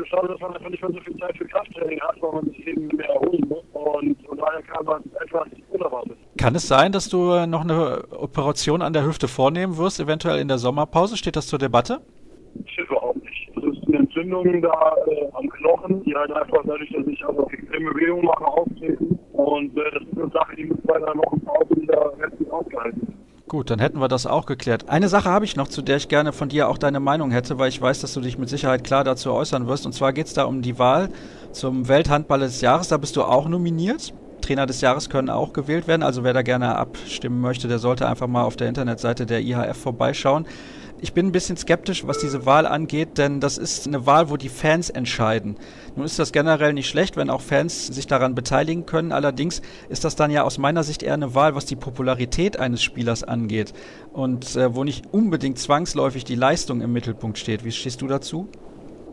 trotzdem 0.04 0.20
schade, 0.20 0.28
dass 0.28 0.39
man 0.39 0.54
einfach 0.54 0.70
nicht 0.70 0.82
mehr 0.82 0.91
so 0.91 0.99
viel 0.99 1.18
Zeit 1.18 1.38
für 1.38 1.45
Krafttraining 1.45 1.99
hat, 2.01 2.22
weil 2.22 2.32
man 2.32 2.45
sich 2.45 2.68
eben 2.68 2.88
mehr 2.88 3.10
erholen 3.10 3.45
muss. 3.47 3.64
Und 3.74 4.26
von 4.26 4.38
daher 4.38 4.62
kam 4.64 4.86
man 4.86 5.04
etwas 5.22 5.47
unerwartet. 5.70 6.18
Kann 6.38 6.56
es 6.56 6.68
sein, 6.68 6.91
dass 6.91 7.10
du 7.10 7.45
noch 7.45 7.62
eine 7.62 8.04
Operation 8.12 8.82
an 8.82 8.93
der 8.93 9.06
Hüfte 9.06 9.28
vornehmen 9.28 9.78
wirst, 9.78 9.99
eventuell 9.99 10.39
in 10.39 10.47
der 10.47 10.58
Sommerpause? 10.58 11.18
Steht 11.18 11.36
das 11.36 11.47
zur 11.47 11.60
Debatte? 11.60 12.01
Stimmt 12.66 12.89
überhaupt 12.89 13.24
nicht. 13.24 13.51
Das 13.56 13.64
ist 13.64 13.88
eine 13.88 13.97
Entzündung 13.97 14.62
da 14.62 14.95
äh, 15.08 15.28
am 15.34 15.49
Knochen, 15.49 16.04
die 16.04 16.16
halt 16.16 16.32
einfach 16.32 16.64
dadurch, 16.66 16.91
dass 16.91 17.08
ich 17.08 17.26
also 17.26 17.47
extreme 17.49 17.91
Bewegung 17.91 18.26
mache, 18.26 18.45
auftreten. 18.45 19.20
Und 19.34 19.78
äh, 19.78 19.91
das 19.93 20.04
ist 20.04 20.18
eine 20.18 20.32
Sache, 20.32 20.56
die 20.56 20.66
mit 20.66 20.82
zwei, 20.84 20.99
drei 20.99 21.16
Wochen 21.16 21.41
Pause 21.41 21.82
wieder 21.82 22.14
restlich 22.20 22.51
ausgehalten 22.51 23.12
Gut, 23.54 23.70
dann 23.70 23.78
hätten 23.78 23.99
wir 23.99 24.08
das 24.08 24.26
auch 24.26 24.47
geklärt. 24.47 24.89
Eine 24.89 25.10
Sache 25.10 25.30
habe 25.30 25.45
ich 25.45 25.56
noch, 25.56 25.68
zu 25.68 25.84
der 25.84 25.97
ich 25.97 26.08
gerne 26.08 26.34
von 26.34 26.49
dir 26.49 26.68
auch 26.68 26.80
deine 26.80 26.99
Meinung 26.99 27.30
hätte, 27.30 27.60
weil 27.60 27.70
ich 27.70 27.80
weiß, 27.80 28.01
dass 28.01 28.16
du 28.16 28.20
dich 28.20 28.39
mit 28.39 28.49
Sicherheit 28.49 28.84
klar 28.84 29.04
dazu 29.04 29.32
äußern 29.32 29.68
wirst. 29.68 29.86
Und 29.86 29.93
zwar 29.93 30.12
geht 30.12 30.26
es 30.26 30.34
da 30.34 30.45
um 30.45 30.64
die 30.64 30.80
Wahl 30.80 31.10
zum 31.51 31.88
Welthandball 31.88 32.39
des 32.39 32.62
Jahres. 32.62 32.88
Da 32.88 32.97
bist 32.97 33.16
du 33.16 33.22
auch 33.22 33.47
nominiert. 33.47 34.12
Trainer 34.41 34.66
des 34.66 34.82
Jahres 34.82 35.08
können 35.08 35.30
auch 35.30 35.54
gewählt 35.54 35.88
werden. 35.88 36.01
Also 36.01 36.24
wer 36.24 36.34
da 36.34 36.41
gerne 36.41 36.76
abstimmen 36.76 37.41
möchte, 37.41 37.68
der 37.68 37.78
sollte 37.78 38.08
einfach 38.08 38.26
mal 38.26 38.41
auf 38.41 38.56
der 38.56 38.70
Internetseite 38.70 39.28
der 39.28 39.41
IHF 39.41 39.78
vorbeischauen. 39.78 40.47
Ich 41.04 41.14
bin 41.14 41.26
ein 41.26 41.32
bisschen 41.34 41.58
skeptisch, 41.58 42.08
was 42.08 42.20
diese 42.20 42.45
Wahl 42.45 42.66
angeht, 42.66 43.18
denn 43.18 43.41
das 43.41 43.58
ist 43.58 43.86
eine 43.86 44.08
Wahl, 44.08 44.30
wo 44.30 44.38
die 44.38 44.47
Fans 44.47 44.89
entscheiden. 44.89 45.58
Nun 45.97 46.06
ist 46.06 46.18
das 46.18 46.32
generell 46.32 46.72
nicht 46.72 46.88
schlecht, 46.88 47.18
wenn 47.18 47.30
auch 47.30 47.41
Fans 47.41 47.88
sich 47.88 48.08
daran 48.08 48.36
beteiligen 48.36 48.86
können. 48.86 49.12
Allerdings 49.12 49.62
ist 49.89 50.06
das 50.06 50.16
dann 50.16 50.32
ja 50.32 50.43
aus 50.43 50.58
meiner 50.60 50.84
Sicht 50.84 51.04
eher 51.04 51.16
eine 51.16 51.36
Wahl, 51.36 51.56
was 51.56 51.66
die 51.66 51.76
Popularität 51.76 52.58
eines 52.58 52.82
Spielers 52.82 53.22
angeht 53.22 53.74
und 54.14 54.56
äh, 54.56 54.74
wo 54.74 54.86
nicht 54.86 55.04
unbedingt 55.12 55.60
zwangsläufig 55.60 56.24
die 56.24 56.36
Leistung 56.36 56.80
im 56.80 56.93
Mittelpunkt 56.93 57.38
steht. 57.38 57.66
Wie 57.66 57.72
stehst 57.72 58.01
du 58.01 58.08
dazu? 58.08 58.47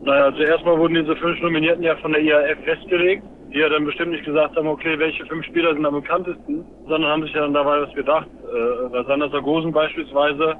Naja, 0.01 0.23
also 0.27 0.43
erstmal 0.43 0.79
wurden 0.79 0.93
diese 0.93 1.17
fünf 1.17 1.41
Nominierten 1.41 1.83
ja 1.83 1.97
von 1.97 2.13
der 2.13 2.21
IAF 2.21 2.63
festgelegt, 2.63 3.23
die 3.53 3.57
ja 3.57 3.67
dann 3.67 3.83
bestimmt 3.83 4.11
nicht 4.11 4.23
gesagt 4.23 4.55
haben, 4.55 4.67
okay, 4.69 4.97
welche 4.97 5.25
fünf 5.25 5.45
Spieler 5.45 5.73
sind 5.73 5.85
am 5.85 5.95
bekanntesten, 5.95 6.63
sondern 6.87 7.11
haben 7.11 7.23
sich 7.23 7.33
ja 7.33 7.41
dann 7.41 7.53
dabei 7.53 7.81
was 7.81 7.93
gedacht. 7.93 8.27
Äh, 8.47 9.03
Sander 9.03 9.29
Sargosen 9.29 9.73
beispielsweise 9.73 10.55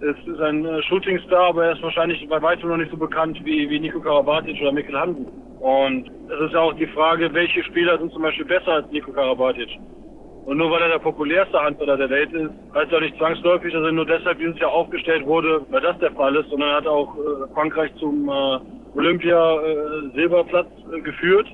es 0.00 0.16
ist 0.26 0.40
ein 0.40 0.64
äh, 0.64 0.82
Shootingstar, 0.82 1.48
aber 1.48 1.66
er 1.66 1.72
ist 1.72 1.82
wahrscheinlich 1.82 2.26
bei 2.28 2.40
weitem 2.40 2.68
noch 2.68 2.78
nicht 2.78 2.90
so 2.90 2.96
bekannt 2.96 3.38
wie, 3.44 3.68
wie 3.68 3.80
Nico 3.80 4.00
Karabatic 4.00 4.60
oder 4.60 4.72
Mikkel 4.72 4.98
Hansen. 4.98 5.26
Und 5.60 6.10
es 6.28 6.40
ist 6.46 6.54
ja 6.54 6.60
auch 6.60 6.72
die 6.74 6.86
Frage, 6.86 7.32
welche 7.34 7.62
Spieler 7.64 7.98
sind 7.98 8.12
zum 8.12 8.22
Beispiel 8.22 8.46
besser 8.46 8.72
als 8.72 8.90
Nico 8.90 9.12
Karabatic. 9.12 9.68
Und 10.46 10.56
nur 10.56 10.70
weil 10.70 10.82
er 10.82 10.88
der 10.88 10.98
populärste 10.98 11.60
Handballer 11.60 11.98
der 11.98 12.08
Welt 12.08 12.32
ist, 12.32 12.50
heißt 12.74 12.90
ja 12.90 13.00
nicht 13.00 13.16
zwangsläufig, 13.18 13.72
dass 13.72 13.82
er 13.82 13.92
nur 13.92 14.06
deshalb 14.06 14.38
dieses 14.38 14.58
Jahr 14.58 14.72
aufgestellt 14.72 15.26
wurde, 15.26 15.60
weil 15.68 15.82
das 15.82 15.98
der 15.98 16.12
Fall 16.12 16.34
ist, 16.34 16.48
sondern 16.48 16.70
er 16.70 16.76
hat 16.76 16.86
auch 16.86 17.14
äh, 17.16 17.54
Frankreich 17.54 17.94
zum 17.96 18.28
äh, 18.28 18.58
Olympia-Silberplatz 18.96 20.66
äh, 20.92 20.96
äh, 20.96 21.00
geführt 21.02 21.46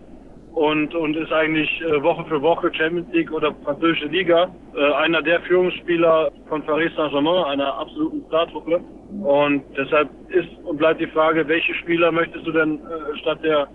und, 0.57 0.95
und 0.95 1.15
ist 1.17 1.31
eigentlich 1.33 1.71
äh, 1.83 2.03
Woche 2.03 2.25
für 2.25 2.41
Woche 2.41 2.73
Champions 2.73 3.13
League 3.13 3.31
oder 3.31 3.55
französische 3.63 4.07
Liga 4.07 4.49
äh, 4.75 4.93
einer 4.95 5.21
der 5.21 5.43
Führungsspieler 5.43 6.31
von 6.49 6.63
Paris 6.63 6.91
Saint-Germain, 6.97 7.45
einer 7.45 7.79
absoluten 7.79 8.25
Startruppe. 8.29 8.81
Und 9.23 9.63
deshalb 9.77 10.09
ist 10.31 10.49
und 10.65 10.79
bleibt 10.79 11.03
die 11.03 11.09
Frage, 11.09 11.47
welche 11.47 11.75
Spieler 11.75 12.11
möchtest 12.11 12.47
du 12.47 12.53
denn 12.53 12.77
äh, 12.79 13.19
statt 13.19 13.39
der 13.45 13.69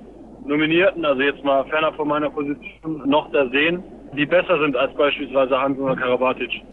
Nominierten, 0.44 1.06
also 1.06 1.22
jetzt 1.22 1.44
mal 1.44 1.64
ferner 1.66 1.94
von 1.94 2.08
meiner 2.08 2.32
Position, 2.32 3.04
noch 3.06 3.32
da 3.32 3.48
sehen, 3.50 3.84
die 4.18 4.26
besser 4.26 4.60
sind 4.60 4.76
als 4.76 4.92
beispielsweise 4.96 5.62
Hans 5.62 5.78
oder 5.78 5.96
Karabatic? 5.96 6.64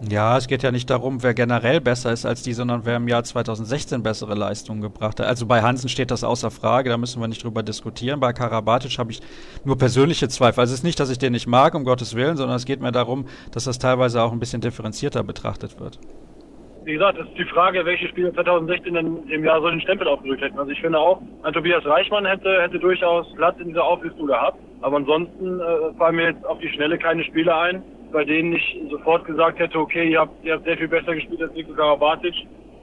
Ja, 0.00 0.36
es 0.36 0.46
geht 0.46 0.62
ja 0.62 0.70
nicht 0.70 0.88
darum, 0.90 1.24
wer 1.24 1.34
generell 1.34 1.80
besser 1.80 2.12
ist 2.12 2.24
als 2.24 2.44
die, 2.44 2.52
sondern 2.52 2.82
wer 2.84 2.96
im 2.96 3.08
Jahr 3.08 3.24
2016 3.24 4.04
bessere 4.04 4.34
Leistungen 4.36 4.80
gebracht 4.80 5.18
hat. 5.18 5.26
Also 5.26 5.44
bei 5.44 5.60
Hansen 5.60 5.88
steht 5.88 6.12
das 6.12 6.22
außer 6.22 6.52
Frage, 6.52 6.88
da 6.88 6.96
müssen 6.96 7.20
wir 7.20 7.26
nicht 7.26 7.42
drüber 7.42 7.64
diskutieren. 7.64 8.20
Bei 8.20 8.32
Karabatic 8.32 8.96
habe 8.98 9.10
ich 9.10 9.20
nur 9.64 9.76
persönliche 9.76 10.28
Zweifel. 10.28 10.60
Also 10.60 10.72
es 10.72 10.80
ist 10.80 10.84
nicht, 10.84 11.00
dass 11.00 11.10
ich 11.10 11.18
den 11.18 11.32
nicht 11.32 11.48
mag, 11.48 11.74
um 11.74 11.82
Gottes 11.82 12.14
Willen, 12.14 12.36
sondern 12.36 12.56
es 12.56 12.64
geht 12.64 12.80
mir 12.80 12.92
darum, 12.92 13.26
dass 13.52 13.64
das 13.64 13.80
teilweise 13.80 14.22
auch 14.22 14.30
ein 14.30 14.38
bisschen 14.38 14.60
differenzierter 14.60 15.24
betrachtet 15.24 15.80
wird. 15.80 15.98
Wie 16.84 16.92
gesagt, 16.92 17.18
es 17.18 17.26
ist 17.26 17.36
die 17.36 17.44
Frage, 17.44 17.84
welche 17.84 18.06
Spieler 18.08 18.32
2016 18.32 18.94
denn 18.94 19.28
im 19.28 19.44
Jahr 19.44 19.60
so 19.60 19.68
den 19.68 19.80
Stempel 19.80 20.06
aufgedrückt 20.06 20.42
hätten. 20.42 20.60
Also 20.60 20.70
ich 20.70 20.80
finde 20.80 21.00
auch, 21.00 21.20
ein 21.42 21.52
Tobias 21.52 21.84
Reichmann 21.84 22.24
hätte, 22.24 22.62
hätte 22.62 22.78
durchaus 22.78 23.26
Platz 23.34 23.58
in 23.58 23.68
dieser 23.68 23.84
Auflistung 23.84 24.28
gehabt. 24.28 24.58
Aber 24.80 24.96
ansonsten 24.96 25.58
äh, 25.58 25.64
fallen 25.98 26.14
mir 26.14 26.30
jetzt 26.30 26.46
auf 26.46 26.60
die 26.60 26.68
Schnelle 26.68 26.96
keine 26.98 27.24
Spieler 27.24 27.60
ein, 27.60 27.82
bei 28.12 28.24
denen 28.24 28.54
ich 28.54 28.80
sofort 28.90 29.24
gesagt 29.26 29.58
hätte, 29.58 29.78
okay, 29.78 30.10
ihr 30.10 30.20
habt, 30.20 30.44
ihr 30.44 30.54
habt 30.54 30.64
sehr 30.64 30.76
viel 30.76 30.88
besser 30.88 31.14
gespielt 31.14 31.42
als 31.42 31.52
Nico 31.52 31.72
Karabatic 31.74 32.34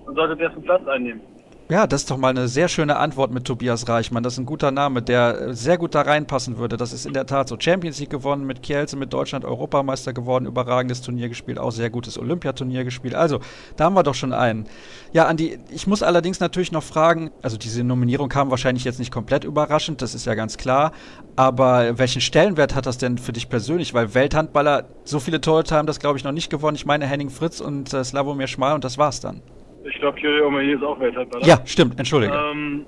und 0.05 0.15
solltet 0.15 0.39
dessen 0.39 0.61
Platz 0.63 0.87
einnehmen. 0.87 1.21
Ja, 1.67 1.87
das 1.87 2.01
ist 2.01 2.11
doch 2.11 2.17
mal 2.17 2.29
eine 2.29 2.47
sehr 2.47 2.67
schöne 2.67 2.97
Antwort 2.97 3.31
mit 3.31 3.45
Tobias 3.45 3.89
Reichmann. 3.89 4.21
Das 4.21 4.33
ist 4.33 4.39
ein 4.39 4.45
guter 4.45 4.69
Name, 4.69 5.01
der 5.01 5.55
sehr 5.55 5.79
gut 5.79 5.95
da 5.95 6.01
reinpassen 6.01 6.59
würde. 6.59 6.77
Das 6.77 6.93
ist 6.93 7.07
in 7.07 7.13
der 7.13 7.25
Tat 7.25 7.49
so. 7.49 7.57
Champions 7.59 7.99
League 7.99 8.11
gewonnen 8.11 8.45
mit 8.45 8.61
Kielce, 8.61 8.95
mit 8.95 9.11
Deutschland 9.11 9.45
Europameister 9.45 10.13
geworden, 10.13 10.45
überragendes 10.45 11.01
Turnier 11.01 11.27
gespielt, 11.27 11.57
auch 11.57 11.71
sehr 11.71 11.89
gutes 11.89 12.19
Olympiaturnier 12.19 12.83
gespielt. 12.83 13.15
Also, 13.15 13.39
da 13.77 13.85
haben 13.85 13.95
wir 13.95 14.03
doch 14.03 14.13
schon 14.13 14.31
einen. 14.31 14.67
Ja, 15.11 15.25
Andi, 15.25 15.57
ich 15.71 15.87
muss 15.87 16.03
allerdings 16.03 16.39
natürlich 16.39 16.71
noch 16.71 16.83
fragen, 16.83 17.31
also 17.41 17.57
diese 17.57 17.83
Nominierung 17.83 18.29
kam 18.29 18.51
wahrscheinlich 18.51 18.83
jetzt 18.83 18.99
nicht 18.99 19.11
komplett 19.11 19.43
überraschend, 19.43 20.03
das 20.03 20.13
ist 20.13 20.27
ja 20.27 20.35
ganz 20.35 20.57
klar. 20.57 20.91
Aber 21.35 21.97
welchen 21.97 22.21
Stellenwert 22.21 22.75
hat 22.75 22.85
das 22.85 22.99
denn 22.99 23.17
für 23.17 23.33
dich 23.33 23.49
persönlich? 23.49 23.95
Weil 23.95 24.13
Welthandballer, 24.13 24.85
so 25.03 25.19
viele 25.19 25.41
Torhüter 25.41 25.77
haben 25.77 25.87
das, 25.87 25.97
glaube 25.97 26.19
ich, 26.19 26.23
noch 26.23 26.31
nicht 26.31 26.51
gewonnen. 26.51 26.75
Ich 26.75 26.85
meine 26.85 27.07
Henning 27.07 27.31
Fritz 27.31 27.59
und 27.59 27.91
äh, 27.91 28.03
Slavomir 28.03 28.45
Schmal 28.45 28.75
und 28.75 28.83
das 28.83 28.99
war's 28.99 29.19
dann. 29.19 29.41
Ich 29.87 29.99
glaube, 29.99 30.19
Kyrie 30.19 30.41
Omeyer 30.41 30.75
ist 30.75 30.83
auch 30.83 30.99
Welthandballer. 30.99 31.45
Ja, 31.45 31.57
stimmt, 31.65 31.97
entschuldige. 31.97 32.33
Ähm, 32.33 32.85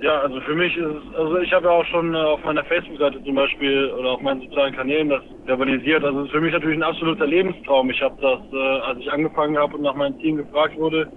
ja, 0.00 0.20
also 0.20 0.40
für 0.40 0.54
mich 0.54 0.76
ist 0.76 0.86
es, 0.86 1.14
also 1.14 1.38
ich 1.38 1.52
habe 1.52 1.66
ja 1.66 1.72
auch 1.72 1.84
schon 1.86 2.14
äh, 2.14 2.18
auf 2.18 2.42
meiner 2.42 2.64
Facebook-Seite 2.64 3.22
zum 3.22 3.34
Beispiel 3.34 3.92
oder 3.98 4.12
auf 4.12 4.22
meinen 4.22 4.40
sozialen 4.40 4.74
Kanälen 4.74 5.10
das 5.10 5.22
verbalisiert. 5.44 6.02
Also 6.02 6.20
es 6.20 6.26
ist 6.26 6.32
für 6.32 6.40
mich 6.40 6.52
natürlich 6.52 6.78
ein 6.78 6.82
absoluter 6.82 7.26
Lebenstraum. 7.26 7.90
Ich 7.90 8.00
habe 8.00 8.16
das, 8.20 8.40
äh, 8.52 8.80
als 8.80 8.98
ich 8.98 9.12
angefangen 9.12 9.58
habe 9.58 9.76
und 9.76 9.82
nach 9.82 9.94
meinem 9.94 10.18
Team 10.18 10.38
gefragt 10.38 10.78
wurde, 10.78 11.10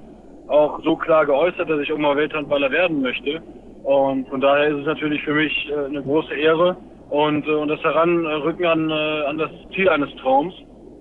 auch 0.50 0.84
so 0.84 0.98
klar 0.98 1.26
geäußert, 1.26 1.70
dass 1.70 1.80
ich 1.80 1.92
auch 1.94 1.98
mal 1.98 2.18
Welthandballer 2.18 2.70
werden 2.72 3.02
möchte. 3.02 3.42
Und 3.84 4.28
von 4.28 4.42
daher 4.42 4.68
ist 4.68 4.80
es 4.80 4.86
natürlich 4.86 5.24
für 5.24 5.34
mich 5.34 5.70
äh, 5.70 5.86
eine 5.86 6.04
große 6.04 6.34
Ehre 6.36 6.76
und, 7.10 7.48
äh, 7.48 7.52
und 7.52 7.70
das 7.70 7.82
Heranrücken 7.84 8.66
an, 8.66 8.90
äh, 8.90 9.24
an 9.28 9.38
das 9.38 9.52
Ziel 9.74 9.88
eines 9.88 10.14
Traums. 10.18 10.54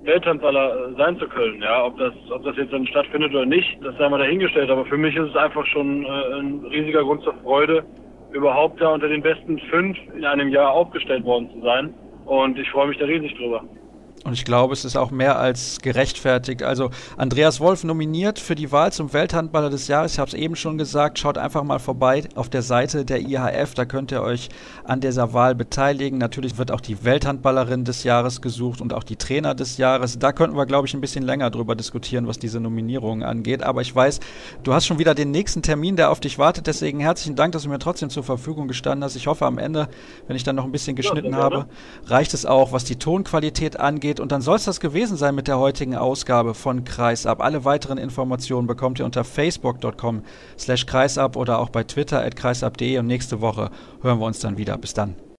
Welthandballer 0.04 0.88
äh, 0.88 0.94
sein 0.96 1.18
zu 1.18 1.28
können. 1.28 1.62
Ja, 1.62 1.84
ob 1.84 1.98
das, 1.98 2.12
ob 2.30 2.44
das 2.44 2.56
jetzt 2.56 2.72
dann 2.72 2.86
stattfindet 2.86 3.32
oder 3.32 3.46
nicht, 3.46 3.78
das 3.82 3.96
sei 3.96 4.08
mal 4.08 4.18
dahingestellt. 4.18 4.70
Aber 4.70 4.84
für 4.84 4.96
mich 4.96 5.14
ist 5.16 5.30
es 5.30 5.36
einfach 5.36 5.66
schon 5.66 6.04
äh, 6.04 6.40
ein 6.40 6.64
riesiger 6.70 7.02
Grund 7.02 7.22
zur 7.22 7.34
Freude, 7.42 7.84
überhaupt 8.32 8.80
da 8.80 8.88
unter 8.88 9.08
den 9.08 9.22
besten 9.22 9.58
fünf 9.70 9.96
in 10.14 10.24
einem 10.24 10.48
Jahr 10.48 10.70
aufgestellt 10.72 11.24
worden 11.24 11.50
zu 11.52 11.60
sein. 11.60 11.94
Und 12.26 12.58
ich 12.58 12.70
freue 12.70 12.88
mich 12.88 12.98
da 12.98 13.04
riesig 13.04 13.34
drüber. 13.36 13.62
Und 14.24 14.34
ich 14.34 14.44
glaube, 14.44 14.72
es 14.72 14.84
ist 14.84 14.96
auch 14.96 15.10
mehr 15.10 15.38
als 15.38 15.80
gerechtfertigt. 15.80 16.62
Also 16.62 16.90
Andreas 17.16 17.58
Wolf 17.58 17.82
nominiert 17.82 18.38
für 18.38 18.54
die 18.54 18.70
Wahl 18.70 18.92
zum 18.92 19.12
Welthandballer 19.12 19.68
des 19.68 19.88
Jahres. 19.88 20.12
Ich 20.12 20.18
habe 20.20 20.28
es 20.28 20.34
eben 20.34 20.54
schon 20.54 20.78
gesagt. 20.78 21.18
Schaut 21.18 21.38
einfach 21.38 21.64
mal 21.64 21.80
vorbei 21.80 22.22
auf 22.36 22.48
der 22.48 22.62
Seite 22.62 23.04
der 23.04 23.20
IHF. 23.20 23.74
Da 23.74 23.84
könnt 23.84 24.12
ihr 24.12 24.22
euch 24.22 24.48
an 24.84 25.00
dieser 25.00 25.32
Wahl 25.32 25.56
beteiligen. 25.56 26.18
Natürlich 26.18 26.56
wird 26.56 26.70
auch 26.70 26.80
die 26.80 27.04
Welthandballerin 27.04 27.84
des 27.84 28.04
Jahres 28.04 28.40
gesucht 28.40 28.80
und 28.80 28.94
auch 28.94 29.02
die 29.02 29.16
Trainer 29.16 29.56
des 29.56 29.76
Jahres. 29.76 30.20
Da 30.20 30.32
könnten 30.32 30.56
wir, 30.56 30.66
glaube 30.66 30.86
ich, 30.86 30.94
ein 30.94 31.00
bisschen 31.00 31.24
länger 31.24 31.50
drüber 31.50 31.74
diskutieren, 31.74 32.28
was 32.28 32.38
diese 32.38 32.60
Nominierungen 32.60 33.24
angeht. 33.24 33.64
Aber 33.64 33.80
ich 33.80 33.92
weiß, 33.92 34.20
du 34.62 34.72
hast 34.72 34.86
schon 34.86 35.00
wieder 35.00 35.16
den 35.16 35.32
nächsten 35.32 35.62
Termin, 35.62 35.96
der 35.96 36.12
auf 36.12 36.20
dich 36.20 36.38
wartet. 36.38 36.68
Deswegen 36.68 37.00
herzlichen 37.00 37.34
Dank, 37.34 37.52
dass 37.52 37.64
du 37.64 37.68
mir 37.68 37.80
trotzdem 37.80 38.08
zur 38.08 38.22
Verfügung 38.22 38.68
gestanden 38.68 39.02
hast. 39.02 39.16
Ich 39.16 39.26
hoffe, 39.26 39.46
am 39.46 39.58
Ende, 39.58 39.88
wenn 40.28 40.36
ich 40.36 40.44
dann 40.44 40.54
noch 40.54 40.64
ein 40.64 40.72
bisschen 40.72 40.94
geschnitten 40.94 41.32
ja, 41.32 41.38
habe, 41.38 41.66
reicht 42.06 42.34
es 42.34 42.46
auch, 42.46 42.70
was 42.70 42.84
die 42.84 42.96
Tonqualität 42.96 43.80
angeht 43.80 44.11
weitergeht. 44.12 44.20
Und 44.20 44.32
dann 44.32 44.42
soll 44.42 44.56
es 44.56 44.64
das 44.64 44.80
gewesen 44.80 45.16
sein 45.16 45.34
mit 45.34 45.48
der 45.48 45.58
heutigen 45.58 45.96
Ausgabe 45.96 46.54
von 46.54 46.84
Kreisab. 46.84 47.40
Alle 47.40 47.64
weiteren 47.64 47.98
Informationen 47.98 48.66
bekommt 48.66 48.98
ihr 48.98 49.04
unter 49.04 49.24
facebook.com 49.24 50.22
slash 50.58 50.86
kreisab 50.86 51.36
oder 51.36 51.58
auch 51.58 51.70
bei 51.70 51.84
twitter 51.84 52.22
at 52.22 52.36
kreisab.de 52.36 52.98
und 52.98 53.06
nächste 53.06 53.40
Woche 53.40 53.70
hören 54.02 54.18
wir 54.18 54.26
uns 54.26 54.40
dann 54.40 54.56
wieder. 54.56 54.76
Bis 54.78 54.94
dann. 54.94 55.22